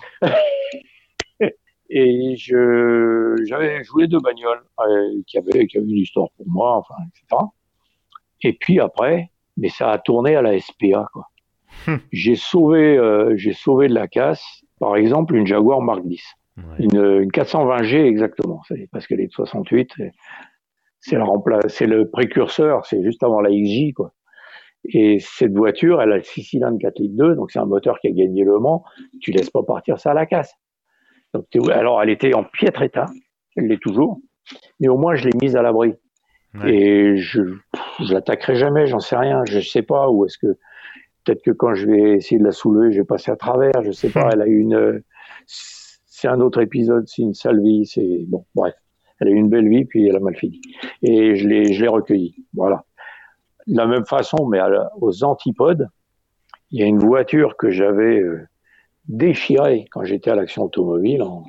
et 1.89 2.35
je 2.37 3.35
j'avais 3.45 3.83
joué 3.83 4.07
deux 4.07 4.19
bagnoles 4.19 4.63
euh, 4.79 5.21
qui 5.27 5.37
avaient 5.37 5.67
qui 5.67 5.77
avaient 5.77 5.87
une 5.87 5.97
histoire 5.97 6.29
pour 6.37 6.47
moi, 6.47 6.77
enfin, 6.77 6.95
etc. 7.07 7.43
Et 8.43 8.53
puis 8.53 8.79
après, 8.79 9.31
mais 9.57 9.69
ça 9.69 9.91
a 9.91 9.97
tourné 9.99 10.35
à 10.35 10.41
la 10.41 10.59
SPA, 10.59 11.07
quoi. 11.13 11.27
j'ai 12.11 12.35
sauvé 12.35 12.97
j'ai 13.35 13.53
sauvé 13.53 13.87
de 13.87 13.93
la 13.93 14.07
casse, 14.07 14.63
par 14.79 14.95
exemple, 14.95 15.35
une 15.35 15.47
Jaguar 15.47 15.81
Mark 15.81 16.05
10. 16.05 16.21
Une, 16.77 16.95
une 16.95 17.31
420G 17.31 18.05
exactement, 18.05 18.61
parce 18.91 19.07
qu'elle 19.07 19.21
est 19.21 19.27
de 19.27 19.31
68 19.31 19.95
c'est 21.03 21.17
la 21.17 21.25
c'est 21.67 21.85
le 21.85 22.09
précurseur, 22.09 22.85
c'est 22.85 23.03
juste 23.03 23.23
avant 23.23 23.41
la 23.41 23.49
XJ, 23.49 23.93
quoi. 23.93 24.13
Et 24.85 25.19
cette 25.19 25.53
voiture, 25.53 26.01
elle 26.01 26.11
a 26.11 26.17
le 26.17 26.23
6 26.23 26.43
cylindres 26.43 26.77
4 26.79 26.99
litres 26.99 27.15
2, 27.15 27.35
donc 27.35 27.51
c'est 27.51 27.59
un 27.59 27.65
moteur 27.65 27.99
qui 27.99 28.07
a 28.07 28.11
gagné 28.11 28.43
le 28.43 28.59
Mans. 28.59 28.83
Tu 29.21 29.31
laisses 29.31 29.49
pas 29.49 29.63
partir 29.63 29.99
ça 29.99 30.11
à 30.11 30.13
la 30.13 30.25
casse. 30.25 30.53
Donc, 31.33 31.45
alors, 31.71 32.01
elle 32.01 32.09
était 32.09 32.33
en 32.33 32.43
piètre 32.43 32.81
état, 32.81 33.05
elle 33.55 33.67
l'est 33.67 33.81
toujours, 33.81 34.19
mais 34.79 34.87
au 34.87 34.97
moins 34.97 35.15
je 35.15 35.27
l'ai 35.27 35.37
mise 35.41 35.55
à 35.55 35.61
l'abri. 35.61 35.93
Et 36.67 37.17
je, 37.17 37.41
je 37.99 38.13
l'attaquerai 38.13 38.55
jamais, 38.55 38.85
j'en 38.85 38.99
sais 38.99 39.15
rien, 39.15 39.43
je 39.45 39.59
sais 39.59 39.81
pas 39.81 40.11
où 40.11 40.25
est-ce 40.25 40.37
que 40.37 40.55
peut-être 41.23 41.41
que 41.41 41.49
quand 41.49 41.73
je 41.73 41.87
vais 41.87 42.11
essayer 42.17 42.37
de 42.37 42.43
la 42.43 42.51
soulever, 42.51 42.91
je 42.91 42.99
vais 42.99 43.05
passer 43.05 43.31
à 43.31 43.35
travers, 43.35 43.81
je 43.81 43.91
sais 43.91 44.09
pas. 44.09 44.29
Elle 44.31 44.41
a 44.41 44.45
une, 44.45 45.01
c'est 45.47 46.27
un 46.27 46.39
autre 46.41 46.61
épisode, 46.61 47.07
c'est 47.07 47.23
une 47.23 47.33
sale 47.33 47.59
vie, 47.59 47.87
c'est 47.87 48.25
bon, 48.27 48.45
bref 48.53 48.75
elle 49.23 49.29
a 49.29 49.31
eu 49.31 49.35
une 49.35 49.49
belle 49.49 49.67
vie, 49.67 49.85
puis 49.85 50.07
elle 50.07 50.15
a 50.15 50.19
mal 50.19 50.35
fini. 50.35 50.61
Et 51.01 51.35
je 51.35 51.47
l'ai, 51.47 51.73
je 51.73 51.81
l'ai 51.81 51.87
recueillie. 51.87 52.35
Voilà. 52.53 52.85
De 53.67 53.77
la 53.77 53.87
même 53.87 54.05
façon, 54.05 54.45
mais 54.47 54.59
aux 54.99 55.23
antipodes, 55.23 55.87
il 56.71 56.79
y 56.79 56.83
a 56.83 56.87
une 56.87 56.99
voiture 56.99 57.55
que 57.55 57.69
j'avais 57.69 58.19
euh, 58.19 58.47
déchirée 59.07 59.85
quand 59.91 60.03
j'étais 60.03 60.31
à 60.31 60.35
l'action 60.35 60.63
automobile 60.63 61.21
en, 61.21 61.43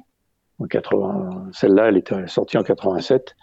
en 0.58 0.64
80. 0.66 1.48
Celle-là, 1.52 1.88
elle 1.88 1.96
était 1.96 2.26
sortie 2.26 2.58
en 2.58 2.62
87. 2.62 3.34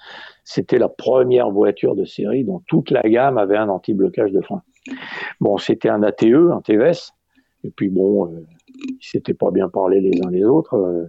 C'était 0.44 0.78
la 0.78 0.90
première 0.90 1.50
voiture 1.50 1.96
de 1.96 2.06
série 2.06 2.44
dont 2.44 2.62
toute 2.68 2.92
la 2.92 3.02
gamme 3.02 3.38
avait 3.38 3.58
un 3.58 3.70
anti-blocage 3.70 4.32
de 4.32 4.42
frein. 4.42 4.62
Bon, 5.40 5.58
c'était 5.58 5.90
un 5.90 6.04
ATE, 6.04 6.24
un 6.24 6.62
TVS. 6.62 7.14
Et 7.64 7.72
puis 7.72 7.90
bon, 7.90 8.28
euh, 8.28 8.46
ils 8.68 9.06
s'étaient 9.06 9.34
pas 9.34 9.52
bien 9.52 9.70
parlé 9.70 10.02
les 10.02 10.22
uns 10.24 10.32
les 10.32 10.44
autres. 10.44 10.76
Euh, 10.76 11.06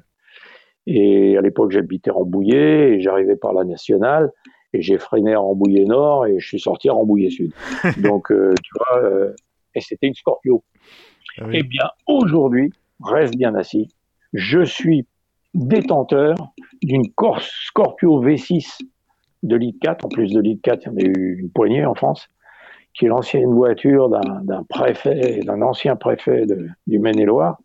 et 0.87 1.37
à 1.37 1.41
l'époque, 1.41 1.71
j'habitais 1.71 2.11
Rambouillet 2.11 2.95
et 2.95 3.01
j'arrivais 3.01 3.37
par 3.37 3.53
la 3.53 3.65
nationale 3.65 4.31
et 4.73 4.83
j'ai 4.83 4.99
freiné 4.99 5.35
à 5.35 5.39
Rambouillet 5.39 5.85
Nord 5.85 6.27
et 6.27 6.39
je 6.39 6.47
suis 6.47 6.61
sorti 6.61 6.89
à 6.89 6.93
Rambouillet 6.93 7.31
Sud. 7.31 7.53
Donc, 8.03 8.31
euh, 8.31 8.55
tu 8.63 8.71
vois, 8.79 9.03
euh, 9.03 9.35
et 9.75 9.81
c'était 9.81 10.07
une 10.07 10.15
Scorpio. 10.15 10.63
Ah 11.39 11.45
Eh 11.53 11.63
bien, 11.63 11.89
aujourd'hui, 12.07 12.73
reste 13.03 13.37
bien 13.37 13.55
assis, 13.55 13.89
je 14.33 14.65
suis 14.65 15.07
détenteur 15.55 16.35
d'une 16.83 17.05
Scorpio 17.41 18.23
V6 18.25 18.79
de 19.43 19.57
litre 19.57 19.79
4. 19.83 20.05
En 20.05 20.09
plus 20.09 20.33
de 20.33 20.41
litre 20.41 20.63
4, 20.63 20.83
il 20.83 20.87
y 20.87 20.91
en 20.91 20.97
a 20.97 21.03
eu 21.03 21.39
une 21.41 21.51
poignée 21.51 21.85
en 21.85 21.95
France, 21.95 22.29
qui 22.95 23.07
est 23.07 23.09
l'ancienne 23.09 23.53
voiture 23.53 24.09
d'un 24.09 24.65
préfet, 24.69 25.41
d'un 25.45 25.63
ancien 25.63 25.97
préfet 25.97 26.47
de, 26.47 26.69
du 26.87 26.99
Maine-et-Loire 26.99 27.59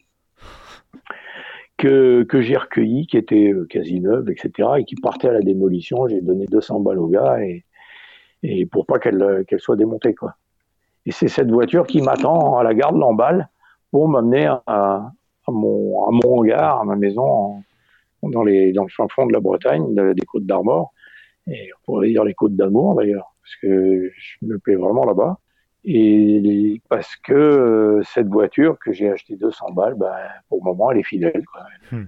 que, 1.77 2.23
que 2.23 2.41
j'ai 2.41 2.57
recueilli, 2.57 3.07
qui 3.07 3.17
était 3.17 3.51
euh, 3.51 3.65
quasi 3.69 3.99
neuve, 3.99 4.29
etc., 4.29 4.69
et 4.79 4.85
qui 4.85 4.95
partait 4.95 5.29
à 5.29 5.33
la 5.33 5.41
démolition. 5.41 6.07
J'ai 6.07 6.21
donné 6.21 6.45
200 6.47 6.79
balles 6.81 6.99
au 6.99 7.07
gars 7.07 7.39
et, 7.43 7.65
et 8.43 8.65
pour 8.65 8.85
pas 8.85 8.99
qu'elle 8.99 9.21
euh, 9.21 9.43
qu'elle 9.43 9.59
soit 9.59 9.75
démontée, 9.75 10.13
quoi. 10.15 10.35
Et 11.05 11.11
c'est 11.11 11.27
cette 11.27 11.49
voiture 11.51 11.87
qui 11.87 12.01
m'attend 12.01 12.57
à 12.57 12.63
la 12.63 12.73
gare 12.73 12.93
de 12.93 12.99
Lamballe 12.99 13.49
pour 13.91 14.09
m'amener 14.09 14.45
à, 14.45 14.59
à, 14.65 15.11
mon, 15.47 16.05
à 16.05 16.11
mon 16.11 16.39
hangar, 16.39 16.81
à 16.81 16.83
ma 16.83 16.97
maison, 16.97 17.63
dans, 18.23 18.43
les, 18.43 18.73
dans 18.73 18.83
le 18.83 18.89
fin 18.89 19.07
fond 19.09 19.25
de 19.25 19.33
la 19.33 19.39
Bretagne, 19.39 19.95
des 19.95 20.25
côtes 20.25 20.45
d'Armor, 20.45 20.93
et 21.47 21.69
on 21.73 21.85
pourrait 21.85 22.09
dire 22.09 22.25
les 22.25 22.33
côtes 22.33 22.55
d'Amour 22.55 22.95
d'ailleurs, 22.95 23.33
parce 23.41 23.55
que 23.61 24.11
je 24.13 24.45
me 24.45 24.59
plais 24.59 24.75
vraiment 24.75 25.05
là-bas. 25.05 25.37
Et 25.83 26.81
parce 26.89 27.15
que 27.15 27.33
euh, 27.33 28.01
cette 28.03 28.27
voiture 28.27 28.77
que 28.79 28.91
j'ai 28.91 29.09
achetée 29.09 29.35
200 29.35 29.71
balles, 29.71 29.95
ben, 29.95 30.13
pour 30.49 30.59
le 30.59 30.63
moment, 30.63 30.91
elle 30.91 30.99
est 30.99 31.03
fidèle. 31.03 31.43
Quoi. 31.51 31.63
Hmm. 31.91 32.07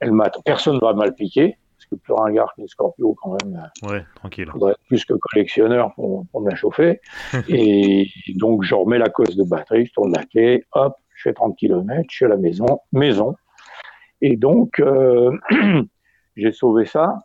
Elle 0.00 0.12
m'a, 0.12 0.30
personne 0.44 0.76
ne 0.76 0.80
va 0.80 0.94
mal 0.94 1.14
piquer, 1.14 1.58
parce 1.76 1.86
que 1.86 1.94
plus 1.96 2.14
un 2.18 2.32
gars 2.32 2.46
qu'une 2.54 2.68
Scorpio 2.68 3.16
quand 3.20 3.36
même. 3.42 3.68
Euh, 3.84 3.88
ouais, 3.88 4.04
tranquille. 4.14 4.48
Faudrait 4.52 4.72
être 4.72 4.84
plus 4.86 5.04
que 5.04 5.14
collectionneur 5.14 5.92
pour, 5.94 6.26
pour 6.30 6.40
me 6.42 6.50
la 6.50 6.56
chauffer. 6.56 7.00
et 7.48 8.08
donc 8.36 8.62
je 8.62 8.74
remets 8.74 8.98
la 8.98 9.08
cause 9.08 9.36
de 9.36 9.44
batterie, 9.44 9.86
je 9.86 9.92
tourne 9.92 10.12
la 10.12 10.24
clé, 10.24 10.64
hop, 10.72 10.94
je 11.14 11.22
fais 11.22 11.32
30 11.32 11.56
km, 11.56 12.04
je 12.08 12.14
suis 12.14 12.24
à 12.24 12.28
la 12.28 12.36
maison, 12.36 12.80
maison. 12.92 13.34
Et 14.20 14.36
donc 14.36 14.78
euh, 14.80 15.30
j'ai 16.36 16.52
sauvé 16.52 16.86
ça. 16.86 17.18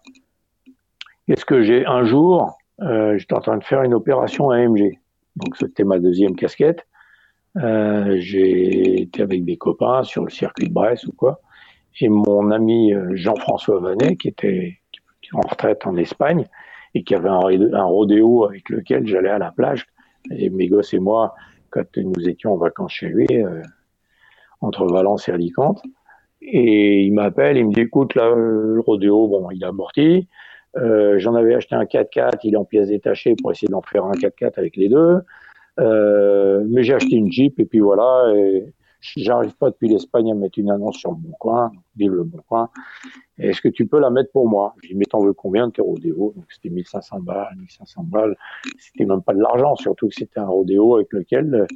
Qu'est-ce 1.27 1.45
que 1.45 1.63
j'ai? 1.63 1.85
Un 1.85 2.03
jour, 2.03 2.57
euh, 2.81 3.17
j'étais 3.17 3.33
en 3.33 3.41
train 3.41 3.57
de 3.57 3.63
faire 3.63 3.81
une 3.83 3.93
opération 3.93 4.51
AMG. 4.51 4.99
Donc 5.35 5.57
c'était 5.57 5.83
ma 5.83 5.99
deuxième 5.99 6.35
casquette. 6.35 6.85
Euh, 7.57 8.17
j'ai 8.19 9.01
été 9.01 9.21
avec 9.21 9.45
des 9.45 9.57
copains 9.57 10.03
sur 10.03 10.23
le 10.23 10.29
circuit 10.29 10.67
de 10.67 10.73
Brest 10.73 11.05
ou 11.05 11.13
quoi. 11.13 11.39
Et 12.01 12.09
mon 12.09 12.51
ami 12.51 12.93
euh, 12.93 13.15
Jean-François 13.15 13.79
Vanet, 13.79 14.17
qui 14.17 14.27
était 14.27 14.79
en 15.33 15.41
retraite 15.41 15.87
en 15.87 15.95
Espagne 15.95 16.45
et 16.93 17.03
qui 17.03 17.15
avait 17.15 17.29
un, 17.29 17.83
rodéo 17.83 18.45
avec 18.45 18.69
lequel 18.69 19.07
j'allais 19.07 19.29
à 19.29 19.37
la 19.37 19.51
plage. 19.51 19.85
Et 20.31 20.49
mes 20.49 20.67
gosses 20.67 20.93
et 20.93 20.99
moi, 20.99 21.35
quand 21.69 21.97
nous 21.97 22.27
étions 22.27 22.53
en 22.53 22.57
vacances 22.57 22.93
chez 22.93 23.07
lui, 23.07 23.27
euh, 23.31 23.61
entre 24.61 24.85
Valence 24.87 25.29
et 25.29 25.31
Alicante. 25.31 25.81
Et 26.41 27.03
il 27.03 27.13
m'appelle, 27.13 27.57
il 27.57 27.67
me 27.67 27.73
dit 27.73 27.81
écoute, 27.81 28.15
là, 28.15 28.33
le 28.35 28.79
rodéo, 28.79 29.27
bon, 29.27 29.49
il 29.51 29.63
a 29.63 29.69
amorti. 29.69 30.27
Euh, 30.77 31.17
j'en 31.19 31.35
avais 31.35 31.55
acheté 31.55 31.75
un 31.75 31.83
4x4, 31.83 32.39
il 32.43 32.53
est 32.53 32.57
en 32.57 32.65
pièces 32.65 32.89
détachées 32.89 33.35
pour 33.41 33.51
essayer 33.51 33.67
d'en 33.69 33.81
faire 33.81 34.05
un 34.05 34.11
4x4 34.11 34.53
avec 34.57 34.75
les 34.75 34.89
deux. 34.89 35.19
Euh, 35.79 36.63
mais 36.69 36.83
j'ai 36.83 36.93
acheté 36.93 37.15
une 37.15 37.31
Jeep 37.31 37.59
et 37.59 37.65
puis 37.65 37.79
voilà. 37.79 38.33
J'arrive 39.15 39.55
pas 39.55 39.69
depuis 39.69 39.87
l'Espagne 39.87 40.31
à 40.31 40.35
mettre 40.35 40.57
une 40.57 40.71
annonce 40.71 40.97
sur 40.97 41.11
le 41.11 41.17
bon 41.17 41.33
coin, 41.39 41.71
vive 41.95 42.13
le 42.13 42.23
bon 42.23 42.39
coin. 42.47 42.69
Est-ce 43.37 43.61
que 43.61 43.67
tu 43.67 43.85
peux 43.85 43.99
la 43.99 44.09
mettre 44.09 44.31
pour 44.31 44.49
moi? 44.49 44.73
Je 44.81 44.89
dis, 44.89 44.95
mais 44.95 45.05
t'en 45.05 45.19
veux 45.19 45.33
combien 45.33 45.67
de 45.67 45.73
tes 45.73 45.81
rodéos 45.81 46.33
Donc 46.35 46.45
c'était 46.49 46.69
1500 46.69 47.19
balles, 47.19 47.55
1500 47.57 48.03
balles. 48.03 48.35
C'était 48.79 49.05
même 49.05 49.21
pas 49.21 49.33
de 49.33 49.41
l'argent, 49.41 49.75
surtout 49.75 50.07
que 50.07 50.15
c'était 50.15 50.39
un 50.39 50.47
rodéo 50.47 50.95
avec 50.95 51.13
lequel 51.13 51.67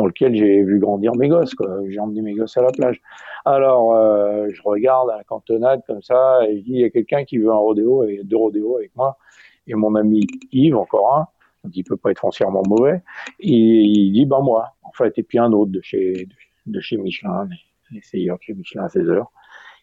dans 0.00 0.06
lequel 0.06 0.34
j'ai 0.34 0.62
vu 0.62 0.78
grandir 0.78 1.14
mes 1.14 1.28
gosses. 1.28 1.54
J'ai 1.88 2.00
emmené 2.00 2.22
mes 2.22 2.32
gosses 2.32 2.56
à 2.56 2.62
la 2.62 2.70
plage. 2.70 3.02
Alors, 3.44 3.94
euh, 3.94 4.48
je 4.50 4.62
regarde 4.62 5.10
à 5.10 5.18
la 5.18 5.24
cantonade 5.24 5.82
comme 5.86 6.00
ça, 6.00 6.40
et 6.48 6.56
je 6.56 6.62
dis, 6.62 6.70
il 6.72 6.80
y 6.80 6.84
a 6.84 6.90
quelqu'un 6.90 7.24
qui 7.24 7.36
veut 7.36 7.50
un 7.50 7.56
rodéo, 7.56 8.04
et 8.04 8.22
deux 8.24 8.38
rodéos 8.38 8.78
avec 8.78 8.96
moi. 8.96 9.18
Et 9.66 9.74
mon 9.74 9.94
ami 9.96 10.26
Yves, 10.52 10.76
encore 10.76 11.16
un, 11.16 11.26
donc 11.62 11.76
il 11.76 11.84
peut 11.84 11.98
pas 11.98 12.12
être 12.12 12.20
foncièrement 12.20 12.62
mauvais, 12.66 13.02
il 13.40 14.12
dit, 14.12 14.24
ben 14.24 14.40
moi, 14.40 14.72
en 14.82 14.92
fait, 14.92 15.18
et 15.18 15.22
puis 15.22 15.38
un 15.38 15.52
autre 15.52 15.70
de 15.70 15.82
chez, 15.82 16.26
de, 16.64 16.80
chez 16.80 16.96
Michelin, 16.96 17.46
de 17.92 18.00
chez 18.00 18.54
Michelin 18.54 18.84
à 18.84 18.88
16 18.88 19.10
heures. 19.10 19.30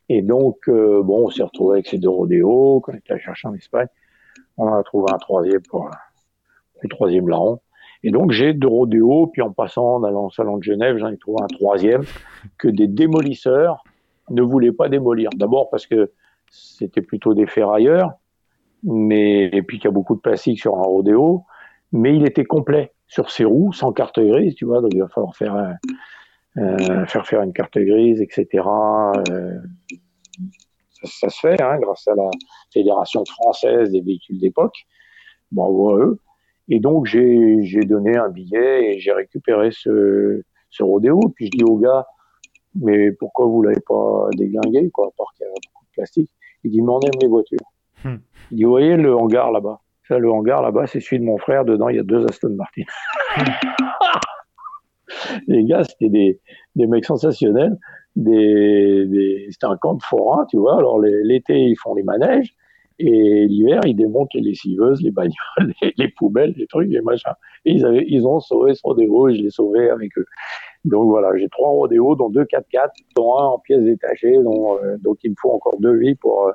Et 0.09 0.23
donc, 0.23 0.67
euh, 0.67 1.03
bon, 1.03 1.27
on 1.27 1.29
s'est 1.29 1.43
retrouvé 1.43 1.75
avec 1.75 1.87
ces 1.87 1.99
deux 1.99 2.09
rodéos, 2.09 2.81
qu'on 2.81 2.93
était 2.93 3.13
allé 3.13 3.21
chercher 3.21 3.49
en 3.49 3.53
Espagne. 3.53 3.87
On 4.57 4.73
a 4.73 4.81
trouvé 4.81 5.11
un 5.13 5.17
troisième 5.17 5.61
pour 5.61 5.91
le 6.81 6.89
troisième 6.89 7.29
larron. 7.29 7.59
Et 8.03 8.11
donc 8.11 8.31
j'ai 8.31 8.53
deux 8.53 8.67
rodéos, 8.67 9.27
puis 9.27 9.41
en 9.41 9.51
passant, 9.51 9.95
en 9.95 10.03
allant 10.03 10.25
au 10.25 10.29
salon 10.29 10.57
de 10.57 10.63
Genève, 10.63 10.97
j'en 10.97 11.09
ai 11.09 11.17
trouvé 11.17 11.41
un 11.41 11.47
troisième 11.47 12.03
que 12.57 12.67
des 12.67 12.87
démolisseurs 12.87 13.83
ne 14.29 14.41
voulaient 14.41 14.71
pas 14.71 14.89
démolir. 14.89 15.29
D'abord 15.35 15.69
parce 15.69 15.87
que 15.87 16.11
c'était 16.49 17.01
plutôt 17.01 17.33
des 17.33 17.47
ferrailleurs, 17.47 18.11
mais 18.83 19.45
et 19.45 19.61
puis 19.61 19.77
qu'il 19.77 19.85
y 19.85 19.87
a 19.89 19.91
beaucoup 19.91 20.15
de 20.15 20.21
plastique 20.21 20.59
sur 20.59 20.75
un 20.77 20.83
rodéo, 20.83 21.43
mais 21.91 22.15
il 22.15 22.25
était 22.25 22.45
complet 22.45 22.93
sur 23.07 23.31
ses 23.31 23.45
roues, 23.45 23.73
sans 23.73 23.91
carte 23.93 24.19
grise, 24.19 24.55
tu 24.55 24.65
vois, 24.65 24.81
donc 24.81 24.93
il 24.93 25.01
va 25.01 25.07
falloir 25.07 25.35
faire 25.35 25.55
euh, 26.57 27.05
faire 27.05 27.27
faire 27.27 27.41
une 27.41 27.53
carte 27.53 27.77
grise, 27.77 28.21
etc. 28.21 28.63
Euh, 29.29 29.59
ça, 31.03 31.29
se 31.29 31.39
fait, 31.39 31.61
hein, 31.61 31.77
grâce 31.79 32.07
à 32.07 32.15
la 32.15 32.29
Fédération 32.73 33.23
française 33.25 33.91
des 33.91 34.01
véhicules 34.01 34.39
d'époque. 34.39 34.75
Bravo 35.51 35.91
à 35.91 35.99
eux. 35.99 36.19
Et 36.69 36.79
donc, 36.79 37.05
j'ai 37.05 37.79
donné 37.85 38.17
un 38.17 38.29
billet 38.29 38.91
et 38.91 38.99
j'ai 38.99 39.13
récupéré 39.13 39.69
ce, 39.71 40.41
ce 40.69 40.83
rodéo. 40.83 41.19
Puis 41.35 41.47
je 41.47 41.57
dis 41.57 41.63
au 41.63 41.77
gars, 41.77 42.05
mais 42.75 43.11
pourquoi 43.11 43.45
vous 43.45 43.61
l'avez 43.61 43.81
pas 43.87 44.27
déglingué, 44.35 44.89
quoi, 44.91 45.09
part 45.17 45.27
qu'il 45.35 45.45
y 45.45 45.49
a 45.49 45.53
beaucoup 45.53 45.85
de 45.85 45.91
plastique? 45.93 46.29
Il 46.63 46.71
dit, 46.71 46.81
mais 46.81 46.91
on 46.91 46.99
aime 46.99 47.19
les 47.21 47.27
voitures. 47.27 47.59
Hmm. 48.03 48.17
Il 48.51 48.57
dit, 48.57 48.63
vous 48.63 48.71
voyez 48.71 48.97
le 48.97 49.15
hangar 49.15 49.51
là-bas? 49.51 49.79
Ça, 50.07 50.19
le 50.19 50.31
hangar 50.31 50.61
là-bas, 50.61 50.87
c'est 50.87 50.99
celui 50.99 51.19
de 51.19 51.25
mon 51.25 51.37
frère. 51.37 51.65
Dedans, 51.65 51.89
il 51.89 51.97
y 51.97 51.99
a 51.99 52.03
deux 52.03 52.25
Aston 52.25 52.55
Martin. 52.55 52.83
les 55.47 55.63
gars, 55.63 55.83
c'était 55.83 56.09
des, 56.09 56.39
des 56.75 56.87
mecs 56.87 57.05
sensationnels. 57.05 57.77
Des, 58.15 59.05
des... 59.05 59.47
C'était 59.51 59.67
un 59.67 59.77
camp 59.77 59.95
de 59.95 60.03
forain, 60.03 60.45
tu 60.49 60.57
vois. 60.57 60.77
Alors, 60.77 60.99
l'été, 60.99 61.59
ils 61.59 61.75
font 61.75 61.93
les 61.93 62.03
manèges. 62.03 62.55
Et 62.99 63.45
l'hiver, 63.47 63.81
ils 63.85 63.95
démontent 63.95 64.33
les 64.33 64.41
lessiveuses, 64.41 65.01
les 65.01 65.11
bagnoles, 65.11 65.35
les, 65.97 66.07
poubelles, 66.09 66.53
les 66.57 66.65
trucs, 66.67 66.89
les 66.89 67.01
machins. 67.01 67.33
Et 67.65 67.73
ils, 67.73 67.85
avaient, 67.85 68.05
ils 68.07 68.25
ont 68.25 68.39
sauvé 68.39 68.73
ce 68.73 68.81
rodéo 68.83 69.29
et 69.29 69.35
je 69.35 69.43
l'ai 69.43 69.49
sauvé 69.51 69.89
avec 69.89 70.17
eux. 70.17 70.25
Donc 70.83 71.09
voilà, 71.09 71.29
j'ai 71.37 71.47
trois 71.49 71.69
rodéos, 71.69 72.15
dont 72.15 72.29
deux 72.29 72.43
4x4, 72.43 72.89
dont 73.15 73.37
un 73.37 73.45
en 73.45 73.59
pièces 73.59 73.83
détachées. 73.83 74.41
Donc, 74.43 74.79
euh, 74.83 74.97
donc 74.99 75.17
il 75.23 75.31
me 75.31 75.35
faut 75.39 75.51
encore 75.51 75.79
deux 75.79 75.95
vies 75.97 76.15
pour, 76.15 76.47
euh, 76.47 76.51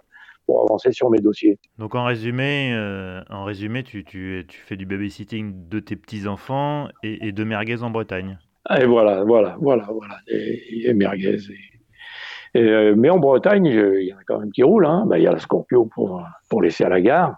pour 0.47 0.63
avancer 0.63 0.91
sur 0.91 1.11
mes 1.11 1.21
dossiers. 1.21 1.59
Donc 1.79 1.95
en 1.95 2.05
résumé, 2.05 2.73
euh, 2.75 3.23
en 3.31 3.45
résumé 3.45 3.85
tu, 3.85 4.05
tu, 4.05 4.45
tu, 4.49 4.59
fais 4.59 4.77
du 4.77 4.87
babysitting 4.87 5.69
de 5.69 5.79
tes 5.79 5.95
petits-enfants 5.95 6.89
et, 7.05 7.29
et, 7.29 7.33
de 7.33 7.45
merguez 7.45 7.83
en 7.83 7.91
Bretagne. 7.91 8.39
Et 8.77 8.87
voilà, 8.87 9.23
voilà, 9.25 9.57
voilà, 9.61 9.89
voilà. 9.93 10.17
Et, 10.29 10.89
et 10.89 10.95
merguez 10.95 11.35
et 11.35 11.72
euh, 12.57 12.95
mais 12.97 13.11
en 13.11 13.19
Bretagne, 13.19 13.67
il 13.67 14.07
y 14.07 14.13
en 14.13 14.19
a 14.19 14.25
quand 14.27 14.39
même 14.39 14.53
qui 14.53 14.63
roulent. 14.63 14.87
Hein. 14.87 15.05
Bah, 15.07 15.19
il 15.19 15.25
y 15.25 15.27
a 15.27 15.33
le 15.33 15.39
Scorpio 15.39 15.87
pour, 15.87 16.23
pour 16.49 16.63
laisser 16.63 16.85
à 16.85 16.89
la 16.89 17.01
gare. 17.01 17.37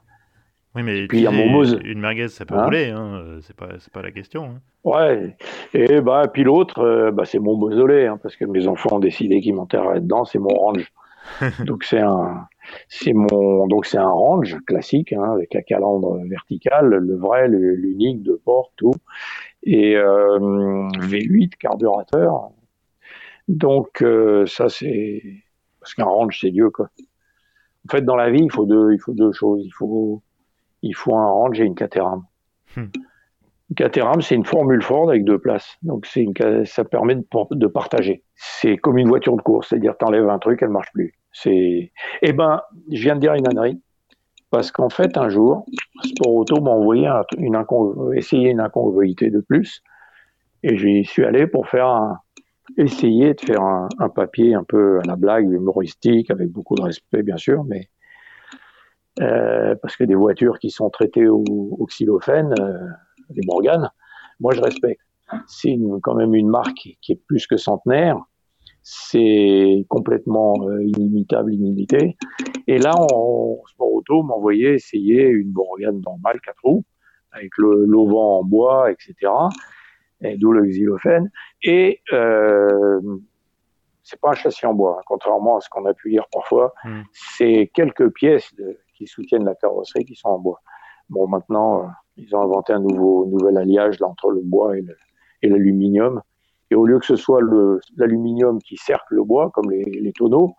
Oui, 0.75 0.83
mais 0.83 1.07
puis, 1.07 1.19
il 1.19 1.25
y 1.25 1.27
a 1.29 1.31
une 1.31 2.01
merguez, 2.01 2.29
ça 2.29 2.45
peut 2.45 2.57
hein 2.57 2.65
rouler, 2.65 2.91
hein. 2.91 3.39
c'est 3.43 3.55
pas, 3.55 3.69
pas 3.93 4.03
la 4.03 4.11
question. 4.11 4.45
Hein. 4.45 4.61
Ouais, 4.83 5.37
et 5.73 6.01
bah, 6.01 6.25
puis 6.33 6.43
l'autre, 6.43 6.81
euh, 6.81 7.11
bah, 7.13 7.25
c'est 7.25 7.39
mon 7.39 7.57
mausolée, 7.57 8.13
parce 8.23 8.35
que 8.35 8.45
mes 8.45 8.67
enfants 8.67 8.97
ont 8.97 9.01
décidé 9.01 9.41
qu'ils 9.41 9.55
m'enterraient 9.55 10.01
dedans, 10.01 10.25
c'est 10.25 10.41
mon 10.41 10.49
range. 10.49 10.93
donc 11.65 11.85
c'est 11.85 12.01
un, 12.01 12.49
c'est 12.89 13.15
mon, 13.15 13.67
donc 13.67 13.87
c'est 13.87 13.99
un 13.99 14.11
range 14.11 14.59
classique, 14.67 15.13
hein, 15.13 15.33
avec 15.33 15.55
la 15.55 15.63
calandre 15.63 16.19
verticale, 16.29 16.89
le 16.89 17.17
vrai, 17.17 17.49
l'unique, 17.49 18.23
de 18.23 18.39
port, 18.45 18.73
tout, 18.77 18.95
et 19.63 19.97
euh, 19.97 20.39
V8 20.39 21.53
carburateur, 21.59 22.51
donc 23.49 24.03
euh, 24.03 24.47
ça 24.47 24.69
c'est 24.69 25.23
parce 25.81 25.95
qu'un 25.95 26.05
range 26.05 26.39
c'est 26.41 26.51
Dieu 26.51 26.71
quoi. 26.71 26.89
En 27.87 27.91
fait 27.91 28.03
dans 28.03 28.17
la 28.17 28.31
vie 28.31 28.43
il 28.43 28.51
faut 28.51 28.67
deux 28.67 28.93
il 28.93 28.99
faut 28.99 29.13
deux 29.13 29.33
choses. 29.33 29.63
Il 29.65 29.73
faut 29.73 30.23
il 30.83 30.95
faut 30.95 31.17
un 31.17 31.27
range 31.27 31.61
et 31.61 31.65
une 31.65 31.75
Caterham. 31.75 32.25
Hmm. 32.77 32.87
Une 33.71 33.77
Caterham 33.77 34.23
c'est 34.23 34.35
une 34.35 34.45
formule 34.45 34.83
Ford 34.83 35.11
avec 35.11 35.25
deux 35.25 35.39
places. 35.39 35.77
Donc 35.83 36.07
c'est 36.07 36.23
une 36.23 36.65
ça 36.65 36.85
permet 36.85 37.17
de, 37.17 37.25
de 37.51 37.67
partager. 37.67 38.23
C'est 38.35 38.77
comme 38.79 38.99
une 38.99 39.09
voiture 39.09 39.37
de 39.37 39.43
course, 39.43 39.69
c'est-à-dire 39.69 39.97
t'enlèves 39.99 40.29
un 40.29 40.39
truc 40.39 40.61
elle 40.63 40.71
marche 40.71 40.93
plus. 40.93 41.15
C'est 41.33 41.93
eh 42.23 42.33
ben 42.33 42.63
je 42.91 43.03
viens 43.03 43.17
de 43.17 43.21
dire 43.21 43.35
une 43.35 43.47
ânerie 43.47 43.83
parce 44.51 44.73
qu'en 44.73 44.89
fait 44.89 45.19
un 45.19 45.29
jour 45.29 45.67
Sport 46.03 46.35
Auto 46.35 46.63
m'a 46.63 46.71
envoyé 46.71 47.11
une 47.37 47.63
essayer 48.15 48.51
une 48.51 48.61
incongruité 48.61 49.31
de 49.31 49.41
plus 49.41 49.83
et 50.63 50.79
j'y 50.79 51.05
suis 51.05 51.25
allé 51.25 51.47
pour 51.47 51.69
faire 51.69 51.89
un 51.89 52.21
essayer 52.77 53.35
de 53.35 53.41
faire 53.41 53.63
un, 53.63 54.09
papier 54.09 54.55
un 54.55 54.65
peu 54.65 54.99
à 55.01 55.07
la 55.07 55.17
blague, 55.17 55.51
humoristique, 55.51 56.31
avec 56.31 56.51
beaucoup 56.51 56.75
de 56.75 56.83
respect 56.83 57.23
bien 57.23 57.37
sûr, 57.37 57.65
mais 57.65 57.89
euh, 59.21 59.75
parce 59.81 59.97
que 59.97 60.05
des 60.05 60.15
voitures 60.15 60.59
qui 60.59 60.71
sont 60.71 60.91
traitées 60.91 61.29
au, 61.29 61.45
au 61.49 61.87
xylophène, 61.87 62.53
euh, 62.61 62.87
les 63.31 63.43
Morgan, 63.47 63.91
moi 64.41 64.53
je 64.55 64.61
respecte. 64.61 65.01
C'est 65.47 65.77
quand 66.03 66.15
même 66.15 66.35
une 66.35 66.49
marque 66.49 66.97
qui 67.01 67.13
est 67.13 67.21
plus 67.27 67.47
que 67.47 67.57
centenaire, 67.57 68.19
c'est 68.83 69.87
complètement 69.89 70.55
euh, 70.69 70.85
inimitable, 70.85 71.55
inimité. 71.55 72.17
Et 72.67 72.79
là, 72.79 72.95
on, 73.13 73.59
Sport 73.67 73.93
Auto 73.95 74.23
m'envoyait 74.23 74.75
essayer 74.75 75.27
une 75.29 75.53
Morgan 75.53 76.01
normale 76.01 76.41
4 76.45 76.57
roues, 76.63 76.85
avec 77.33 77.51
l'auvent 77.57 78.15
en 78.15 78.45
bois, 78.45 78.91
etc 78.91 79.31
d'où 80.21 80.53
le 80.53 80.65
xylophène. 80.67 81.31
Et 81.63 82.01
euh, 82.13 83.01
c'est 84.03 84.21
pas 84.21 84.31
un 84.31 84.35
châssis 84.35 84.67
en 84.67 84.75
bois, 84.75 84.99
hein, 84.99 85.03
contrairement 85.07 85.57
à 85.57 85.61
ce 85.61 85.69
qu'on 85.69 85.85
a 85.87 85.95
pu 85.95 86.11
lire 86.11 86.27
parfois. 86.33 86.73
Hmm. 86.85 87.03
C'est 87.13 87.71
quelques 87.75 88.11
pièces 88.11 88.55
qui 88.97 89.07
soutiennent 89.07 89.45
la 89.45 89.55
carrosserie 89.55 90.05
qui 90.05 90.15
sont 90.15 90.29
en 90.29 90.39
bois. 90.39 90.61
Bon, 91.11 91.27
maintenant, 91.27 91.83
euh, 91.83 91.87
ils 92.17 92.35
ont 92.35 92.43
inventé 92.43 92.73
un 92.73 92.81
nouveau 92.81 93.27
nouvel 93.27 93.57
alliage 93.57 93.99
là, 94.01 94.07
entre 94.09 94.31
le 94.31 94.41
bois 94.41 94.77
et 94.79 95.49
l'aluminium. 95.49 96.23
Et 96.71 96.75
au 96.75 96.87
lieu 96.87 96.99
que 96.99 97.07
ce 97.07 97.17
soit 97.17 97.41
l'aluminium 97.97 98.61
qui 98.61 98.77
cercle 98.77 99.15
le 99.15 99.25
bois, 99.25 99.51
comme 99.51 99.71
les, 99.71 100.13
tonneaux, 100.13 100.55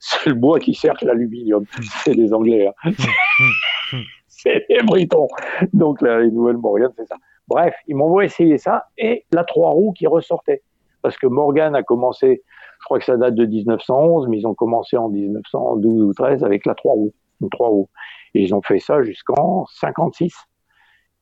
c'est 0.00 0.30
le 0.30 0.34
bois 0.34 0.58
qui 0.58 0.74
cercle 0.74 1.06
l'aluminium. 1.06 1.64
C'est 2.04 2.14
des 2.14 2.32
Anglais. 2.32 2.68
Hein. 2.84 2.90
c'est 4.28 4.66
des 4.68 4.82
Britons. 4.82 5.28
Donc 5.72 6.02
là, 6.02 6.20
les 6.20 6.30
nouvelles 6.30 6.58
Morgan, 6.58 6.90
c'est 6.96 7.06
ça. 7.06 7.16
Bref, 7.48 7.74
ils 7.86 7.94
m'ont 7.94 8.20
essayer 8.20 8.58
ça 8.58 8.86
et 8.98 9.24
la 9.32 9.44
trois 9.44 9.70
roues 9.70 9.92
qui 9.92 10.06
ressortait. 10.06 10.62
Parce 11.02 11.16
que 11.16 11.26
Morgan 11.26 11.74
a 11.76 11.82
commencé, 11.82 12.42
je 12.80 12.84
crois 12.84 12.98
que 12.98 13.04
ça 13.04 13.16
date 13.16 13.34
de 13.34 13.46
1911, 13.46 14.28
mais 14.28 14.38
ils 14.38 14.46
ont 14.46 14.54
commencé 14.54 14.96
en 14.96 15.08
1912 15.08 16.02
ou 16.02 16.12
13 16.12 16.42
avec 16.42 16.66
la 16.66 16.74
trois 16.74 16.94
roues, 16.94 17.14
une 17.40 17.50
trois 17.50 17.68
roues. 17.68 17.88
Et 18.34 18.42
ils 18.42 18.54
ont 18.54 18.62
fait 18.62 18.80
ça 18.80 19.02
jusqu'en 19.02 19.66
56. 19.66 20.34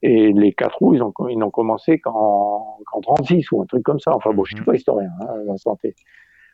Et 0.02 0.32
les 0.32 0.52
quatre 0.52 0.78
roues, 0.78 0.94
ils 0.94 1.02
ont, 1.02 1.12
ils 1.28 1.38
n'ont 1.38 1.50
commencé 1.50 1.98
qu'en, 1.98 2.78
qu'en 2.86 3.00
36 3.00 3.52
ou 3.52 3.62
un 3.62 3.66
truc 3.66 3.82
comme 3.82 4.00
ça. 4.00 4.14
Enfin 4.14 4.32
bon, 4.32 4.44
je 4.44 4.54
suis 4.54 4.60
mhm. 4.60 4.66
pas 4.66 4.74
historien, 4.74 5.10
hein, 5.20 5.56
santé. 5.56 5.94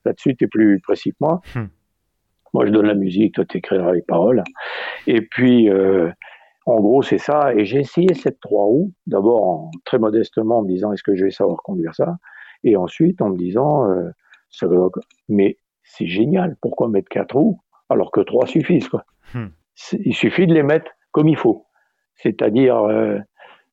Là-dessus, 0.04 0.36
tu 0.36 0.44
es 0.44 0.48
plus 0.48 0.80
précis 0.80 1.10
que 1.10 1.16
moi. 1.20 1.40
Hmm. 1.54 1.66
Moi, 2.52 2.66
je 2.66 2.70
donne 2.70 2.86
la 2.86 2.94
musique, 2.94 3.34
toi, 3.34 3.44
tu 3.44 3.58
écriras 3.58 3.92
les 3.92 4.02
paroles. 4.02 4.42
Et 5.06 5.20
puis, 5.20 5.68
euh, 5.68 6.10
en 6.66 6.80
gros, 6.80 7.02
c'est 7.02 7.18
ça. 7.18 7.54
Et 7.54 7.64
j'ai 7.64 7.80
essayé 7.80 8.14
cette 8.14 8.40
trois 8.40 8.64
roues, 8.64 8.92
d'abord 9.06 9.70
très 9.84 9.98
modestement 9.98 10.58
en 10.58 10.62
me 10.62 10.68
disant 10.68 10.92
est-ce 10.92 11.02
que 11.02 11.14
je 11.14 11.24
vais 11.24 11.30
savoir 11.30 11.58
conduire 11.62 11.94
ça? 11.94 12.16
Et 12.64 12.76
ensuite 12.76 13.22
en 13.22 13.30
me 13.30 13.36
disant 13.36 13.90
euh, 13.90 14.10
ça, 14.50 14.66
mais 15.28 15.56
c'est 15.82 16.06
génial, 16.06 16.56
pourquoi 16.60 16.88
mettre 16.88 17.08
quatre 17.08 17.36
roues 17.36 17.60
alors 17.88 18.10
que 18.12 18.20
trois 18.20 18.46
suffisent 18.46 18.88
quoi? 18.88 19.04
Hmm. 19.34 19.48
Il 20.04 20.14
suffit 20.14 20.46
de 20.46 20.54
les 20.54 20.62
mettre 20.62 20.90
comme 21.10 21.28
il 21.28 21.36
faut. 21.36 21.66
C'est-à-dire, 22.16 22.76
euh, 22.76 23.18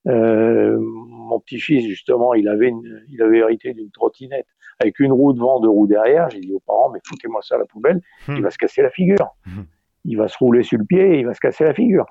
euh, 0.07 0.77
mon 0.79 1.39
petit-fils, 1.39 1.85
justement, 1.85 2.33
il 2.33 2.47
avait, 2.47 2.69
une, 2.69 3.03
il 3.09 3.21
avait 3.21 3.39
hérité 3.39 3.73
d'une 3.73 3.91
trottinette 3.91 4.47
avec 4.79 4.99
une 4.99 5.11
roue 5.11 5.33
devant, 5.33 5.59
deux 5.59 5.69
roues 5.69 5.87
derrière. 5.87 6.29
J'ai 6.29 6.39
dit 6.39 6.53
aux 6.53 6.61
parents, 6.61 6.89
mais 6.89 6.99
foutez-moi 7.05 7.41
ça 7.41 7.55
à 7.55 7.57
la 7.57 7.65
poubelle, 7.65 7.99
hmm. 8.27 8.35
il 8.37 8.41
va 8.41 8.49
se 8.49 8.57
casser 8.57 8.81
la 8.81 8.89
figure. 8.89 9.35
Hmm. 9.45 9.63
Il 10.05 10.17
va 10.17 10.29
se 10.29 10.37
rouler 10.37 10.63
sur 10.63 10.79
le 10.79 10.85
pied 10.85 11.15
et 11.15 11.19
il 11.19 11.25
va 11.25 11.33
se 11.33 11.41
casser 11.41 11.65
la 11.65 11.73
figure. 11.73 12.05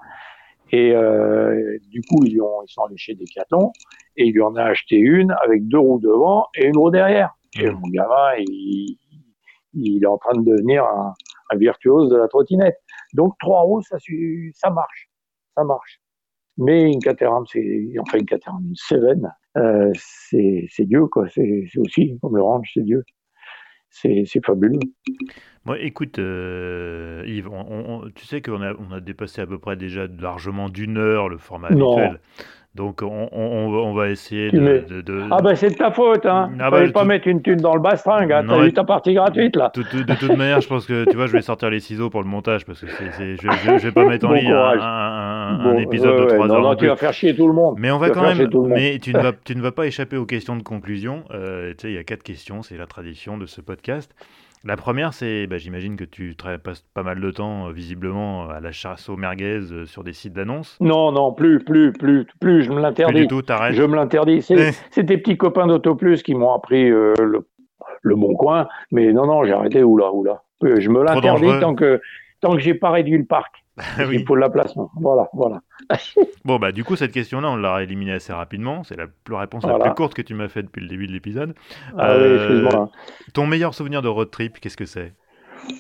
Et 0.73 0.93
euh, 0.93 1.79
du 1.91 2.01
coup, 2.03 2.25
ils, 2.25 2.41
ont, 2.41 2.63
ils 2.67 2.73
sont 2.73 2.83
allés 2.83 2.97
chez 2.97 3.15
Decathlon 3.15 3.73
et 4.17 4.27
il 4.27 4.33
lui 4.33 4.43
en 4.43 4.55
a 4.57 4.65
acheté 4.65 4.97
une 4.97 5.35
avec 5.43 5.67
deux 5.69 5.79
roues 5.79 6.01
devant 6.01 6.47
et 6.57 6.67
une 6.67 6.77
roue 6.77 6.91
derrière. 6.91 7.37
Et 7.59 7.71
mon 7.71 7.89
gamin, 7.89 8.35
il, 8.39 8.99
il 9.75 10.03
est 10.03 10.07
en 10.07 10.19
train 10.19 10.35
de 10.35 10.45
devenir 10.45 10.85
un, 10.85 11.15
un, 11.51 11.57
virtuose 11.57 12.11
de 12.11 12.17
la 12.17 12.29
trottinette. 12.29 12.79
Donc 13.15 13.35
trois 13.39 13.61
roues, 13.61 13.83
ça, 13.83 13.97
ça 14.55 14.71
marche, 14.71 15.09
ça 15.55 15.65
marche. 15.65 16.01
Mais 16.59 16.91
une 16.91 17.01
Caterham, 17.01 17.45
c'est 17.47 17.87
enfin 18.01 18.19
une 18.19 18.27
Caterham, 18.27 18.65
une 18.67 18.75
Seven, 18.75 19.31
euh, 19.59 19.93
c'est 19.95 20.85
Dieu 20.85 21.07
quoi. 21.07 21.29
C'est 21.29 21.65
aussi 21.77 22.19
comme 22.21 22.37
le 22.37 22.43
range, 22.43 22.71
c'est 22.75 22.83
Dieu 22.83 23.05
c'est 23.91 24.45
fabuleux. 24.45 24.79
Moi, 25.67 25.81
écoute, 25.81 26.19
euh, 26.19 27.25
Yves, 27.27 27.51
tu 28.15 28.25
sais 28.25 28.41
qu'on 28.41 28.63
a, 28.63 28.73
on 28.75 28.95
a 28.95 29.01
dépassé 29.01 29.43
à 29.43 29.47
peu 29.47 29.59
près 29.59 29.77
déjà 29.77 30.07
largement 30.21 30.69
d'une 30.69 30.97
heure 30.97 31.29
le 31.29 31.39
format 31.39 31.69
habituel. 31.69 32.21
Donc 32.77 33.01
on, 33.03 33.29
on, 33.33 33.95
va 33.95 34.11
essayer 34.11 34.51
de, 34.51 35.01
de, 35.01 35.23
Ah 35.31 35.41
ben 35.43 35.55
c'est 35.55 35.71
de 35.71 35.77
ta 35.77 35.91
faute, 35.91 36.27
hein. 36.27 36.51
Ah 36.61 36.71
bah, 36.71 36.87
pas 36.93 37.05
mettre 37.05 37.27
une 37.27 37.41
thune 37.41 37.57
dans 37.57 37.75
le 37.75 37.81
bastringue, 37.81 38.31
hein. 38.31 38.45
t'as 38.47 38.67
eu 38.67 38.73
ta 38.75 38.85
partie 38.85 39.15
gratuite 39.15 39.57
là. 39.57 39.73
de 39.75 40.15
toute 40.15 40.37
manière, 40.37 40.61
je 40.61 40.69
pense 40.69 40.85
que 40.85 41.09
tu 41.09 41.17
vois, 41.17 41.27
je 41.27 41.33
vais 41.33 41.41
sortir 41.41 41.71
les 41.71 41.81
ciseaux 41.81 42.11
pour 42.11 42.23
le 42.23 42.29
montage 42.29 42.67
parce 42.67 42.83
que 42.83 42.87
c'est, 42.91 43.37
je, 43.37 43.49
je, 43.79 43.83
vais 43.83 43.93
pas 43.93 44.05
mettre 44.05 44.29
en 44.29 44.35
ligne 44.35 44.53
un, 44.53 45.79
épisode 45.79 46.21
de 46.21 46.35
3 46.35 46.51
heures. 46.51 46.61
Non, 46.61 46.75
tu 46.77 46.87
vas 46.87 46.97
faire 46.97 47.15
chier 47.15 47.35
tout 47.35 47.49
le 47.49 47.55
monde. 47.55 47.77
Mais 47.79 47.91
on 47.91 47.99
va 47.99 48.11
quand 48.11 48.23
même. 48.23 48.47
Mais 48.67 48.99
tu 48.99 49.15
ne 49.15 49.21
vas, 49.21 49.33
tu 49.33 49.57
ne 49.57 49.63
vas 49.63 49.73
pas 49.73 49.87
échapper 49.87 50.19
aux 50.19 50.27
questions 50.27 50.57
de 50.57 50.63
conclusion. 50.63 51.25
Euh, 51.31 51.71
tu 51.71 51.83
sais, 51.83 51.89
il 51.89 51.95
y 51.95 51.99
a 51.99 52.05
quatre 52.05 52.23
questions, 52.23 52.63
c'est 52.63 52.77
la 52.77 52.87
tradition 52.87 53.39
de 53.39 53.47
ce 53.47 53.63
podcast. 53.63 54.15
La 54.65 54.77
première, 54.77 55.13
c'est, 55.13 55.47
bah, 55.47 55.59
j'imagine 55.59 55.97
que 55.97 56.05
tu 56.05 56.35
passes 56.65 56.85
pas 56.95 57.03
mal 57.03 57.21
de 57.21 57.31
temps, 57.31 57.69
euh, 57.69 57.73
visiblement, 57.73 58.49
à 58.49 58.61
la 58.61 58.73
chasse 58.73 59.09
aux 59.09 59.17
merguez 59.17 59.61
euh, 59.73 59.87
sur 59.87 60.03
des 60.03 60.13
sites 60.13 60.33
d'annonces. 60.33 60.77
Non, 60.81 61.13
non, 61.13 61.33
plus, 61.33 61.61
plus, 61.61 61.93
plus, 61.93 62.27
plus, 62.41 62.63
je 62.65 62.73
me 62.73 62.81
l'interdis. 62.81 63.13
Plus 63.13 63.23
du 63.23 63.29
tout, 63.29 63.43
t'arrêtes. 63.43 63.75
Je 63.75 63.83
me 63.83 63.95
l'interdis. 63.95 64.43
C'est, 64.43 64.75
eh. 64.97 65.07
tes 65.07 65.19
petits 65.19 65.37
copains 65.37 65.67
d'AutoPlus 65.67 66.23
qui 66.23 66.35
m'ont 66.35 66.53
appris 66.53 66.91
euh, 66.91 67.15
le, 68.03 68.17
bon 68.17 68.35
coin, 68.35 68.67
mais 68.91 69.13
non, 69.13 69.27
non, 69.27 69.45
j'ai 69.45 69.53
arrêté, 69.53 69.83
oula, 69.83 70.13
oula. 70.13 70.43
Je 70.63 70.89
me 70.89 71.05
l'interdis 71.05 71.61
tant 71.61 71.75
que, 71.75 72.01
tant 72.41 72.53
que 72.53 72.59
j'ai 72.59 72.75
pas 72.75 72.91
réduit 72.91 73.19
le 73.19 73.27
parc. 73.27 73.65
Il 74.11 74.25
faut 74.25 74.37
la 74.37 74.49
place. 74.49 74.75
Voilà, 74.97 75.29
voilà. 75.35 75.61
bon, 76.45 76.59
bah, 76.59 76.73
du 76.73 76.85
coup, 76.85 76.97
cette 76.97 77.13
question-là, 77.13 77.51
on 77.51 77.57
l'a 77.57 77.83
éliminée 77.83 78.13
assez 78.13 78.33
rapidement. 78.33 78.85
C'est 78.85 78.97
la 78.97 79.07
réponse 79.39 79.65
la 79.65 79.79
plus 79.79 79.95
courte 79.95 80.15
que 80.15 80.23
tu 80.23 80.35
m'as 80.35 80.49
faite 80.49 80.67
depuis 80.67 80.83
le 80.83 80.89
début 80.89 81.07
de 81.07 81.13
l'épisode. 81.13 81.55
Ah 81.97 82.13
euh. 82.13 82.69
Ton 83.35 83.47
meilleur 83.47 83.75
souvenir 83.75 84.03
de 84.03 84.09
road 84.09 84.31
trip, 84.31 84.59
qu'est-ce 84.61 84.77
que 84.77 84.87
c'est? 84.87 85.13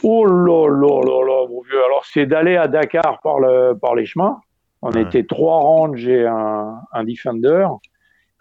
Oh 0.02 0.24
là 0.24 0.68
là 0.68 1.00
là 1.02 1.26
là, 1.26 1.48
mon 1.48 1.62
vieux. 1.62 1.84
Alors, 1.84 2.04
c'est 2.04 2.26
d'aller 2.26 2.56
à 2.56 2.68
Dakar 2.68 3.20
par, 3.22 3.40
le, 3.40 3.74
par 3.74 3.94
les 3.94 4.06
chemins. 4.06 4.40
On 4.82 4.90
était 4.92 5.24
trois 5.24 5.58
ranges 5.58 6.06
et 6.06 6.26
un, 6.26 6.74
un 6.92 7.04
Defender. 7.04 7.66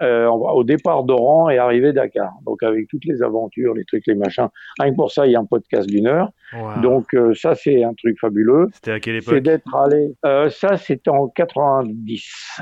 Euh, 0.01 0.27
au 0.27 0.65
départ 0.65 1.05
d'Oran 1.05 1.49
et 1.49 1.57
arrivé 1.57 1.93
Dakar. 1.93 2.33
Donc 2.45 2.61
avec 2.63 2.89
toutes 2.89 3.05
les 3.05 3.23
aventures, 3.23 3.73
les 3.73 3.85
trucs, 3.85 4.05
les 4.07 4.15
machins. 4.15 4.49
Rien 4.77 4.91
que 4.91 4.95
pour 4.97 5.09
ça, 5.09 5.25
il 5.25 5.31
y 5.31 5.35
a 5.37 5.39
un 5.39 5.45
podcast 5.45 5.87
d'une 5.87 6.05
heure. 6.07 6.31
Donc 6.81 7.13
euh, 7.13 7.33
ça, 7.33 7.55
c'est 7.55 7.81
un 7.81 7.93
truc 7.93 8.19
fabuleux. 8.19 8.67
C'était 8.73 8.91
à 8.91 8.99
quelle 8.99 9.15
époque 9.15 9.35
C'est 9.35 9.41
d'être 9.41 9.73
allé. 9.73 10.13
Euh, 10.25 10.49
ça, 10.49 10.75
c'était 10.75 11.11
en 11.11 11.29
90. 11.29 12.59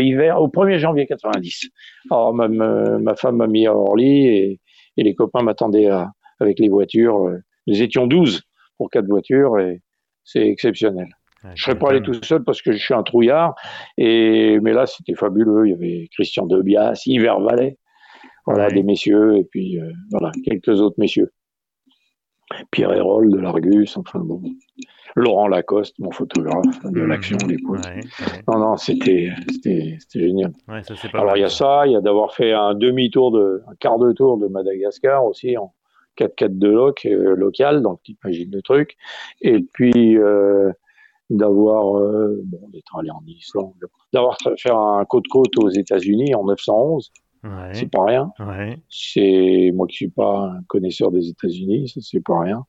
hiver, 0.00 0.42
au 0.42 0.48
1er 0.48 0.78
janvier 0.78 1.06
90. 1.06 1.70
Alors 2.10 2.34
ma, 2.34 2.48
ma 2.48 3.14
femme 3.14 3.36
m'a 3.36 3.46
mis 3.46 3.68
à 3.68 3.74
Orly 3.76 4.26
et, 4.26 4.60
et 4.96 5.02
les 5.04 5.14
copains 5.14 5.42
m'attendaient 5.42 5.90
avec 6.40 6.58
les 6.58 6.68
voitures. 6.68 7.36
Nous 7.68 7.82
étions 7.82 8.08
12 8.08 8.42
pour 8.78 8.90
quatre 8.90 9.06
voitures 9.06 9.60
et 9.60 9.80
c'est 10.24 10.48
exceptionnel. 10.48 11.06
Je 11.54 11.62
serais 11.62 11.78
pas 11.78 11.90
allé 11.90 12.02
tout 12.02 12.14
seul 12.22 12.44
parce 12.44 12.62
que 12.62 12.72
je 12.72 12.78
suis 12.78 12.94
un 12.94 13.02
trouillard. 13.02 13.54
Et 13.98 14.60
mais 14.60 14.72
là, 14.72 14.86
c'était 14.86 15.14
fabuleux. 15.14 15.66
Il 15.66 15.70
y 15.70 15.74
avait 15.74 16.08
Christian 16.12 16.46
Debias, 16.46 17.02
Yves 17.06 17.28
Vallet, 17.40 17.78
voilà 18.46 18.68
des 18.68 18.82
messieurs, 18.82 19.36
et 19.36 19.44
puis 19.44 19.80
euh, 19.80 19.90
voilà 20.10 20.30
quelques 20.44 20.80
autres 20.80 20.96
messieurs. 20.98 21.32
Pierre 22.70 22.92
Hérol 22.92 23.30
de 23.30 23.38
l'Argus, 23.38 23.96
enfin 23.96 24.20
bon. 24.20 24.42
Laurent 25.14 25.48
Lacoste, 25.48 25.98
mon 25.98 26.10
photographe 26.10 26.82
de 26.84 27.00
mmh. 27.02 27.06
l'action 27.06 27.36
à 27.44 27.46
l'époque. 27.46 27.80
Non, 28.48 28.58
non, 28.58 28.76
c'était 28.76 29.28
génial. 30.14 30.52
Alors 31.12 31.36
il 31.36 31.40
y 31.40 31.44
a 31.44 31.50
ça, 31.50 31.86
il 31.86 31.92
y 31.92 31.96
a 31.96 32.00
d'avoir 32.00 32.34
fait 32.34 32.52
un 32.52 32.74
demi-tour, 32.74 33.30
de, 33.32 33.62
un 33.68 33.74
quart 33.76 33.98
de 33.98 34.12
tour 34.12 34.38
de 34.38 34.48
Madagascar 34.48 35.24
aussi 35.24 35.56
en 35.56 35.74
4x4 36.18 36.58
de 36.58 36.68
loc, 36.68 37.06
euh, 37.06 37.34
local, 37.36 37.82
donc 37.82 38.00
tu 38.02 38.16
imagines 38.24 38.50
le 38.52 38.62
truc. 38.62 38.96
Et 39.40 39.60
puis 39.60 40.16
euh, 40.18 40.72
d'avoir 41.32 41.98
euh, 41.98 42.40
bon, 42.44 42.68
d'être 42.72 42.96
allé 42.96 43.10
en 43.10 43.22
Islande, 43.26 43.72
d'avoir 44.12 44.36
fait 44.58 44.70
un 44.70 45.04
côte-côte 45.06 45.56
aux 45.58 45.70
États-Unis 45.70 46.34
en 46.34 46.44
911. 46.44 47.12
C'est 47.72 47.90
pas 47.90 48.04
rien. 48.04 48.30
C'est 48.88 49.72
moi 49.74 49.86
qui 49.88 49.96
suis 49.96 50.10
pas 50.10 50.52
un 50.56 50.62
connaisseur 50.68 51.10
des 51.10 51.28
États-Unis, 51.28 51.88
ça 51.88 52.00
c'est 52.00 52.22
pas 52.22 52.40
rien. 52.40 52.64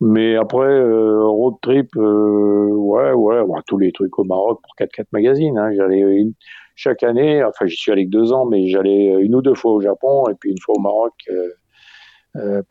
Mais 0.00 0.36
après 0.36 0.66
euh, 0.66 1.22
road 1.22 1.56
trip, 1.60 1.88
euh, 1.96 2.68
ouais, 2.68 3.12
ouais, 3.12 3.40
ouais, 3.40 3.60
tous 3.66 3.76
les 3.76 3.92
trucs 3.92 4.18
au 4.18 4.24
Maroc 4.24 4.60
pour 4.62 4.74
4x4 4.86 5.06
magazine. 5.12 5.58
Hein. 5.58 5.72
J'allais 5.74 6.02
chaque 6.76 7.02
année, 7.02 7.44
enfin 7.44 7.66
j'y 7.66 7.76
suis 7.76 7.92
allé 7.92 8.06
que 8.06 8.10
deux 8.10 8.32
ans, 8.32 8.46
mais 8.46 8.68
j'allais 8.68 9.14
une 9.20 9.34
ou 9.34 9.42
deux 9.42 9.54
fois 9.54 9.72
au 9.72 9.80
Japon 9.80 10.24
et 10.30 10.34
puis 10.34 10.50
une 10.50 10.60
fois 10.60 10.76
au 10.78 10.80
Maroc 10.80 11.12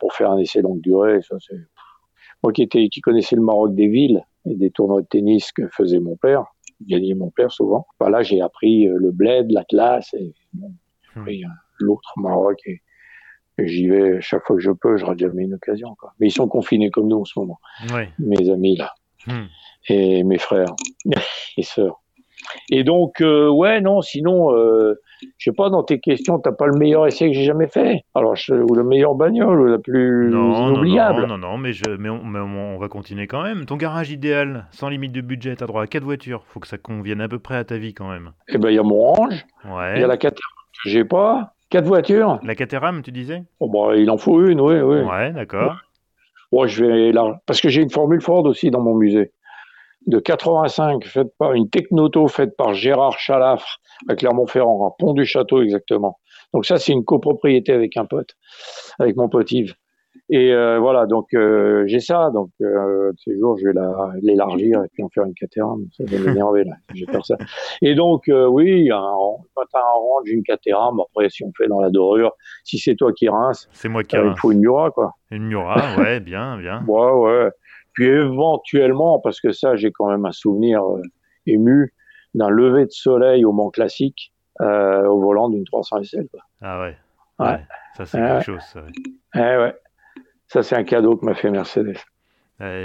pour 0.00 0.12
faire 0.14 0.32
un 0.32 0.38
essai 0.38 0.62
longue 0.62 0.80
durée. 0.80 1.20
Ça 1.22 1.36
c'est 1.38 1.60
moi 2.42 2.52
qui 2.52 2.62
était 2.62 2.88
qui 2.88 3.00
connaissais 3.00 3.36
le 3.36 3.42
Maroc 3.42 3.74
des 3.74 3.86
villes 3.86 4.24
et 4.46 4.54
des 4.54 4.70
tournois 4.70 5.02
de 5.02 5.06
tennis 5.06 5.52
que 5.52 5.68
faisait 5.68 6.00
mon 6.00 6.16
père, 6.16 6.44
gagnait 6.86 7.14
mon 7.14 7.30
père 7.30 7.50
souvent. 7.50 7.86
Là, 8.00 8.22
j'ai 8.22 8.40
appris 8.40 8.86
euh, 8.86 8.96
le 8.98 9.10
bled, 9.10 9.50
l'atlas 9.50 10.12
et 10.14 10.34
bon, 10.52 10.72
hmm. 11.16 11.28
euh, 11.28 11.48
l'autre 11.78 12.12
Maroc 12.16 12.60
et, 12.66 12.82
j'y 13.58 13.86
vais 13.88 14.20
chaque 14.20 14.44
fois 14.44 14.56
que 14.56 14.62
je 14.62 14.72
peux. 14.72 14.96
Je 14.96 15.04
rate 15.04 15.18
jamais 15.18 15.44
une 15.44 15.54
occasion. 15.54 15.94
Quoi. 15.94 16.12
Mais 16.18 16.26
ils 16.26 16.32
sont 16.32 16.48
confinés 16.48 16.90
comme 16.90 17.06
nous 17.06 17.20
en 17.20 17.24
ce 17.24 17.38
moment, 17.38 17.60
mes 18.18 18.50
amis 18.50 18.76
là 18.76 18.92
hmm. 19.28 19.46
et 19.88 20.24
mes 20.24 20.38
frères 20.38 20.74
et 21.56 21.62
sœurs. 21.62 22.00
Et 22.70 22.84
donc, 22.84 23.20
euh, 23.20 23.48
ouais, 23.48 23.80
non, 23.80 24.00
sinon, 24.02 24.54
euh, 24.54 24.94
je 25.38 25.50
sais 25.50 25.54
pas, 25.54 25.70
dans 25.70 25.82
tes 25.82 26.00
questions, 26.00 26.38
t'as 26.38 26.52
pas 26.52 26.66
le 26.66 26.76
meilleur 26.78 27.06
essai 27.06 27.28
que 27.28 27.34
j'ai 27.34 27.44
jamais 27.44 27.68
fait. 27.68 28.04
Alors, 28.14 28.34
ou 28.48 28.74
le 28.74 28.84
meilleur 28.84 29.14
bagnole, 29.14 29.60
ou 29.60 29.66
la 29.66 29.78
plus 29.78 30.30
inoubliable. 30.30 31.22
Non, 31.22 31.38
non, 31.38 31.38
non, 31.38 31.58
mais, 31.58 31.72
je, 31.72 31.84
mais, 31.98 32.08
on, 32.08 32.78
va 32.78 32.88
continuer 32.88 33.26
quand 33.26 33.42
même. 33.42 33.66
Ton 33.66 33.76
garage 33.76 34.10
idéal, 34.10 34.66
sans 34.70 34.88
limite 34.88 35.12
de 35.12 35.20
budget, 35.20 35.56
t'as 35.56 35.66
droit 35.66 35.82
à 35.82 35.86
quatre 35.86 36.04
voitures. 36.04 36.44
Faut 36.48 36.60
que 36.60 36.68
ça 36.68 36.78
convienne 36.78 37.20
à 37.20 37.28
peu 37.28 37.38
près 37.38 37.56
à 37.56 37.64
ta 37.64 37.76
vie 37.76 37.94
quand 37.94 38.08
même. 38.08 38.32
Eh 38.48 38.58
ben, 38.58 38.70
il 38.70 38.74
y 38.74 38.78
a 38.78 38.82
mon 38.82 39.00
range. 39.00 39.46
Il 39.64 40.00
y 40.00 40.04
a 40.04 40.06
la 40.06 40.16
Caterham 40.16 40.42
que 40.82 40.90
j'ai 40.90 41.04
pas. 41.04 41.52
Quatre 41.70 41.86
voitures. 41.86 42.38
La 42.42 42.54
Caterham, 42.54 43.02
tu 43.02 43.10
disais? 43.10 43.42
Oh, 43.60 43.68
bah, 43.68 43.96
Il 43.96 44.10
en 44.10 44.18
faut 44.18 44.44
une, 44.44 44.60
oui, 44.60 44.80
oui. 44.80 45.00
Ouais, 45.00 45.32
d'accord. 45.32 45.76
Ouais, 46.52 46.68
je 46.68 46.84
vais 46.84 47.12
là. 47.12 47.40
Parce 47.46 47.60
que 47.60 47.68
j'ai 47.68 47.82
une 47.82 47.90
Formule 47.90 48.20
Ford 48.20 48.44
aussi 48.44 48.70
dans 48.70 48.80
mon 48.80 48.94
musée 48.94 49.32
de 50.06 50.18
85, 50.18 51.04
faite 51.04 51.28
par 51.38 51.52
une 51.52 51.68
technoto 51.70 52.28
faite 52.28 52.56
par 52.56 52.74
Gérard 52.74 53.18
Chalafre 53.18 53.80
à 54.08 54.14
Clermont-Ferrand, 54.14 54.86
à 54.86 54.90
Pont 54.98 55.12
du 55.12 55.24
Château 55.24 55.62
exactement. 55.62 56.18
Donc 56.52 56.66
ça, 56.66 56.76
c'est 56.78 56.92
une 56.92 57.04
copropriété 57.04 57.72
avec 57.72 57.96
un 57.96 58.04
pote, 58.04 58.36
avec 58.98 59.16
mon 59.16 59.28
pote 59.28 59.50
Yves. 59.50 59.74
Et 60.30 60.52
euh, 60.52 60.78
voilà, 60.78 61.06
donc 61.06 61.26
euh, 61.34 61.84
j'ai 61.86 62.00
ça. 62.00 62.30
Donc 62.32 62.50
euh, 62.62 63.12
ces 63.22 63.38
jours, 63.38 63.58
je 63.58 63.66
vais 63.66 63.74
l'élargir 64.22 64.82
et 64.82 64.88
puis 64.92 65.02
en 65.02 65.08
faire 65.08 65.24
une 65.24 65.34
catéram. 65.34 65.84
Ça 65.96 66.04
va 66.06 66.18
m'énerver 66.18 66.64
là. 66.64 66.74
J'ai 66.94 67.04
faire 67.06 67.24
ça. 67.26 67.36
Et 67.82 67.94
donc 67.94 68.22
oui, 68.28 68.90
un, 68.90 69.12
quand 69.54 69.64
t'as 69.70 69.80
un 69.80 69.98
range, 69.98 70.28
une 70.28 70.42
catéram. 70.42 70.98
Après, 71.00 71.28
si 71.28 71.44
on 71.44 71.52
fait 71.56 71.66
dans 71.66 71.80
la 71.80 71.90
dorure, 71.90 72.32
si 72.64 72.78
c'est 72.78 72.94
toi 72.94 73.12
qui 73.12 73.28
rince, 73.28 73.68
c'est 73.72 73.88
moi 73.88 74.02
qui 74.02 74.16
rince. 74.16 74.36
Il 74.36 74.40
faut 74.40 74.52
une 74.52 74.60
Mura 74.60 74.90
quoi. 74.90 75.12
Une 75.30 75.46
Mura, 75.46 75.96
ouais, 75.98 76.20
bien, 76.20 76.56
bien. 76.58 76.84
ouais, 76.88 77.10
ouais. 77.10 77.50
Puis 77.94 78.06
éventuellement, 78.06 79.18
parce 79.20 79.40
que 79.40 79.52
ça, 79.52 79.76
j'ai 79.76 79.90
quand 79.90 80.08
même 80.08 80.26
un 80.26 80.32
souvenir 80.32 80.82
ému 81.46 81.94
d'un 82.34 82.50
lever 82.50 82.86
de 82.86 82.90
soleil 82.90 83.44
au 83.44 83.52
Mont 83.52 83.70
Classique 83.70 84.32
au 84.60 85.20
volant 85.20 85.48
d'une 85.48 85.64
300 85.64 86.02
SL. 86.02 86.28
Quoi. 86.28 86.40
Ah 86.60 86.80
ouais. 86.80 86.96
Ouais. 87.38 87.60
Ça 87.96 88.06
c'est 88.06 88.18
quelque 88.18 88.44
chose. 88.44 88.60
Ça, 88.72 88.80
ouais. 89.34 89.56
ouais. 89.56 89.74
Ça, 90.48 90.62
c'est 90.62 90.76
un 90.76 90.84
cadeau 90.84 91.16
que 91.16 91.24
m'a 91.24 91.34
fait 91.34 91.50
Mercedes. 91.50 91.96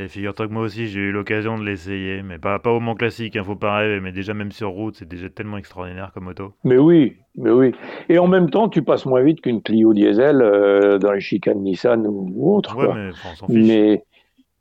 Figure-toi 0.07 0.47
que 0.47 0.51
moi 0.51 0.63
aussi, 0.63 0.87
j'ai 0.87 0.99
eu 0.99 1.11
l'occasion 1.11 1.57
de 1.57 1.63
l'essayer, 1.63 2.23
mais 2.23 2.39
pas, 2.39 2.57
pas 2.59 2.71
au 2.71 2.79
Mont 2.79 2.95
Classique, 2.95 3.35
il 3.35 3.39
hein, 3.39 3.43
faut 3.43 3.55
pas 3.55 3.77
rêver, 3.77 3.99
mais 4.01 4.11
déjà 4.11 4.33
même 4.33 4.51
sur 4.51 4.71
route, 4.71 4.95
c'est 4.95 5.07
déjà 5.07 5.29
tellement 5.29 5.57
extraordinaire 5.57 6.11
comme 6.13 6.27
auto. 6.27 6.53
Mais 6.63 6.77
oui, 6.77 7.17
mais 7.35 7.51
oui. 7.51 7.75
Et 8.09 8.17
en 8.17 8.27
même 8.27 8.49
temps, 8.49 8.67
tu 8.67 8.81
passes 8.81 9.05
moins 9.05 9.21
vite 9.21 9.41
qu'une 9.41 9.61
Clio 9.61 9.93
diesel 9.93 10.41
euh, 10.41 10.97
dans 10.97 11.11
les 11.11 11.21
chicanes 11.21 11.61
Nissan 11.61 12.05
ou, 12.07 12.55
autre. 12.55 12.75
Ouais, 12.75 12.91
mais 12.93 13.09
on 13.09 13.35
s'en 13.35 13.47
fiche. 13.47 13.67
Mais 13.67 14.03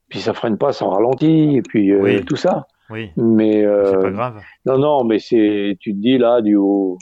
puis 0.09 0.21
ça 0.21 0.33
freine 0.33 0.59
pas, 0.59 0.73
ça 0.73 0.87
ralentit, 0.87 1.57
et 1.57 1.63
puis 1.63 1.93
euh, 1.93 2.21
tout 2.27 2.37
ça. 2.37 2.67
Oui. 2.91 3.11
Mais 3.17 3.65
euh, 3.65 3.93
c'est 3.93 4.03
pas 4.03 4.11
grave. 4.11 4.43
Non, 4.65 4.79
non, 4.79 5.05
mais 5.05 5.19
c'est, 5.19 5.77
tu 5.81 5.93
te 5.93 5.99
dis 5.99 6.19
là 6.19 6.41
du 6.41 6.57
haut, 6.57 6.97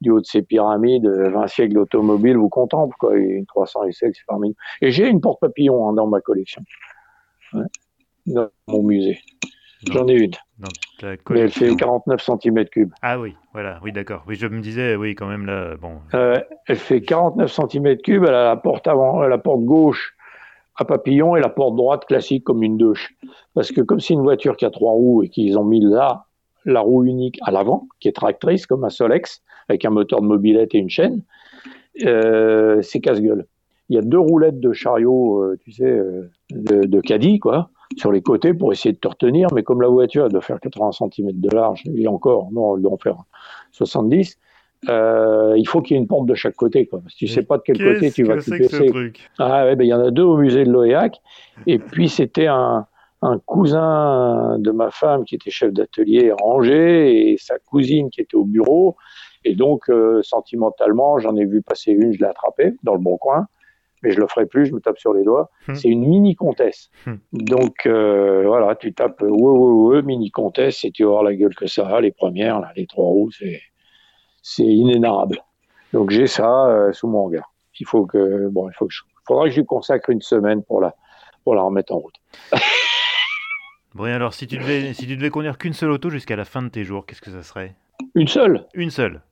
du 0.00 0.10
haut 0.10 0.20
de 0.20 0.26
ces 0.26 0.42
pyramides, 0.42 1.06
20 1.06 1.46
siècles 1.46 1.74
d'automobile 1.74 2.36
vous 2.36 2.48
contemple, 2.48 2.96
quoi. 2.98 3.16
Une 3.16 3.46
300 3.46 3.84
essais, 3.84 4.10
c'est 4.12 4.26
parmi 4.26 4.56
Et 4.82 4.90
j'ai 4.90 5.08
une 5.08 5.20
porte 5.20 5.40
papillon 5.40 5.88
hein, 5.88 5.92
dans 5.92 6.08
ma 6.08 6.20
collection. 6.20 6.62
Dans 8.26 8.48
mon 8.66 8.82
musée. 8.82 9.18
J'en 9.92 10.08
ai 10.08 10.14
une. 10.14 10.32
Mais 11.30 11.40
elle 11.40 11.50
fait 11.50 11.76
49 11.76 12.20
cm3. 12.20 12.90
Ah 13.02 13.20
oui, 13.20 13.36
voilà, 13.52 13.78
oui, 13.84 13.92
d'accord. 13.92 14.24
Oui, 14.26 14.34
je 14.34 14.48
me 14.48 14.60
disais, 14.60 14.96
oui, 14.96 15.14
quand 15.14 15.28
même, 15.28 15.46
là, 15.46 15.76
bon. 15.76 16.00
Euh, 16.14 16.40
elle 16.66 16.76
fait 16.76 17.00
49 17.00 17.48
cm3, 17.48 18.26
elle 18.26 18.34
a 18.34 18.44
la 18.44 18.56
porte 18.56 18.88
avant, 18.88 19.22
la 19.22 19.38
porte 19.38 19.62
gauche 19.62 20.16
à 20.78 20.84
papillon 20.84 21.36
et 21.36 21.40
la 21.40 21.48
porte 21.48 21.76
droite 21.76 22.06
classique 22.06 22.44
comme 22.44 22.62
une 22.62 22.78
douche. 22.78 23.14
Parce 23.54 23.72
que 23.72 23.80
comme 23.80 24.00
c'est 24.00 24.14
une 24.14 24.22
voiture 24.22 24.56
qui 24.56 24.64
a 24.64 24.70
trois 24.70 24.92
roues 24.92 25.24
et 25.24 25.28
qu'ils 25.28 25.58
ont 25.58 25.64
mis 25.64 25.80
là 25.80 26.24
la 26.64 26.80
roue 26.80 27.04
unique 27.04 27.38
à 27.42 27.50
l'avant, 27.50 27.88
qui 28.00 28.08
est 28.08 28.12
tractrice 28.12 28.66
comme 28.66 28.84
un 28.84 28.90
Solex, 28.90 29.42
avec 29.68 29.84
un 29.84 29.90
moteur 29.90 30.20
de 30.20 30.26
mobilette 30.26 30.74
et 30.74 30.78
une 30.78 30.90
chaîne, 30.90 31.22
euh, 32.04 32.80
c'est 32.82 33.00
casse-gueule. 33.00 33.46
Il 33.88 33.96
y 33.96 33.98
a 33.98 34.02
deux 34.02 34.18
roulettes 34.18 34.60
de 34.60 34.72
chariot, 34.72 35.42
euh, 35.42 35.58
tu 35.60 35.72
sais, 35.72 35.84
euh, 35.84 36.30
de, 36.50 36.84
de, 36.84 37.00
caddie, 37.00 37.38
quoi, 37.38 37.70
sur 37.96 38.12
les 38.12 38.20
côtés 38.22 38.52
pour 38.52 38.72
essayer 38.72 38.92
de 38.92 38.98
te 38.98 39.08
retenir, 39.08 39.48
mais 39.54 39.62
comme 39.62 39.80
la 39.80 39.88
voiture 39.88 40.26
elle 40.26 40.32
doit 40.32 40.42
faire 40.42 40.60
80 40.60 40.92
cm 40.92 41.32
de 41.32 41.54
large, 41.54 41.82
et 41.96 42.06
encore, 42.06 42.50
non, 42.52 42.76
elle 42.76 42.82
doit 42.82 42.92
en 42.92 42.98
faire 42.98 43.16
70, 43.72 44.38
il 44.86 45.64
faut 45.66 45.82
qu'il 45.82 45.96
y 45.96 45.98
ait 45.98 46.02
une 46.02 46.08
porte 46.08 46.26
de 46.26 46.34
chaque 46.34 46.56
côté, 46.56 46.86
quoi. 46.86 47.00
Que 47.00 47.14
tu 47.16 47.26
sais 47.26 47.42
pas 47.42 47.58
de 47.58 47.62
quel 47.64 47.78
côté 47.78 48.10
tu 48.10 48.24
vas 48.24 48.36
te 48.36 48.50
casser. 48.50 49.12
Ah 49.38 49.64
ouais, 49.64 49.76
ben 49.76 49.84
il 49.84 49.88
y 49.88 49.94
en 49.94 50.00
a 50.00 50.10
deux 50.10 50.22
au 50.22 50.36
musée 50.36 50.64
de 50.64 50.70
l'OEAC, 50.70 51.20
et 51.66 51.78
puis 51.92 52.08
c'était 52.08 52.46
un, 52.46 52.86
un 53.22 53.38
cousin 53.38 54.58
de 54.58 54.70
ma 54.70 54.90
femme 54.90 55.24
qui 55.24 55.34
était 55.34 55.50
chef 55.50 55.72
d'atelier 55.72 56.30
à 56.30 56.36
Angers 56.44 57.32
et 57.32 57.36
sa 57.38 57.58
cousine 57.58 58.10
qui 58.10 58.20
était 58.20 58.36
au 58.36 58.44
bureau. 58.44 58.96
Et 59.44 59.54
donc, 59.54 59.88
euh, 59.88 60.22
sentimentalement, 60.22 61.18
j'en 61.18 61.36
ai 61.36 61.44
vu 61.44 61.62
passer 61.62 61.92
une, 61.92 62.12
je 62.12 62.18
l'ai 62.18 62.26
attrapée 62.26 62.74
dans 62.82 62.94
le 62.94 63.00
bon 63.00 63.16
coin, 63.18 63.46
mais 64.02 64.10
je 64.10 64.20
le 64.20 64.26
ferai 64.26 64.46
plus, 64.46 64.66
je 64.66 64.74
me 64.74 64.80
tape 64.80 64.98
sur 64.98 65.12
les 65.12 65.24
doigts. 65.24 65.50
Hmm. 65.66 65.74
C'est 65.74 65.88
une 65.88 66.06
mini 66.06 66.34
comtesse. 66.34 66.90
Hmm. 67.06 67.16
Donc, 67.32 67.86
euh, 67.86 68.44
voilà, 68.46 68.74
tu 68.76 68.92
tapes 68.92 69.22
ouais, 69.22 69.30
ouais, 69.30 69.96
ouais, 69.96 70.02
mini 70.02 70.30
comtesse 70.30 70.84
et 70.84 70.90
tu 70.90 71.04
vas 71.04 71.10
voir 71.10 71.22
la 71.22 71.34
gueule 71.34 71.54
que 71.54 71.66
ça 71.66 71.86
a. 71.88 72.00
Les 72.00 72.12
premières, 72.12 72.60
là, 72.60 72.72
les 72.76 72.86
trois 72.86 73.06
roues, 73.06 73.30
c'est, 73.30 73.60
c'est 74.48 74.64
inénarrable. 74.64 75.38
Donc, 75.92 76.10
j'ai 76.10 76.26
ça 76.26 76.66
euh, 76.66 76.92
sous 76.92 77.06
mon 77.06 77.24
regard. 77.24 77.52
Il 77.80 77.86
faut 77.86 78.06
que, 78.06 78.48
bon, 78.48 78.68
il 78.68 78.72
faut 78.72 78.86
que 78.86 78.94
je, 78.94 79.02
faudra 79.26 79.44
que 79.44 79.50
je 79.50 79.60
lui 79.60 79.66
consacre 79.66 80.10
une 80.10 80.22
semaine 80.22 80.62
pour 80.62 80.80
la, 80.80 80.94
pour 81.44 81.54
la 81.54 81.62
remettre 81.62 81.92
en 81.92 81.98
route. 81.98 82.14
Bon, 83.94 84.04
alors, 84.04 84.34
si 84.34 84.46
tu 84.46 84.58
devais, 84.58 84.92
si 84.92 85.06
tu 85.06 85.16
devais 85.16 85.30
conduire 85.30 85.56
qu'une 85.56 85.72
seule 85.72 85.90
auto 85.90 86.10
jusqu'à 86.10 86.36
la 86.36 86.44
fin 86.44 86.62
de 86.62 86.68
tes 86.68 86.84
jours, 86.84 87.06
qu'est-ce 87.06 87.22
que 87.22 87.30
ça 87.30 87.42
serait? 87.42 87.74
Une 88.14 88.28
seule? 88.28 88.66
Une 88.74 88.90
seule. 88.90 89.22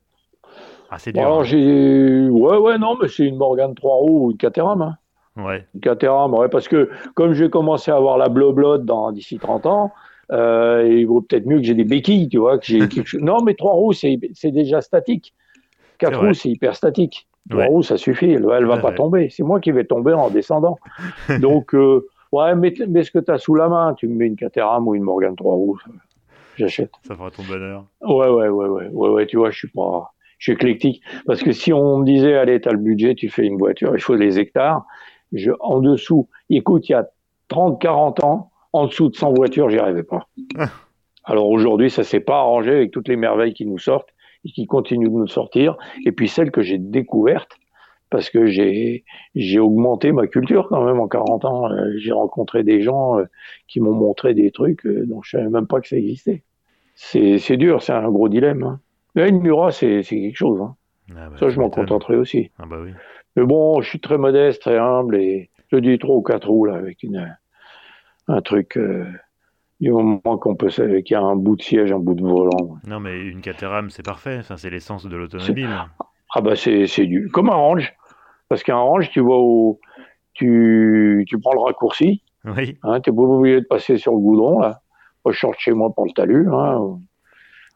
Ah, 0.89 0.97
c'est 0.97 1.13
dur. 1.13 1.21
alors, 1.21 1.41
hein. 1.41 1.43
j'ai. 1.43 2.27
Ouais, 2.27 2.57
ouais, 2.57 2.77
non, 2.77 2.97
mais 2.99 3.07
c'est 3.07 3.23
une 3.23 3.37
Morgane 3.37 3.75
3 3.75 3.95
roues 3.95 4.25
ou 4.25 4.31
une 4.31 4.37
Caterham. 4.37 4.81
Hein. 4.81 4.97
Ouais. 5.37 5.67
Une 5.75 5.79
Caterham, 5.79 6.33
ouais, 6.33 6.49
parce 6.49 6.67
que 6.67 6.89
comme 7.13 7.33
j'ai 7.33 7.49
commencé 7.49 7.91
à 7.91 7.95
avoir 7.95 8.17
la 8.17 8.29
bloblotte 8.29 8.83
dans 8.83 9.11
d'ici 9.11 9.37
30 9.37 9.67
ans, 9.67 9.93
euh, 10.31 10.87
il 10.89 11.05
vaut 11.07 11.21
peut-être 11.21 11.45
mieux 11.45 11.57
que 11.57 11.63
j'ai 11.63 11.73
des 11.73 11.83
béquilles, 11.83 12.29
tu 12.29 12.37
vois. 12.37 12.57
Que 12.57 12.65
j'ai 12.65 12.79
Non, 13.19 13.41
mais 13.43 13.53
3 13.53 13.73
roues, 13.73 13.93
c'est 13.93 14.19
déjà 14.45 14.81
statique. 14.81 15.33
4 15.99 16.19
roues, 16.19 16.33
c'est 16.33 16.49
hyper 16.49 16.75
statique. 16.75 17.27
3 17.49 17.65
roues, 17.65 17.83
ça 17.83 17.97
suffit. 17.97 18.31
Elle, 18.31 18.45
elle 18.53 18.65
va 18.65 18.77
pas 18.77 18.91
tomber. 18.91 19.29
C'est 19.29 19.43
moi 19.43 19.59
qui 19.59 19.71
vais 19.71 19.85
tomber 19.85 20.13
en 20.13 20.29
descendant. 20.29 20.77
Donc. 21.41 21.73
Euh, 21.73 22.07
Ouais, 22.31 22.55
mets, 22.55 22.73
ce 22.75 23.11
que 23.11 23.19
tu 23.19 23.31
as 23.31 23.37
sous 23.37 23.55
la 23.55 23.69
main. 23.69 23.93
Tu 23.93 24.07
me 24.07 24.15
mets 24.15 24.27
une 24.27 24.35
Caterham 24.35 24.87
ou 24.87 24.95
une 24.95 25.03
Morgan 25.03 25.35
3 25.35 25.55
roues. 25.55 25.79
J'achète. 26.55 26.91
Ça 27.07 27.15
fera 27.15 27.31
ton 27.31 27.43
bonheur. 27.43 27.85
Ouais, 28.01 28.29
ouais, 28.29 28.49
ouais, 28.49 28.67
ouais, 28.67 28.87
ouais, 28.91 29.09
ouais, 29.09 29.25
tu 29.27 29.37
vois, 29.37 29.51
je 29.51 29.57
suis 29.59 29.67
pas, 29.67 30.13
je 30.39 30.45
suis 30.45 30.53
éclectique. 30.53 31.01
Parce 31.25 31.43
que 31.43 31.51
si 31.51 31.71
on 31.71 31.99
me 31.99 32.05
disait, 32.05 32.33
allez, 32.33 32.59
t'as 32.59 32.71
le 32.71 32.79
budget, 32.79 33.15
tu 33.15 33.29
fais 33.29 33.45
une 33.45 33.57
voiture, 33.57 33.91
il 33.95 34.01
faut 34.01 34.17
des 34.17 34.39
hectares. 34.39 34.85
Je, 35.33 35.51
en 35.59 35.79
dessous, 35.79 36.27
écoute, 36.49 36.89
il 36.89 36.93
y 36.93 36.95
a 36.95 37.07
30, 37.49 37.79
40 37.79 38.23
ans, 38.23 38.49
en 38.73 38.87
dessous 38.87 39.09
de 39.09 39.15
100 39.15 39.33
voitures, 39.33 39.69
j'y 39.69 39.79
arrivais 39.79 40.03
pas. 40.03 40.27
Alors 41.23 41.49
aujourd'hui, 41.49 41.89
ça 41.89 42.03
s'est 42.03 42.21
pas 42.21 42.37
arrangé 42.37 42.71
avec 42.71 42.91
toutes 42.91 43.07
les 43.07 43.17
merveilles 43.17 43.53
qui 43.53 43.65
nous 43.65 43.79
sortent 43.79 44.09
et 44.45 44.51
qui 44.51 44.65
continuent 44.65 45.09
de 45.09 45.13
nous 45.13 45.27
sortir. 45.27 45.77
Et 46.05 46.11
puis 46.11 46.29
celles 46.29 46.51
que 46.51 46.61
j'ai 46.61 46.77
découvertes, 46.77 47.57
parce 48.09 48.29
que 48.29 48.45
j'ai 48.45 49.03
j'ai 49.35 49.59
augmenté 49.59 50.11
ma 50.11 50.27
culture 50.27 50.67
quand 50.69 50.83
même 50.85 50.99
en 50.99 51.07
40 51.07 51.45
ans. 51.45 51.69
Euh, 51.69 51.91
j'ai 51.97 52.11
rencontré 52.11 52.63
des 52.63 52.81
gens 52.81 53.19
euh, 53.19 53.25
qui 53.67 53.79
m'ont 53.79 53.93
montré 53.93 54.33
des 54.33 54.51
trucs 54.51 54.85
euh, 54.85 55.05
dont 55.05 55.21
je 55.21 55.31
savais 55.31 55.49
même 55.49 55.67
pas 55.67 55.81
que 55.81 55.87
ça 55.87 55.97
existait. 55.97 56.43
C'est 56.95 57.37
c'est 57.37 57.57
dur, 57.57 57.81
c'est 57.81 57.93
un 57.93 58.09
gros 58.09 58.29
dilemme. 58.29 58.63
Hein. 58.63 58.79
Mais 59.15 59.27
une 59.27 59.41
Mura, 59.41 59.71
c'est 59.71 60.03
c'est 60.03 60.15
quelque 60.15 60.37
chose. 60.37 60.61
Hein. 60.61 60.75
Ah 61.11 61.29
bah, 61.29 61.37
ça, 61.37 61.49
je 61.49 61.59
m'en 61.59 61.69
contenterai 61.69 62.15
aussi. 62.15 62.51
Ah 62.59 62.65
bah 62.69 62.77
oui. 62.81 62.91
Mais 63.35 63.43
bon, 63.43 63.81
je 63.81 63.89
suis 63.89 63.99
très 63.99 64.17
modeste, 64.17 64.61
très 64.61 64.77
humble 64.77 65.15
et 65.15 65.49
je 65.71 65.77
dis 65.77 65.97
trois 65.99 66.15
ou 66.15 66.21
quatre 66.21 66.49
roues 66.49 66.65
là 66.65 66.75
avec 66.75 67.03
une 67.03 67.35
un 68.27 68.41
truc. 68.41 68.79
du 69.79 69.91
moment 69.91 70.37
qu'on 70.37 70.55
peut 70.55 70.69
qu'il 70.69 71.11
y 71.11 71.15
a 71.15 71.21
un 71.21 71.35
bout 71.35 71.55
de 71.55 71.61
siège, 71.61 71.91
un 71.91 71.99
bout 71.99 72.15
de 72.15 72.23
volant. 72.23 72.77
Non, 72.85 72.99
mais 72.99 73.19
une 73.19 73.41
Caterham, 73.41 73.89
c'est 73.89 74.05
parfait. 74.05 74.37
Enfin, 74.39 74.57
c'est 74.57 74.69
l'essence 74.69 75.05
de 75.05 75.15
l'automobile. 75.15 75.69
Ah 76.35 76.41
bah 76.41 76.55
c'est 76.55 77.05
du 77.05 77.29
comme 77.29 77.49
un 77.49 77.55
range. 77.55 77.93
Parce 78.49 78.63
qu'un 78.63 78.77
range, 78.77 79.09
tu 79.11 79.19
vois 79.19 79.41
où 79.41 79.79
tu, 80.33 81.25
tu 81.27 81.39
prends 81.39 81.53
le 81.53 81.59
raccourci. 81.59 82.21
Oui. 82.45 82.77
Hein, 82.83 83.01
tu 83.01 83.09
n'es 83.09 83.15
pas 83.15 83.21
obligé 83.23 83.61
de 83.61 83.65
passer 83.65 83.97
sur 83.97 84.13
le 84.13 84.19
goudron. 84.19 84.59
Là. 84.59 84.81
Moi, 85.25 85.33
je 85.33 85.39
sorte 85.39 85.59
chez 85.59 85.71
moi 85.71 85.91
pour 85.93 86.05
le 86.05 86.11
talus. 86.11 86.47
Hein. 86.51 86.99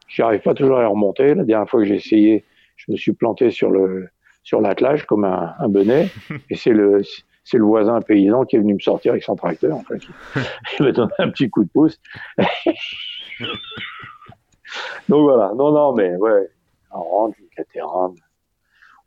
J'arrive 0.08 0.40
pas 0.40 0.54
toujours 0.54 0.78
à 0.78 0.86
remonter. 0.86 1.34
La 1.34 1.44
dernière 1.44 1.68
fois 1.68 1.80
que 1.80 1.86
j'ai 1.86 1.96
essayé, 1.96 2.44
je 2.76 2.90
me 2.90 2.96
suis 2.96 3.12
planté 3.12 3.50
sur 3.50 3.70
le 3.70 4.08
sur 4.44 4.60
l'attelage 4.60 5.06
comme 5.06 5.24
un, 5.24 5.54
un 5.58 5.68
benet. 5.68 6.08
et 6.50 6.56
c'est 6.56 6.72
le 6.72 7.02
c'est 7.44 7.58
le 7.58 7.64
voisin 7.64 8.00
paysan 8.00 8.44
qui 8.44 8.56
est 8.56 8.60
venu 8.60 8.74
me 8.74 8.80
sortir 8.80 9.12
avec 9.12 9.24
son 9.24 9.36
tracteur. 9.36 9.76
En 9.76 9.82
fait. 9.82 10.00
Il 10.78 10.86
m'a 10.86 10.92
donné 10.92 11.12
un 11.18 11.30
petit 11.30 11.50
coup 11.50 11.64
de 11.64 11.70
pouce. 11.70 12.00
Donc 15.08 15.22
voilà. 15.22 15.52
Non, 15.56 15.72
non, 15.72 15.94
mais 15.94 16.14
ouais, 16.16 16.48
un 16.92 16.98
range, 16.98 17.34
une 17.38 17.48
Caterham. 17.48 18.14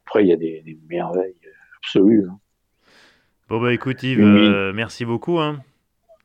Après, 0.06 0.24
il 0.24 0.28
y 0.30 0.34
a 0.34 0.38
des, 0.38 0.62
des 0.62 0.78
merveilles 0.88 1.36
absolue. 1.78 2.28
Hein. 2.30 2.40
Bon, 3.50 3.62
bah 3.62 3.74
écoute 3.74 4.02
Yves, 4.04 4.22
euh, 4.22 4.74
merci 4.74 5.06
beaucoup. 5.06 5.40
Hein. 5.40 5.64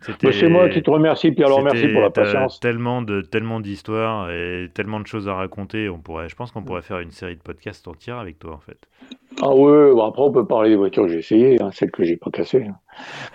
Bah, 0.08 0.32
c'est 0.32 0.48
moi 0.48 0.68
qui 0.68 0.82
te 0.82 0.90
remercie, 0.90 1.30
Pierre, 1.30 1.48
alors 1.48 1.62
merci 1.62 1.88
pour 1.88 2.00
la 2.00 2.10
patience. 2.10 2.58
Tellement 2.60 3.02
de 3.02 3.20
tellement 3.20 3.60
d'histoires 3.60 4.30
et 4.30 4.70
tellement 4.72 5.00
de 5.00 5.06
choses 5.06 5.28
à 5.28 5.34
raconter. 5.34 5.88
On 5.88 5.98
pourrait, 5.98 6.28
je 6.28 6.36
pense 6.36 6.52
qu'on 6.52 6.62
pourrait 6.62 6.82
faire 6.82 7.00
une 7.00 7.10
série 7.10 7.36
de 7.36 7.42
podcasts 7.42 7.86
entière 7.86 8.18
avec 8.18 8.38
toi, 8.38 8.54
en 8.54 8.60
fait. 8.60 8.88
Ah 9.42 9.54
ouais, 9.54 9.92
bon, 9.92 10.04
après 10.04 10.22
on 10.22 10.32
peut 10.32 10.46
parler 10.46 10.70
des 10.70 10.76
voitures 10.76 11.04
que 11.04 11.10
j'ai 11.10 11.18
essayées, 11.18 11.62
hein, 11.62 11.70
celles 11.72 11.90
que 11.90 12.04
j'ai 12.04 12.16
pas 12.16 12.30
cassées. 12.30 12.66
Hein. 12.66 12.76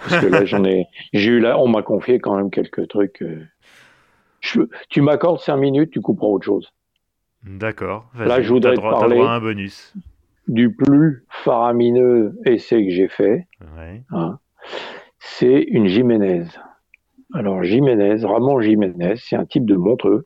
Parce 0.01 0.21
que 0.21 0.27
là, 0.27 0.45
j'en 0.45 0.63
ai, 0.63 0.85
j'ai 1.13 1.31
eu 1.31 1.39
là, 1.39 1.59
on 1.59 1.67
m'a 1.67 1.83
confié 1.83 2.19
quand 2.19 2.35
même 2.35 2.49
quelques 2.49 2.87
trucs. 2.87 3.21
Euh, 3.21 3.45
je, 4.39 4.61
tu 4.89 5.01
m'accordes 5.01 5.39
cinq 5.39 5.57
minutes, 5.57 5.91
tu 5.91 6.01
couperas 6.01 6.27
autre 6.27 6.45
chose. 6.45 6.73
D'accord. 7.43 8.09
Là, 8.17 8.41
je 8.41 8.49
voudrais 8.49 8.73
droit, 8.73 8.99
parler. 8.99 9.19
un 9.19 9.39
bonus 9.39 9.93
du 10.47 10.73
plus 10.73 11.25
faramineux 11.29 12.37
essai 12.45 12.85
que 12.85 12.91
j'ai 12.91 13.07
fait, 13.07 13.47
hein, 14.11 14.39
c'est 15.27 15.61
une 15.69 15.87
Jiménez. 15.87 16.43
Alors 17.33 17.63
Jiménez, 17.63 18.23
Ramon 18.23 18.61
Jiménez, 18.61 19.15
c'est 19.17 19.35
un 19.35 19.45
type 19.45 19.65
de 19.65 19.75
Montreux, 19.75 20.23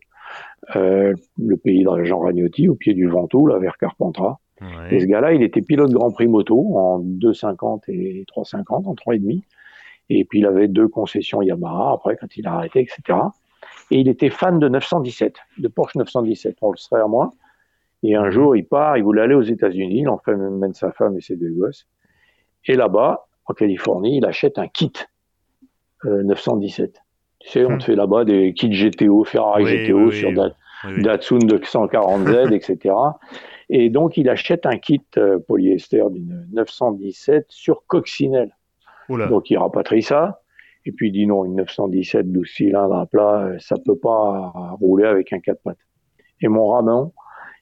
euh, 0.75 1.13
le 1.37 1.57
pays 1.57 1.83
de 1.83 2.03
Jean 2.03 2.19
Ragnotti, 2.19 2.67
au 2.67 2.75
pied 2.75 2.93
du 2.93 3.07
Ventoux, 3.07 3.47
là, 3.47 3.57
vers 3.59 3.77
Carpentras. 3.77 4.37
Et 4.91 4.99
ce 4.99 5.05
gars-là, 5.05 5.33
il 5.33 5.41
était 5.41 5.61
pilote 5.61 5.91
Grand 5.91 6.11
Prix 6.11 6.27
moto 6.27 6.77
en 6.77 6.99
2,50 6.99 7.83
et 7.87 8.25
3,50, 8.27 8.87
en 8.87 8.93
3,5. 8.93 9.41
Et 10.09 10.25
puis 10.25 10.39
il 10.39 10.45
avait 10.45 10.67
deux 10.67 10.89
concessions 10.89 11.41
Yamaha 11.41 11.93
après 11.93 12.17
quand 12.17 12.35
il 12.35 12.45
a 12.45 12.55
arrêté, 12.55 12.81
etc. 12.81 13.19
Et 13.91 13.99
il 13.99 14.09
était 14.09 14.29
fan 14.29 14.59
de 14.59 14.67
917, 14.67 15.35
de 15.59 15.67
Porsche 15.69 15.95
917. 15.95 16.57
On 16.61 16.71
le 16.71 16.77
serait 16.77 17.01
à 17.01 17.07
moins. 17.07 17.31
Et 18.03 18.15
un 18.15 18.29
jour, 18.29 18.55
il 18.55 18.65
part, 18.65 18.97
il 18.97 19.03
voulait 19.03 19.21
aller 19.21 19.35
aux 19.35 19.41
États-Unis, 19.41 20.01
il 20.01 20.09
fait 20.25 20.35
mène 20.35 20.73
sa 20.73 20.91
femme 20.91 21.17
et 21.17 21.21
ses 21.21 21.37
deux 21.37 21.51
gosses. 21.51 21.87
Et 22.65 22.75
là-bas, 22.75 23.28
en 23.49 23.53
Californie, 23.53 24.17
il 24.17 24.25
achète 24.25 24.57
un 24.57 24.67
kit 24.67 24.93
917. 26.05 26.89
Euh, 26.89 26.99
tu 27.39 27.49
sais, 27.49 27.65
on 27.65 27.69
te 27.69 27.73
hmm. 27.73 27.81
fait 27.81 27.95
là-bas 27.95 28.25
des 28.25 28.53
kits 28.53 28.69
GTO, 28.69 29.23
Ferrari 29.23 29.87
GTO 29.87 30.11
sur 30.11 30.31
Datsun 30.31 31.39
240Z, 31.39 32.53
etc. 32.53 32.95
Et 33.69 33.89
donc, 33.89 34.17
il 34.17 34.29
achète 34.29 34.65
un 34.65 34.77
kit 34.77 35.01
euh, 35.17 35.39
polyester 35.39 36.03
d'une 36.11 36.47
917 36.53 37.45
sur 37.49 37.85
coccinelle. 37.87 38.55
Donc, 39.09 39.49
il 39.49 39.57
rapatrie 39.57 40.03
ça. 40.03 40.41
Et 40.85 40.91
puis, 40.91 41.07
il 41.09 41.11
dit 41.11 41.25
non, 41.25 41.45
une 41.45 41.55
917 41.55 42.31
12 42.31 42.47
cylindres 42.47 42.95
à 42.95 43.05
plat, 43.07 43.41
euh, 43.41 43.55
ça 43.59 43.75
peut 43.83 43.97
pas 43.97 44.53
rouler 44.79 45.05
avec 45.05 45.33
un 45.33 45.39
4 45.39 45.61
pattes. 45.63 45.77
Et 46.41 46.47
mon 46.47 46.67
Ramon, 46.67 47.11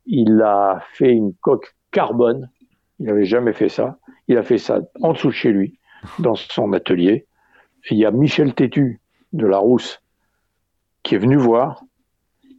il 0.05 0.41
a 0.41 0.81
fait 0.93 1.11
une 1.11 1.33
coque 1.35 1.75
carbone. 1.91 2.49
Il 2.99 3.05
n'avait 3.05 3.25
jamais 3.25 3.53
fait 3.53 3.69
ça. 3.69 3.97
Il 4.27 4.37
a 4.37 4.43
fait 4.43 4.57
ça 4.57 4.81
en 5.01 5.13
dessous 5.13 5.29
de 5.29 5.33
chez 5.33 5.51
lui, 5.51 5.76
dans 6.19 6.35
son 6.35 6.73
atelier. 6.73 7.25
Et 7.89 7.93
il 7.93 7.97
y 7.97 8.05
a 8.05 8.11
Michel 8.11 8.53
Tétu 8.53 8.99
de 9.33 9.45
la 9.45 9.57
Rousse 9.57 10.01
qui 11.03 11.15
est 11.15 11.19
venu 11.19 11.37
voir, 11.37 11.83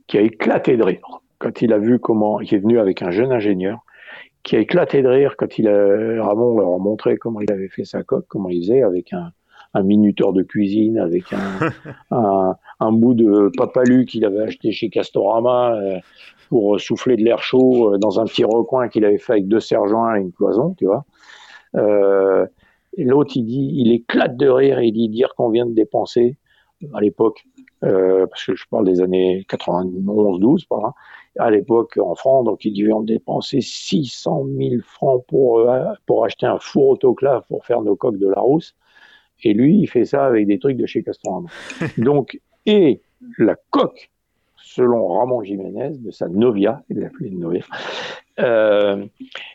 qui 0.06 0.18
a 0.18 0.22
éclaté 0.22 0.76
de 0.76 0.82
rire 0.82 1.20
quand 1.38 1.62
il 1.62 1.72
a 1.72 1.78
vu 1.78 1.98
comment, 1.98 2.40
il 2.40 2.52
est 2.52 2.58
venu 2.58 2.78
avec 2.78 3.02
un 3.02 3.10
jeune 3.10 3.32
ingénieur, 3.32 3.78
qui 4.42 4.56
a 4.56 4.58
éclaté 4.58 5.02
de 5.02 5.08
rire 5.08 5.34
quand 5.36 5.58
il 5.58 5.68
a, 5.68 6.24
Ramon 6.24 6.58
leur 6.58 6.74
a 6.74 6.78
montré 6.78 7.16
comment 7.16 7.40
il 7.40 7.52
avait 7.52 7.68
fait 7.68 7.84
sa 7.84 8.02
coque, 8.02 8.26
comment 8.28 8.48
il 8.48 8.62
faisait 8.62 8.82
avec 8.82 9.12
un, 9.12 9.32
un 9.74 9.82
minuteur 9.82 10.32
de 10.32 10.42
cuisine, 10.42 10.98
avec 10.98 11.32
un, 11.32 11.70
un, 12.10 12.56
un 12.80 12.92
bout 12.92 13.14
de 13.14 13.50
papalu 13.56 14.06
qu'il 14.06 14.24
avait 14.24 14.42
acheté 14.42 14.72
chez 14.72 14.88
Castorama 14.88 15.74
euh, 15.74 15.98
pour 16.48 16.80
souffler 16.80 17.16
de 17.16 17.22
l'air 17.22 17.42
chaud 17.42 17.94
euh, 17.94 17.98
dans 17.98 18.20
un 18.20 18.24
petit 18.24 18.44
recoin 18.44 18.88
qu'il 18.88 19.04
avait 19.04 19.18
fait 19.18 19.34
avec 19.34 19.48
deux 19.48 19.60
serre-joints 19.60 20.16
et 20.16 20.20
une 20.20 20.32
cloison, 20.32 20.74
tu 20.78 20.86
vois. 20.86 21.04
Euh, 21.76 22.46
l'autre, 23.04 23.32
il 23.36 23.44
dit, 23.44 23.70
il 23.74 23.92
éclate 23.92 24.36
de 24.36 24.48
rire 24.48 24.78
et 24.78 24.86
il 24.86 24.92
dit 24.92 25.08
dire 25.08 25.34
qu'on 25.36 25.50
vient 25.50 25.66
de 25.66 25.74
dépenser 25.74 26.36
à 26.94 27.00
l'époque, 27.00 27.44
euh, 27.84 28.26
parce 28.26 28.44
que 28.46 28.54
je 28.54 28.64
parle 28.70 28.86
des 28.86 29.00
années 29.00 29.44
91-12 29.48 30.66
par 30.68 30.80
là, 30.80 30.94
à 31.38 31.50
l'époque 31.50 31.98
en 31.98 32.14
France, 32.14 32.44
donc 32.44 32.64
il 32.64 32.72
devait 32.72 32.92
en 32.92 33.02
dépenser 33.02 33.60
600 33.60 34.46
000 34.56 34.82
francs 34.82 35.24
pour, 35.26 35.60
euh, 35.60 35.84
pour 36.06 36.24
acheter 36.24 36.46
un 36.46 36.58
four 36.58 36.90
autoclave 36.90 37.44
pour 37.48 37.64
faire 37.64 37.82
nos 37.82 37.96
coques 37.96 38.18
de 38.18 38.28
la 38.28 38.40
rousse. 38.40 38.74
Et 39.44 39.54
lui, 39.54 39.78
il 39.78 39.86
fait 39.86 40.04
ça 40.04 40.26
avec 40.26 40.46
des 40.46 40.58
trucs 40.58 40.76
de 40.76 40.86
chez 40.86 41.02
Castorama. 41.02 41.48
donc, 41.98 42.40
et 42.66 43.00
la 43.38 43.56
coque, 43.70 44.10
selon 44.56 45.08
Ramon 45.08 45.42
Jiménez, 45.42 45.90
de 45.98 46.10
sa 46.10 46.28
Novia, 46.28 46.82
il 46.90 46.98
l'appelait 46.98 47.30
Novia, 47.30 47.64
euh, 48.40 49.06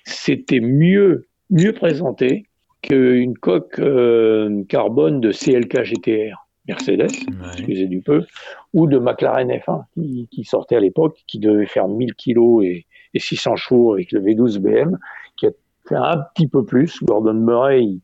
c'était 0.03 0.59
mieux, 0.59 1.27
mieux 1.49 1.73
présenté 1.73 2.47
qu'une 2.83 3.35
coque 3.37 3.79
euh, 3.79 4.63
carbone 4.69 5.19
de 5.19 5.31
CLK 5.31 5.83
GTR. 5.83 6.43
Mercedes, 6.67 7.11
excusez 7.51 7.87
du 7.87 7.99
peu, 7.99 8.23
ou 8.73 8.87
de 8.87 8.97
McLaren 8.97 9.49
F1 9.49 9.83
qui, 10.31 10.43
sortait 10.45 10.77
à 10.77 10.79
l'époque, 10.79 11.21
qui 11.27 11.39
devait 11.39 11.65
faire 11.65 11.89
1000 11.89 12.13
kg 12.13 12.63
et, 12.63 12.85
600 13.15 13.57
chevaux 13.57 13.93
avec 13.93 14.11
le 14.13 14.21
V12 14.21 14.59
BM, 14.59 14.97
qui 15.35 15.47
a 15.47 15.49
fait 15.87 15.95
un 15.95 16.17
petit 16.33 16.47
peu 16.47 16.63
plus. 16.63 17.03
Gordon 17.03 17.33
Murray, 17.33 17.97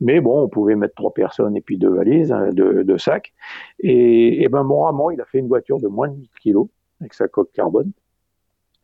mais 0.00 0.20
bon, 0.20 0.42
on 0.42 0.48
pouvait 0.48 0.76
mettre 0.76 0.94
trois 0.94 1.14
personnes 1.14 1.56
et 1.56 1.60
puis 1.62 1.78
deux 1.78 1.88
valises, 1.88 2.30
hein, 2.30 2.50
deux, 2.52 2.98
sacs. 2.98 3.32
Et, 3.80 4.42
et 4.42 4.48
ben 4.48 4.64
mon 4.64 4.82
Ramon, 4.82 5.10
il 5.10 5.20
a 5.22 5.24
fait 5.24 5.38
une 5.38 5.48
voiture 5.48 5.80
de 5.80 5.88
moins 5.88 6.08
de 6.08 6.14
1000 6.14 6.28
kg 6.44 6.68
avec 7.00 7.14
sa 7.14 7.26
coque 7.26 7.52
carbone, 7.52 7.90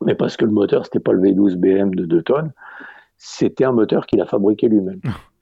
mais 0.00 0.14
parce 0.14 0.36
que 0.36 0.44
le 0.44 0.50
moteur 0.50 0.84
c'était 0.86 1.00
pas 1.00 1.12
le 1.12 1.20
V12 1.20 1.56
BM 1.56 1.94
de 1.94 2.06
2 2.06 2.22
tonnes, 2.22 2.52
c'était 3.24 3.64
un 3.64 3.72
moteur 3.72 4.06
qu'il 4.06 4.20
a 4.20 4.26
fabriqué 4.26 4.68
lui-même. 4.68 5.00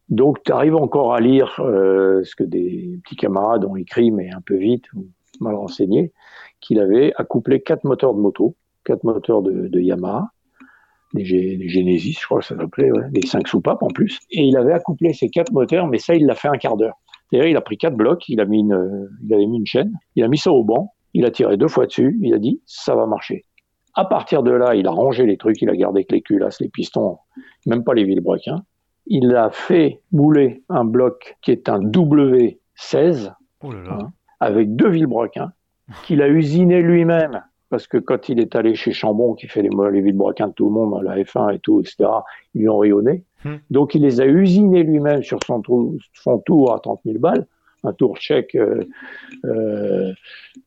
Donc, 0.09 0.43
tu 0.45 0.53
arrives 0.53 0.76
encore 0.76 1.14
à 1.14 1.20
lire 1.20 1.59
euh, 1.59 2.22
ce 2.22 2.37
que 2.37 2.45
des 2.45 3.01
petits 3.03 3.16
camarades 3.16 3.64
ont 3.64 3.74
écrit, 3.74 4.12
mais 4.12 4.30
un 4.30 4.41
peu 4.41 4.57
vite, 4.57 4.85
mal 5.41 5.57
renseigné, 5.57 6.12
qu'il 6.61 6.78
avait 6.78 7.12
accouplé 7.16 7.61
quatre 7.61 7.83
moteurs 7.83 8.14
de 8.14 8.20
moto, 8.20 8.55
quatre 8.85 9.03
moteurs 9.03 9.43
de, 9.43 9.66
de 9.66 9.80
Yamaha, 9.80 10.28
des, 11.14 11.24
Genesis, 11.24 12.18
je 12.20 12.24
crois 12.24 12.39
que 12.39 12.47
ça 12.47 12.57
s'appelait, 12.57 12.93
ouais, 12.93 13.11
des 13.11 13.26
cinq 13.26 13.49
soupapes 13.49 13.83
en 13.83 13.89
plus. 13.89 14.20
Et 14.30 14.43
il 14.45 14.57
avait 14.57 14.72
accouplé 14.72 15.12
ces 15.12 15.28
quatre 15.28 15.53
moteurs, 15.53 15.89
mais 15.89 15.99
ça, 15.99 16.14
il 16.14 16.26
l'a 16.26 16.37
fait 16.37 16.49
un 16.49 16.59
quart 16.59 16.76
d'heure. 16.76 17.01
C'est-à-dire, 17.30 17.51
il 17.51 17.57
a 17.57 17.62
pris 17.62 17.78
quatre 17.78 17.97
blocs, 17.97 18.28
il, 18.28 18.41
a 18.41 18.45
mis 18.45 18.61
une, 18.61 19.09
il 19.24 19.35
avait 19.35 19.47
mis 19.47 19.59
une 19.59 19.66
chaîne, 19.66 19.93
il 20.14 20.22
a 20.22 20.28
mis 20.28 20.39
ça 20.39 20.53
au 20.53 20.62
banc, 20.62 20.95
il 21.14 21.24
a 21.24 21.30
tiré 21.33 21.57
deux 21.57 21.68
fois 21.68 21.87
dessus, 21.87 22.16
il 22.22 22.33
a 22.33 22.39
dit, 22.39 22.62
ça 22.64 22.95
va 22.95 23.07
marcher. 23.07 23.45
À 23.95 24.05
partir 24.05 24.43
de 24.43 24.51
là, 24.51 24.74
il 24.74 24.86
a 24.86 24.90
rangé 24.90 25.26
les 25.26 25.36
trucs, 25.36 25.61
il 25.61 25.68
a 25.68 25.76
gardé 25.76 26.05
que 26.05 26.14
les 26.14 26.22
culasses, 26.22 26.61
les 26.61 26.68
pistons, 26.68 27.18
même 27.66 27.84
pas 27.84 27.95
les 27.95 28.05
vilebrequins 28.05 28.62
il 29.07 29.34
a 29.34 29.51
fait 29.51 30.01
mouler 30.12 30.62
un 30.68 30.84
bloc 30.84 31.36
qui 31.43 31.51
est 31.51 31.68
un 31.68 31.80
W16 31.80 33.32
hein, 33.62 34.12
avec 34.40 34.74
deux 34.76 34.88
vilebrequins 34.88 35.53
qu'il 36.05 36.22
a 36.22 36.28
usiné 36.28 36.80
lui-même 36.82 37.43
parce 37.68 37.86
que 37.86 37.97
quand 37.97 38.28
il 38.28 38.38
est 38.38 38.55
allé 38.55 38.74
chez 38.74 38.93
Chambon 38.93 39.34
qui 39.34 39.49
fait 39.49 39.62
les, 39.62 39.70
les 39.93 40.01
vilebrequins 40.03 40.49
de 40.49 40.53
tout 40.53 40.66
le 40.66 40.72
monde, 40.72 41.03
la 41.03 41.16
F1 41.16 41.55
et 41.55 41.59
tout, 41.59 41.80
etc., 41.80 42.05
ils 42.55 42.64
l'ont 42.64 42.78
rayonné. 42.78 43.24
Hmm. 43.45 43.57
Donc 43.70 43.95
il 43.95 44.03
les 44.03 44.20
a 44.20 44.26
usinés 44.26 44.82
lui-même 44.82 45.22
sur 45.22 45.38
son 45.47 46.38
tour 46.40 46.74
à 46.74 46.80
30 46.80 47.01
000 47.07 47.18
balles, 47.18 47.47
un 47.85 47.93
tour 47.93 48.16
tchèque 48.16 48.55
euh, 48.55 48.85
euh, 49.45 50.12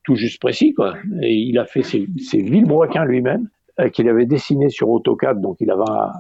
tout 0.04 0.16
juste 0.16 0.42
précis, 0.42 0.74
quoi. 0.74 0.96
Et 1.22 1.34
il 1.34 1.58
a 1.58 1.66
fait 1.66 1.84
ses, 1.84 2.08
ses 2.18 2.40
vilebrequins 2.40 3.06
lui-même. 3.06 3.48
Euh, 3.82 3.90
qu'il 3.90 4.08
avait 4.08 4.26
dessiné 4.26 4.70
sur 4.70 4.90
AutoCAD, 4.90 5.42
donc 5.42 5.58
il, 5.60 5.74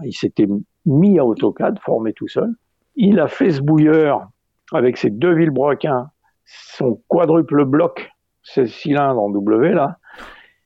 il 0.04 0.12
s'était 0.12 0.48
mis 0.86 1.20
à 1.20 1.26
AutoCAD, 1.26 1.80
formé 1.80 2.12
tout 2.12 2.28
seul. 2.28 2.54
Il 2.98 3.18
a 3.22 3.30
fait 3.30 3.50
ce 3.50 3.62
bouilleur 3.62 4.28
avec 4.74 4.98
ses 4.98 5.10
deux 5.10 5.34
vilebrequins, 5.34 6.10
son 6.44 7.02
quadruple 7.08 7.64
bloc, 7.64 8.12
16 8.44 8.70
cylindres 8.70 9.22
en 9.22 9.30
W 9.30 9.72
là, 9.72 10.00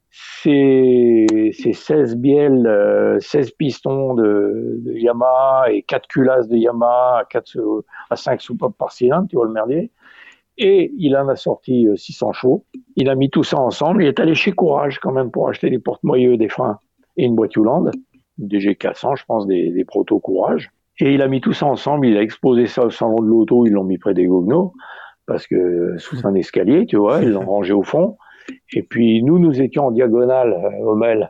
ses, 0.10 1.28
16 1.54 2.16
bielles, 2.16 3.20
16 3.22 3.48
euh, 3.48 3.52
pistons 3.56 4.16
de, 4.16 4.82
Yamaha 4.88 5.72
et 5.72 5.84
4 5.84 6.08
culasses 6.08 6.48
de 6.48 6.58
Yamaha 6.58 7.20
à, 7.20 7.26
4, 7.30 7.84
à 8.10 8.16
5 8.16 8.42
soupapes 8.42 8.78
par 8.80 8.92
cylindre, 8.92 9.28
tu 9.30 9.36
vois 9.36 9.46
le 9.46 9.52
merdier. 9.52 9.92
Et 10.62 10.92
il 10.98 11.16
en 11.16 11.30
a 11.30 11.38
sorti 11.38 11.88
600 11.96 12.30
euh, 12.30 12.34
chevaux. 12.34 12.66
Il 12.98 13.10
a 13.10 13.16
mis 13.16 13.30
tout 13.30 13.44
ça 13.44 13.58
ensemble. 13.58 14.04
Il 14.04 14.08
est 14.08 14.20
allé 14.20 14.36
chez 14.36 14.52
Courage 14.52 15.00
quand 15.00 15.14
même 15.14 15.32
pour 15.32 15.48
acheter 15.48 15.70
des 15.70 15.80
porte-moyeux, 15.80 16.36
des 16.36 16.50
freins 16.50 16.78
et 17.16 17.26
une 17.26 17.36
boîte 17.36 17.56
Hewland, 17.56 17.92
des 18.38 18.60
G400, 18.60 19.18
je 19.18 19.24
pense, 19.26 19.48
des, 19.48 19.72
des 19.72 19.86
proto 19.86 20.20
Courage. 20.20 20.70
Et 21.00 21.14
il 21.14 21.22
a 21.22 21.30
mis 21.30 21.40
tout 21.40 21.54
ça 21.54 21.66
ensemble. 21.66 22.08
Il 22.08 22.18
a 22.18 22.22
exposé 22.22 22.68
ça 22.68 22.86
au 22.86 22.90
salon 22.90 23.16
de 23.22 23.26
l'auto. 23.28 23.66
Ils 23.66 23.72
l'ont 23.72 23.86
mis 23.86 23.98
près 23.98 24.14
des 24.14 24.26
Gognos 24.26 24.74
parce 25.26 25.48
que 25.48 25.96
sous 25.98 26.26
un 26.28 26.34
escalier, 26.34 26.86
tu 26.86 26.98
vois, 26.98 27.22
ils 27.22 27.30
l'ont 27.30 27.46
rangé 27.46 27.72
au 27.72 27.84
fond. 27.84 28.18
Et 28.74 28.84
puis 28.84 29.24
nous, 29.24 29.40
nous 29.40 29.62
étions 29.62 29.88
en 29.88 29.92
diagonale, 29.92 30.56
au 30.82 30.96
Mel, 30.96 31.30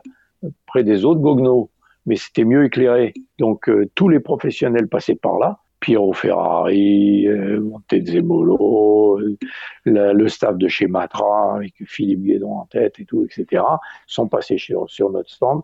près 0.66 0.82
des 0.82 1.04
autres 1.04 1.20
Gognos, 1.20 1.70
mais 2.06 2.16
c'était 2.16 2.44
mieux 2.44 2.64
éclairé. 2.64 3.12
Donc 3.38 3.68
euh, 3.68 3.88
tous 3.94 4.08
les 4.08 4.18
professionnels 4.18 4.88
passaient 4.88 5.14
par 5.14 5.38
là. 5.38 5.58
Piero 5.80 6.12
Ferrari, 6.12 7.26
euh, 7.26 7.60
Montezemolo, 7.60 9.20
le 9.84 10.28
staff 10.28 10.56
de 10.56 10.68
chez 10.68 10.86
Matra, 10.86 11.56
avec 11.56 11.74
Philippe 11.86 12.22
Guédon 12.22 12.52
en 12.58 12.66
tête 12.66 13.00
et 13.00 13.04
tout, 13.04 13.24
etc., 13.24 13.62
sont 14.06 14.28
passés 14.28 14.58
sur, 14.58 14.86
notre 15.10 15.30
stand. 15.30 15.62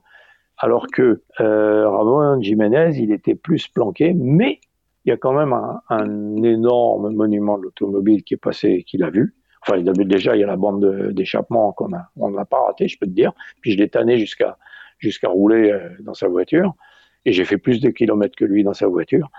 Alors 0.58 0.86
que 0.86 1.22
euh, 1.40 1.88
Ramon 1.88 2.40
Jiménez, 2.40 2.92
il 2.98 3.12
était 3.12 3.34
plus 3.34 3.68
planqué, 3.68 4.14
mais 4.14 4.60
il 5.04 5.10
y 5.10 5.12
a 5.12 5.16
quand 5.16 5.32
même 5.32 5.54
un, 5.88 6.42
énorme 6.42 7.10
monument 7.10 7.58
de 7.58 7.64
l'automobile 7.64 8.24
qui 8.24 8.34
est 8.34 8.38
passé, 8.38 8.82
qu'il 8.84 9.04
a 9.04 9.10
vu. 9.10 9.34
Enfin, 9.60 9.78
il 9.78 9.84
déjà, 10.08 10.34
il 10.34 10.40
y 10.40 10.44
a 10.44 10.46
la 10.46 10.56
bande 10.56 11.12
d'échappement 11.12 11.72
qu'on 11.72 11.92
a, 11.92 12.08
on 12.16 12.30
n'a 12.30 12.44
pas 12.44 12.62
raté, 12.62 12.88
je 12.88 12.98
peux 12.98 13.06
te 13.06 13.12
dire. 13.12 13.32
Puis 13.60 13.72
je 13.72 13.78
l'ai 13.78 13.88
tanné 13.88 14.16
jusqu'à 14.18 14.56
jusqu'à 14.98 15.28
rouler 15.28 15.70
euh, 15.70 15.90
dans 16.00 16.14
sa 16.14 16.28
voiture 16.28 16.74
et 17.27 17.33
j'ai 17.33 17.45
fait 17.45 17.59
plus 17.59 17.81
de 17.81 17.91
kilomètres 17.91 18.37
que 18.37 18.45
lui 18.45 18.62
dans 18.62 18.72
sa 18.72 18.87
voiture. 18.87 19.31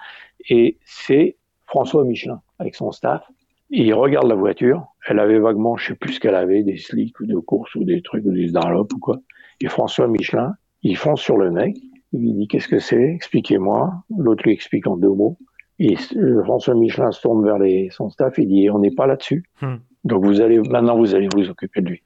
Et 0.49 0.77
c'est 0.83 1.37
François 1.65 2.03
Michelin 2.03 2.41
avec 2.59 2.75
son 2.75 2.91
staff. 2.91 3.23
il 3.69 3.93
regarde 3.93 4.27
la 4.27 4.35
voiture. 4.35 4.85
Elle 5.07 5.19
avait 5.19 5.39
vaguement, 5.39 5.77
je 5.77 5.87
sais 5.87 5.95
plus 5.95 6.13
ce 6.13 6.19
qu'elle 6.19 6.35
avait, 6.35 6.63
des 6.63 6.77
slicks 6.77 7.19
ou 7.21 7.25
de 7.25 7.37
course 7.37 7.73
ou 7.75 7.85
des 7.85 8.01
trucs 8.01 8.25
ou 8.25 8.31
des 8.31 8.51
Dunlop 8.51 8.93
ou 8.93 8.99
quoi. 8.99 9.17
Et 9.61 9.67
François 9.69 10.07
Michelin, 10.07 10.53
il 10.83 10.97
fonce 10.97 11.21
sur 11.21 11.37
le 11.37 11.49
mec. 11.49 11.77
Il 12.11 12.21
lui 12.21 12.33
dit 12.33 12.47
qu'est-ce 12.47 12.67
que 12.67 12.79
c'est? 12.79 13.13
Expliquez-moi. 13.15 13.93
L'autre 14.17 14.43
lui 14.43 14.51
explique 14.51 14.85
en 14.85 14.97
deux 14.97 15.09
mots. 15.09 15.37
Et 15.79 15.95
euh, 16.15 16.43
François 16.43 16.75
Michelin 16.75 17.11
se 17.11 17.21
tourne 17.21 17.43
vers 17.45 17.57
les, 17.57 17.89
son 17.91 18.09
staff 18.09 18.37
et 18.37 18.45
dit 18.45 18.69
on 18.69 18.79
n'est 18.79 18.91
pas 18.91 19.07
là-dessus. 19.07 19.43
Hmm. 19.61 19.77
Donc 20.03 20.25
vous 20.25 20.41
allez 20.41 20.59
maintenant 20.59 20.97
vous 20.97 21.15
allez 21.15 21.29
vous 21.33 21.49
occuper 21.49 21.81
de 21.81 21.89
lui. 21.89 22.03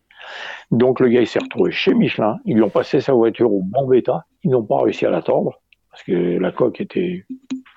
Donc 0.70 1.00
le 1.00 1.08
gars 1.08 1.22
il 1.22 1.28
s'est 1.28 1.40
retrouvé 1.40 1.72
chez 1.72 1.94
Michelin. 1.94 2.38
Ils 2.46 2.56
lui 2.56 2.64
ont 2.64 2.70
passé 2.70 3.02
sa 3.02 3.14
voiture 3.14 3.52
au 3.52 3.64
bon 3.64 3.88
bêta. 3.88 4.26
Ils 4.44 4.52
n'ont 4.52 4.64
pas 4.64 4.80
réussi 4.80 5.06
à 5.06 5.10
l'attendre 5.10 5.62
parce 5.92 6.04
que 6.04 6.38
la 6.40 6.52
coque 6.52 6.82
était 6.82 7.26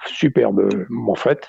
superbement 0.07 1.15
faite. 1.15 1.49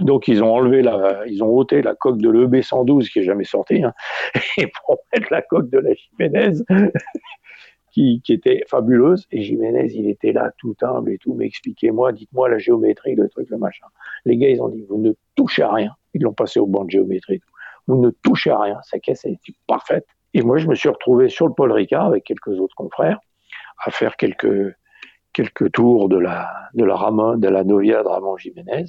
Donc 0.00 0.28
ils 0.28 0.42
ont 0.42 0.52
enlevé 0.52 0.82
la, 0.82 1.26
ils 1.26 1.42
ont 1.42 1.48
ôté 1.48 1.80
la 1.82 1.94
coque 1.94 2.18
de 2.18 2.30
l'EB 2.30 2.62
112 2.62 3.08
qui 3.08 3.20
est 3.20 3.24
jamais 3.24 3.44
sortie, 3.44 3.82
hein, 3.82 3.94
et 4.58 4.66
pour 4.66 4.98
mettre 5.12 5.28
la 5.30 5.42
coque 5.42 5.70
de 5.70 5.78
la 5.78 5.94
Jiménez 5.94 6.62
qui, 7.92 8.22
était 8.28 8.62
fabuleuse. 8.68 9.26
Et 9.30 9.42
Jiménez, 9.42 9.90
il 9.94 10.08
était 10.08 10.32
là 10.32 10.52
tout 10.58 10.76
humble 10.82 11.12
et 11.12 11.18
tout, 11.18 11.34
mais 11.34 11.46
expliquez-moi, 11.46 12.12
dites-moi 12.12 12.48
la 12.50 12.58
géométrie, 12.58 13.14
le 13.14 13.28
truc, 13.28 13.48
le 13.48 13.56
machin. 13.56 13.86
Les 14.26 14.36
gars, 14.36 14.50
ils 14.50 14.60
ont 14.60 14.68
dit, 14.68 14.84
vous 14.88 14.98
ne 14.98 15.12
touchez 15.34 15.62
à 15.62 15.72
rien. 15.72 15.92
Ils 16.12 16.22
l'ont 16.22 16.34
passé 16.34 16.60
au 16.60 16.66
banc 16.66 16.84
de 16.84 16.90
géométrie. 16.90 17.40
Vous 17.86 17.96
ne 17.96 18.10
touchez 18.10 18.50
à 18.50 18.60
rien. 18.60 18.78
Sa 18.82 18.98
caisse, 18.98 19.24
était 19.24 19.54
parfaite. 19.66 20.06
Et 20.34 20.42
moi, 20.42 20.58
je 20.58 20.66
me 20.66 20.74
suis 20.74 20.90
retrouvé 20.90 21.30
sur 21.30 21.46
le 21.46 21.54
Paul 21.54 21.72
Ricard 21.72 22.06
avec 22.06 22.24
quelques 22.24 22.60
autres 22.60 22.74
confrères 22.74 23.18
à 23.84 23.90
faire 23.90 24.16
quelques, 24.16 24.74
quelques 25.36 25.70
tours 25.72 26.08
de 26.08 26.16
la, 26.16 26.50
de 26.72 26.82
la 26.82 26.96
Ramon, 26.96 27.36
de 27.36 27.48
la 27.48 27.62
Novia 27.62 28.02
de 28.02 28.08
Ramon 28.08 28.38
Jiménez. 28.38 28.86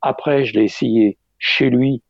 Après, 0.00 0.46
je 0.46 0.54
l'ai 0.54 0.64
essayé 0.64 1.18
chez 1.38 1.68
lui. 1.68 2.02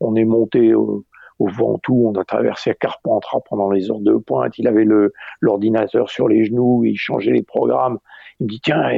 On 0.00 0.16
est 0.16 0.24
monté 0.24 0.74
au, 0.74 1.04
au 1.38 1.46
Ventoux, 1.46 2.10
on 2.12 2.18
a 2.18 2.24
traversé 2.24 2.74
Carpentras 2.74 3.38
pendant 3.48 3.70
les 3.70 3.88
heures 3.88 4.00
de 4.00 4.14
pointe. 4.14 4.58
Il 4.58 4.66
avait 4.66 4.84
l'ordinateur 5.40 6.10
sur 6.10 6.26
les 6.26 6.44
genoux, 6.44 6.82
il 6.84 6.96
changeait 6.96 7.30
les 7.30 7.44
programmes. 7.44 7.98
Il 8.40 8.46
me 8.46 8.50
dit, 8.50 8.60
tiens, 8.60 8.90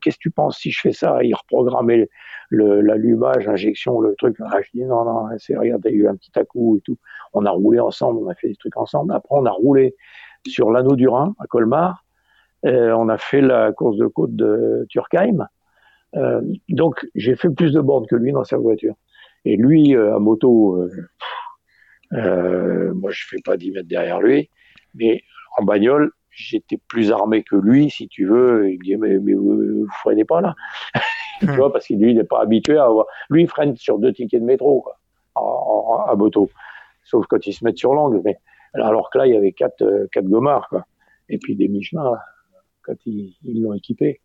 qu'est-ce 0.00 0.18
que 0.18 0.22
tu 0.22 0.30
penses 0.30 0.56
si 0.58 0.70
je 0.70 0.80
fais 0.80 0.92
ça? 0.92 1.18
Il 1.24 1.34
reprogrammait 1.34 2.08
l'allumage, 2.52 3.44
l'injection, 3.44 3.98
le 3.98 4.14
truc. 4.14 4.36
Ah, 4.40 4.60
je 4.62 4.70
dis, 4.72 4.84
non, 4.84 5.04
non, 5.04 5.26
c'est, 5.38 5.56
regarde, 5.56 5.82
t'as 5.82 5.90
eu 5.90 6.06
un 6.06 6.14
petit 6.14 6.38
à-coup 6.38 6.76
et 6.76 6.80
tout. 6.82 6.96
On 7.32 7.44
a 7.44 7.50
roulé 7.50 7.80
ensemble, 7.80 8.20
on 8.22 8.28
a 8.28 8.36
fait 8.36 8.50
des 8.50 8.56
trucs 8.56 8.76
ensemble. 8.76 9.12
Après, 9.12 9.34
on 9.34 9.46
a 9.46 9.50
roulé 9.50 9.96
sur 10.46 10.70
l'anneau 10.70 10.94
du 10.94 11.08
Rhin, 11.08 11.34
à 11.40 11.46
Colmar. 11.48 12.04
Euh, 12.64 12.92
on 12.92 13.08
a 13.08 13.18
fait 13.18 13.40
la 13.40 13.72
course 13.72 13.96
de 13.96 14.06
côte 14.06 14.34
de 14.34 14.86
Turkheim. 14.88 15.46
Euh, 16.16 16.40
donc, 16.68 17.06
j'ai 17.14 17.36
fait 17.36 17.50
plus 17.50 17.72
de 17.72 17.80
bornes 17.80 18.06
que 18.06 18.16
lui 18.16 18.32
dans 18.32 18.44
sa 18.44 18.56
voiture. 18.56 18.94
Et 19.44 19.56
lui, 19.56 19.94
euh, 19.94 20.16
à 20.16 20.18
moto, 20.18 20.88
moi, 22.10 23.10
je 23.10 23.24
fais 23.28 23.40
pas 23.44 23.56
10 23.56 23.72
mètres 23.72 23.88
derrière 23.88 24.20
lui, 24.20 24.50
mais 24.94 25.22
en 25.58 25.64
bagnole, 25.64 26.10
j'étais 26.30 26.78
plus 26.88 27.12
armé 27.12 27.42
que 27.42 27.56
lui, 27.56 27.90
si 27.90 28.08
tu 28.08 28.26
veux. 28.26 28.70
Il 28.70 28.78
me 28.78 28.84
dit, 28.84 28.96
mais, 28.96 29.18
mais 29.18 29.34
vous, 29.34 29.56
vous 29.56 29.88
freinez 30.00 30.24
pas 30.24 30.40
là 30.40 30.54
Tu 31.40 31.46
vois, 31.48 31.70
parce 31.70 31.86
qu'il 31.86 32.00
lui, 32.00 32.12
il 32.12 32.16
n'est 32.16 32.24
pas 32.24 32.40
habitué 32.40 32.78
à 32.78 32.86
avoir. 32.86 33.06
Lui, 33.28 33.42
il 33.42 33.48
freine 33.48 33.76
sur 33.76 33.98
deux 33.98 34.12
tickets 34.12 34.40
de 34.40 34.46
métro, 34.46 34.80
quoi, 34.80 34.98
en, 35.34 35.42
en, 35.42 36.10
à 36.10 36.14
moto. 36.16 36.48
Sauf 37.04 37.26
quand 37.26 37.46
il 37.46 37.52
se 37.52 37.62
met 37.62 37.76
sur 37.76 37.94
l'angle. 37.94 38.22
Mais, 38.24 38.38
alors 38.72 39.10
que 39.10 39.18
là, 39.18 39.26
il 39.26 39.34
y 39.34 39.36
avait 39.36 39.52
quatre, 39.52 40.08
quatre 40.12 40.24
gommards, 40.24 40.68
quoi. 40.70 40.86
Et 41.28 41.38
puis 41.38 41.56
des 41.56 41.68
Michelin, 41.68 42.16
quand 42.86 42.94
ils 43.04 43.34
l'ont 43.44 43.74
équipé. 43.74 44.20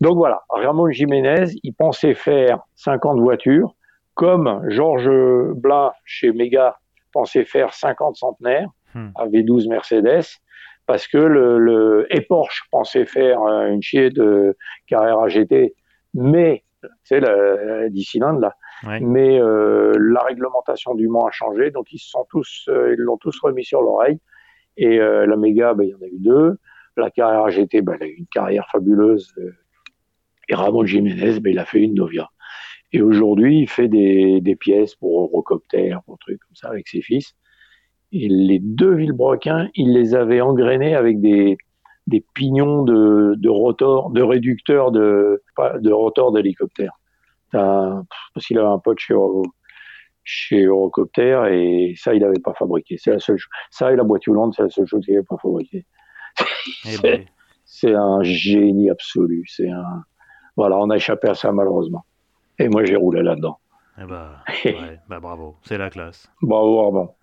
Donc 0.00 0.16
voilà, 0.16 0.42
Ramon 0.48 0.90
Jiménez, 0.90 1.52
il 1.62 1.74
pensait 1.74 2.14
faire 2.14 2.60
50 2.76 3.20
voitures, 3.20 3.74
comme 4.14 4.62
Georges 4.68 5.10
Blin 5.54 5.92
chez 6.04 6.32
Mega 6.32 6.78
pensait 7.12 7.44
faire 7.44 7.72
50 7.72 8.16
centenaires 8.16 8.68
hmm. 8.94 9.08
à 9.14 9.26
V12 9.26 9.68
Mercedes 9.68 10.38
parce 10.86 11.08
que 11.08 11.18
le, 11.18 11.58
le 11.58 12.06
et 12.10 12.20
Porsche 12.20 12.62
pensait 12.70 13.06
faire 13.06 13.40
une 13.40 13.82
chier 13.82 14.10
de 14.10 14.56
Carrera 14.86 15.28
GT, 15.28 15.74
mais 16.14 16.64
c'est 17.02 17.20
la 17.20 17.88
10 17.88 18.04
cylindres 18.04 18.40
là. 18.40 18.54
Ouais. 18.86 19.00
Mais 19.00 19.40
euh, 19.40 19.92
la 19.98 20.22
réglementation 20.22 20.94
du 20.94 21.08
Mans 21.08 21.26
a 21.26 21.30
changé, 21.30 21.70
donc 21.70 21.92
ils 21.92 21.98
se 21.98 22.10
sont 22.10 22.26
tous, 22.30 22.66
euh, 22.68 22.94
ils 22.96 23.00
l'ont 23.00 23.16
tous 23.16 23.38
remis 23.40 23.64
sur 23.64 23.80
l'oreille. 23.80 24.20
Et 24.76 25.00
euh, 25.00 25.26
la 25.26 25.36
Mega, 25.36 25.72
ben, 25.74 25.84
il 25.84 25.90
y 25.90 25.94
en 25.94 26.02
a 26.02 26.06
eu 26.06 26.18
deux. 26.18 26.58
La 26.96 27.10
Carrera 27.10 27.50
GT, 27.50 27.82
ben, 27.82 27.96
elle 28.00 28.06
a 28.06 28.08
eu 28.08 28.14
une 28.14 28.26
carrière 28.26 28.66
fabuleuse. 28.70 29.34
Et 30.48 30.54
Ramon 30.54 30.84
Jiménez, 30.84 31.40
ben, 31.40 31.50
il 31.50 31.58
a 31.58 31.64
fait 31.64 31.80
une 31.80 31.94
Novia. 31.94 32.30
Et 32.92 33.02
aujourd'hui, 33.02 33.60
il 33.60 33.68
fait 33.68 33.88
des, 33.88 34.56
pièces 34.58 34.94
pour 34.94 35.24
Eurocopter, 35.24 35.96
pour 36.06 36.18
trucs 36.18 36.40
comme 36.40 36.54
ça, 36.54 36.68
avec 36.68 36.88
ses 36.88 37.02
fils. 37.02 37.34
Et 38.12 38.28
les 38.28 38.60
deux 38.60 38.94
Villebrequins, 38.94 39.68
il 39.74 39.92
les 39.92 40.14
avait 40.14 40.40
engrainés 40.40 40.94
avec 40.94 41.20
des, 41.20 41.58
pignons 42.34 42.84
de, 42.84 43.48
rotor, 43.48 44.10
de 44.10 44.22
réducteurs 44.22 44.92
de, 44.92 45.42
de 45.80 45.92
rotor 45.92 46.32
d'hélicoptère. 46.32 46.92
Parce 47.50 48.46
qu'il 48.46 48.58
avait 48.58 48.68
un 48.68 48.78
pote 48.78 48.98
chez, 48.98 49.14
chez 50.26 50.64
Eurocopter 50.64 51.48
et 51.52 51.94
ça, 51.96 52.14
il 52.14 52.20
n'avait 52.20 52.40
pas 52.42 52.54
fabriqué. 52.54 52.96
C'est 52.98 53.12
la 53.12 53.18
seule 53.18 53.38
Ça 53.70 53.92
et 53.92 53.96
la 53.96 54.04
boîte 54.04 54.26
roulante, 54.26 54.54
c'est 54.54 54.62
la 54.62 54.68
seule 54.68 54.86
chose 54.86 55.04
qu'il 55.04 55.14
n'avait 55.14 55.26
pas 55.26 55.38
fabriqué. 55.40 55.86
C'est 57.64 57.94
un 57.94 58.22
génie 58.22 58.90
absolu. 58.90 59.44
C'est 59.48 59.70
un, 59.70 60.04
voilà, 60.56 60.78
on 60.78 60.90
a 60.90 60.96
échappé 60.96 61.28
à 61.28 61.34
ça 61.34 61.52
malheureusement. 61.52 62.04
Et 62.58 62.68
moi, 62.68 62.84
j'ai 62.84 62.96
roulé 62.96 63.22
là-dedans. 63.22 63.58
Eh 64.00 64.04
bah, 64.04 64.42
ouais, 64.64 64.98
bah 65.08 65.20
bravo, 65.20 65.56
c'est 65.62 65.78
la 65.78 65.90
classe. 65.90 66.30
Bravo, 66.42 66.80
Armand. 66.80 67.16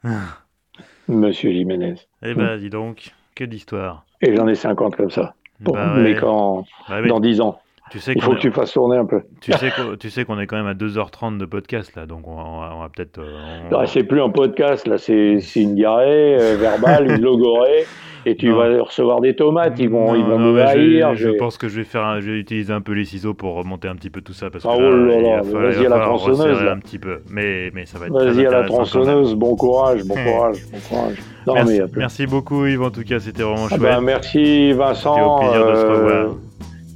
Monsieur 1.08 1.52
Jiménez. 1.52 1.96
Eh 2.22 2.34
bah, 2.34 2.58
dis 2.58 2.70
donc, 2.70 3.14
que 3.36 3.44
d'histoire. 3.44 4.06
Et 4.22 4.36
j'en 4.36 4.48
ai 4.48 4.56
50 4.56 4.96
comme 4.96 5.12
ça. 5.12 5.36
Bah, 5.60 5.94
mais 5.98 6.14
ouais. 6.14 6.20
quand, 6.20 6.66
bah, 6.90 7.02
dans 7.04 7.20
10 7.20 7.42
ans. 7.42 7.60
Tu 7.92 8.00
sais 8.00 8.14
Il 8.16 8.22
faut 8.22 8.32
est... 8.32 8.36
que 8.36 8.42
tu 8.42 8.52
fasses 8.52 8.74
tourner 8.74 8.98
un 8.98 9.06
peu. 9.06 9.22
Tu 9.42 9.52
sais 9.54 9.70
qu'on 9.72 9.96
tu 9.96 10.10
sais 10.10 10.26
qu'on 10.26 10.40
est 10.40 10.48
quand 10.48 10.56
même 10.56 10.68
à 10.68 10.74
2h30 10.74 11.38
de 11.38 11.46
podcast, 11.46 11.96
là, 11.96 12.06
donc 12.06 12.28
on 12.28 12.60
va, 12.60 12.90
peut-être... 12.96 13.20
Euh, 13.20 13.70
on... 13.72 13.86
C'est 13.86 14.04
plus 14.04 14.22
un 14.22 14.30
podcast, 14.30 14.88
là, 14.88 14.98
c'est 14.98 15.40
une 15.56 15.76
diarrhée 15.76 16.38
euh, 16.40 16.58
verbale, 16.58 17.12
une 17.12 17.22
logorée. 17.22 17.86
et 18.26 18.36
tu 18.36 18.50
non. 18.50 18.58
vas 18.58 18.84
recevoir 18.84 19.22
des 19.22 19.36
tomates, 19.36 19.78
ils 19.80 19.90
vont, 19.90 20.08
non, 20.08 20.16
ils 20.16 20.24
vont 20.24 20.40
non, 20.40 20.54
nous 20.54 20.58
haïr. 20.58 21.14
Je, 21.16 21.30
je, 21.30 21.38
pense 21.38 21.58
que 21.58 21.68
je 21.68 21.78
vais 21.78 21.84
faire, 21.84 22.06
un, 22.06 22.20
je 22.22 22.32
vais 22.32 22.40
utiliser 22.40 22.72
un 22.74 22.82
peu 22.82 22.94
les 22.94 23.06
ciseaux 23.06 23.34
pour 23.34 23.56
remonter 23.56 23.88
un 23.88 23.96
petit 23.96 24.10
peu 24.10 24.22
tout 24.22 24.34
ça 24.34 24.50
parce 24.50 24.64
que 24.64 24.70
ah, 24.70 24.80
là, 24.80 24.88
oh 24.88 24.96
là, 24.96 25.16
il 25.16 25.24
là, 25.24 25.38
va 25.38 25.44
falloir, 25.44 25.72
vas-y 25.72 25.86
à 25.86 25.90
la 25.90 26.00
tronçonneuse, 26.00 26.68
un 26.68 26.80
petit 26.80 27.00
peu. 27.00 27.20
Mais, 27.30 27.70
mais 27.74 27.86
ça 27.86 28.00
va 28.00 28.08
être. 28.08 28.14
Vas-y 28.14 28.46
à 28.46 28.52
la 28.52 28.64
tronçonneuse, 28.64 29.36
bon 29.36 29.56
courage, 29.56 30.04
bon 30.06 30.16
courage, 30.16 30.58
bon 30.72 30.80
courage. 30.90 31.18
Non, 31.46 31.54
merci, 31.56 31.82
mais 31.82 31.88
merci 31.98 32.26
beaucoup 32.26 32.66
Yves, 32.66 32.82
en 32.82 32.90
tout 32.90 33.04
cas, 33.04 33.20
c'était 33.20 33.44
vraiment 33.44 33.66
ah 33.66 33.76
chouette. 33.76 33.82
Ben, 33.82 34.02
merci 34.02 34.72
Vincent. 34.72 35.16
C'était 35.16 35.26
au 35.26 35.38
plaisir 35.40 35.68
de 35.68 35.76
se 35.76 35.86
revoir. 35.86 36.36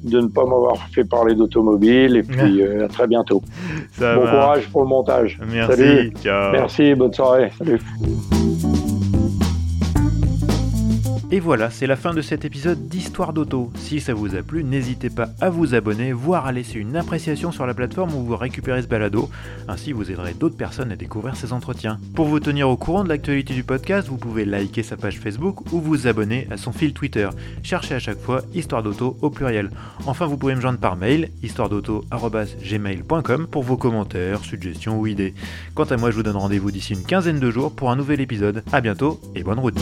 De 0.03 0.21
ne 0.21 0.27
pas 0.27 0.43
m'avoir 0.43 0.77
fait 0.89 1.03
parler 1.03 1.35
d'automobile 1.35 2.17
et 2.17 2.23
puis 2.23 2.61
euh, 2.61 2.85
à 2.85 2.87
très 2.87 3.07
bientôt. 3.07 3.41
Ça 3.91 4.15
bon 4.15 4.25
va. 4.25 4.31
courage 4.31 4.67
pour 4.69 4.81
le 4.83 4.87
montage. 4.87 5.39
Merci. 5.51 5.77
Salut. 5.77 6.13
Ciao. 6.23 6.51
Merci, 6.51 6.95
bonne 6.95 7.13
soirée. 7.13 7.51
Salut. 7.57 7.79
Et 11.29 11.41
voilà, 11.41 11.69
c'est 11.69 11.87
la 11.87 11.97
fin 11.97 12.13
de 12.13 12.21
cet 12.21 12.45
épisode 12.45 12.87
d'Histoire 12.87 13.33
d'auto. 13.33 13.69
Si 13.75 13.99
ça 13.99 14.13
vous 14.13 14.35
a 14.35 14.41
plu, 14.41 14.63
n'hésitez 14.63 15.09
pas 15.09 15.27
à 15.41 15.49
vous 15.49 15.75
abonner, 15.75 16.13
voire 16.13 16.45
à 16.45 16.53
laisser 16.53 16.79
une 16.79 16.95
appréciation 16.95 17.51
sur 17.51 17.67
la 17.67 17.73
plateforme 17.73 18.15
où 18.15 18.23
vous 18.23 18.37
récupérez 18.37 18.81
ce 18.81 18.87
balado. 18.87 19.29
Ainsi, 19.67 19.91
vous 19.91 20.09
aiderez 20.09 20.33
d'autres 20.33 20.55
personnes 20.55 20.93
à 20.93 20.95
découvrir 20.95 21.35
ces 21.35 21.51
entretiens. 21.51 21.99
Pour 22.15 22.27
vous 22.27 22.39
tenir 22.39 22.69
au 22.69 22.77
courant 22.77 23.03
de 23.03 23.09
l'actualité 23.09 23.53
du 23.53 23.65
podcast, 23.65 24.07
vous 24.07 24.15
pouvez 24.15 24.45
liker 24.45 24.83
sa 24.83 24.95
page 24.95 25.19
Facebook 25.19 25.73
ou 25.73 25.81
vous 25.81 26.07
abonner 26.07 26.47
à 26.49 26.55
son 26.55 26.71
fil 26.71 26.93
Twitter. 26.93 27.27
Cherchez 27.61 27.95
à 27.95 27.99
chaque 27.99 28.21
fois 28.21 28.43
Histoire 28.53 28.81
d'auto 28.81 29.17
au 29.21 29.29
pluriel. 29.29 29.69
Enfin, 30.05 30.27
vous 30.27 30.37
pouvez 30.37 30.55
me 30.55 30.61
joindre 30.61 30.79
par 30.79 30.95
mail, 30.95 31.31
histoiredauto.gmail.com 31.43 33.47
pour 33.47 33.63
vos 33.63 33.75
commentaires, 33.75 34.45
suggestions 34.45 34.97
ou 34.97 35.07
idées. 35.07 35.33
Quant 35.75 35.83
à 35.83 35.97
moi, 35.97 36.09
je 36.09 36.15
vous 36.15 36.23
donne 36.23 36.37
rendez-vous 36.37 36.71
d'ici 36.71 36.93
une 36.93 37.03
quinzaine 37.03 37.41
de 37.41 37.51
jours 37.51 37.75
pour 37.75 37.91
un 37.91 37.97
nouvel 37.97 38.21
épisode. 38.21 38.63
A 38.71 38.79
bientôt 38.79 39.19
et 39.35 39.43
bonne 39.43 39.59
route 39.59 39.77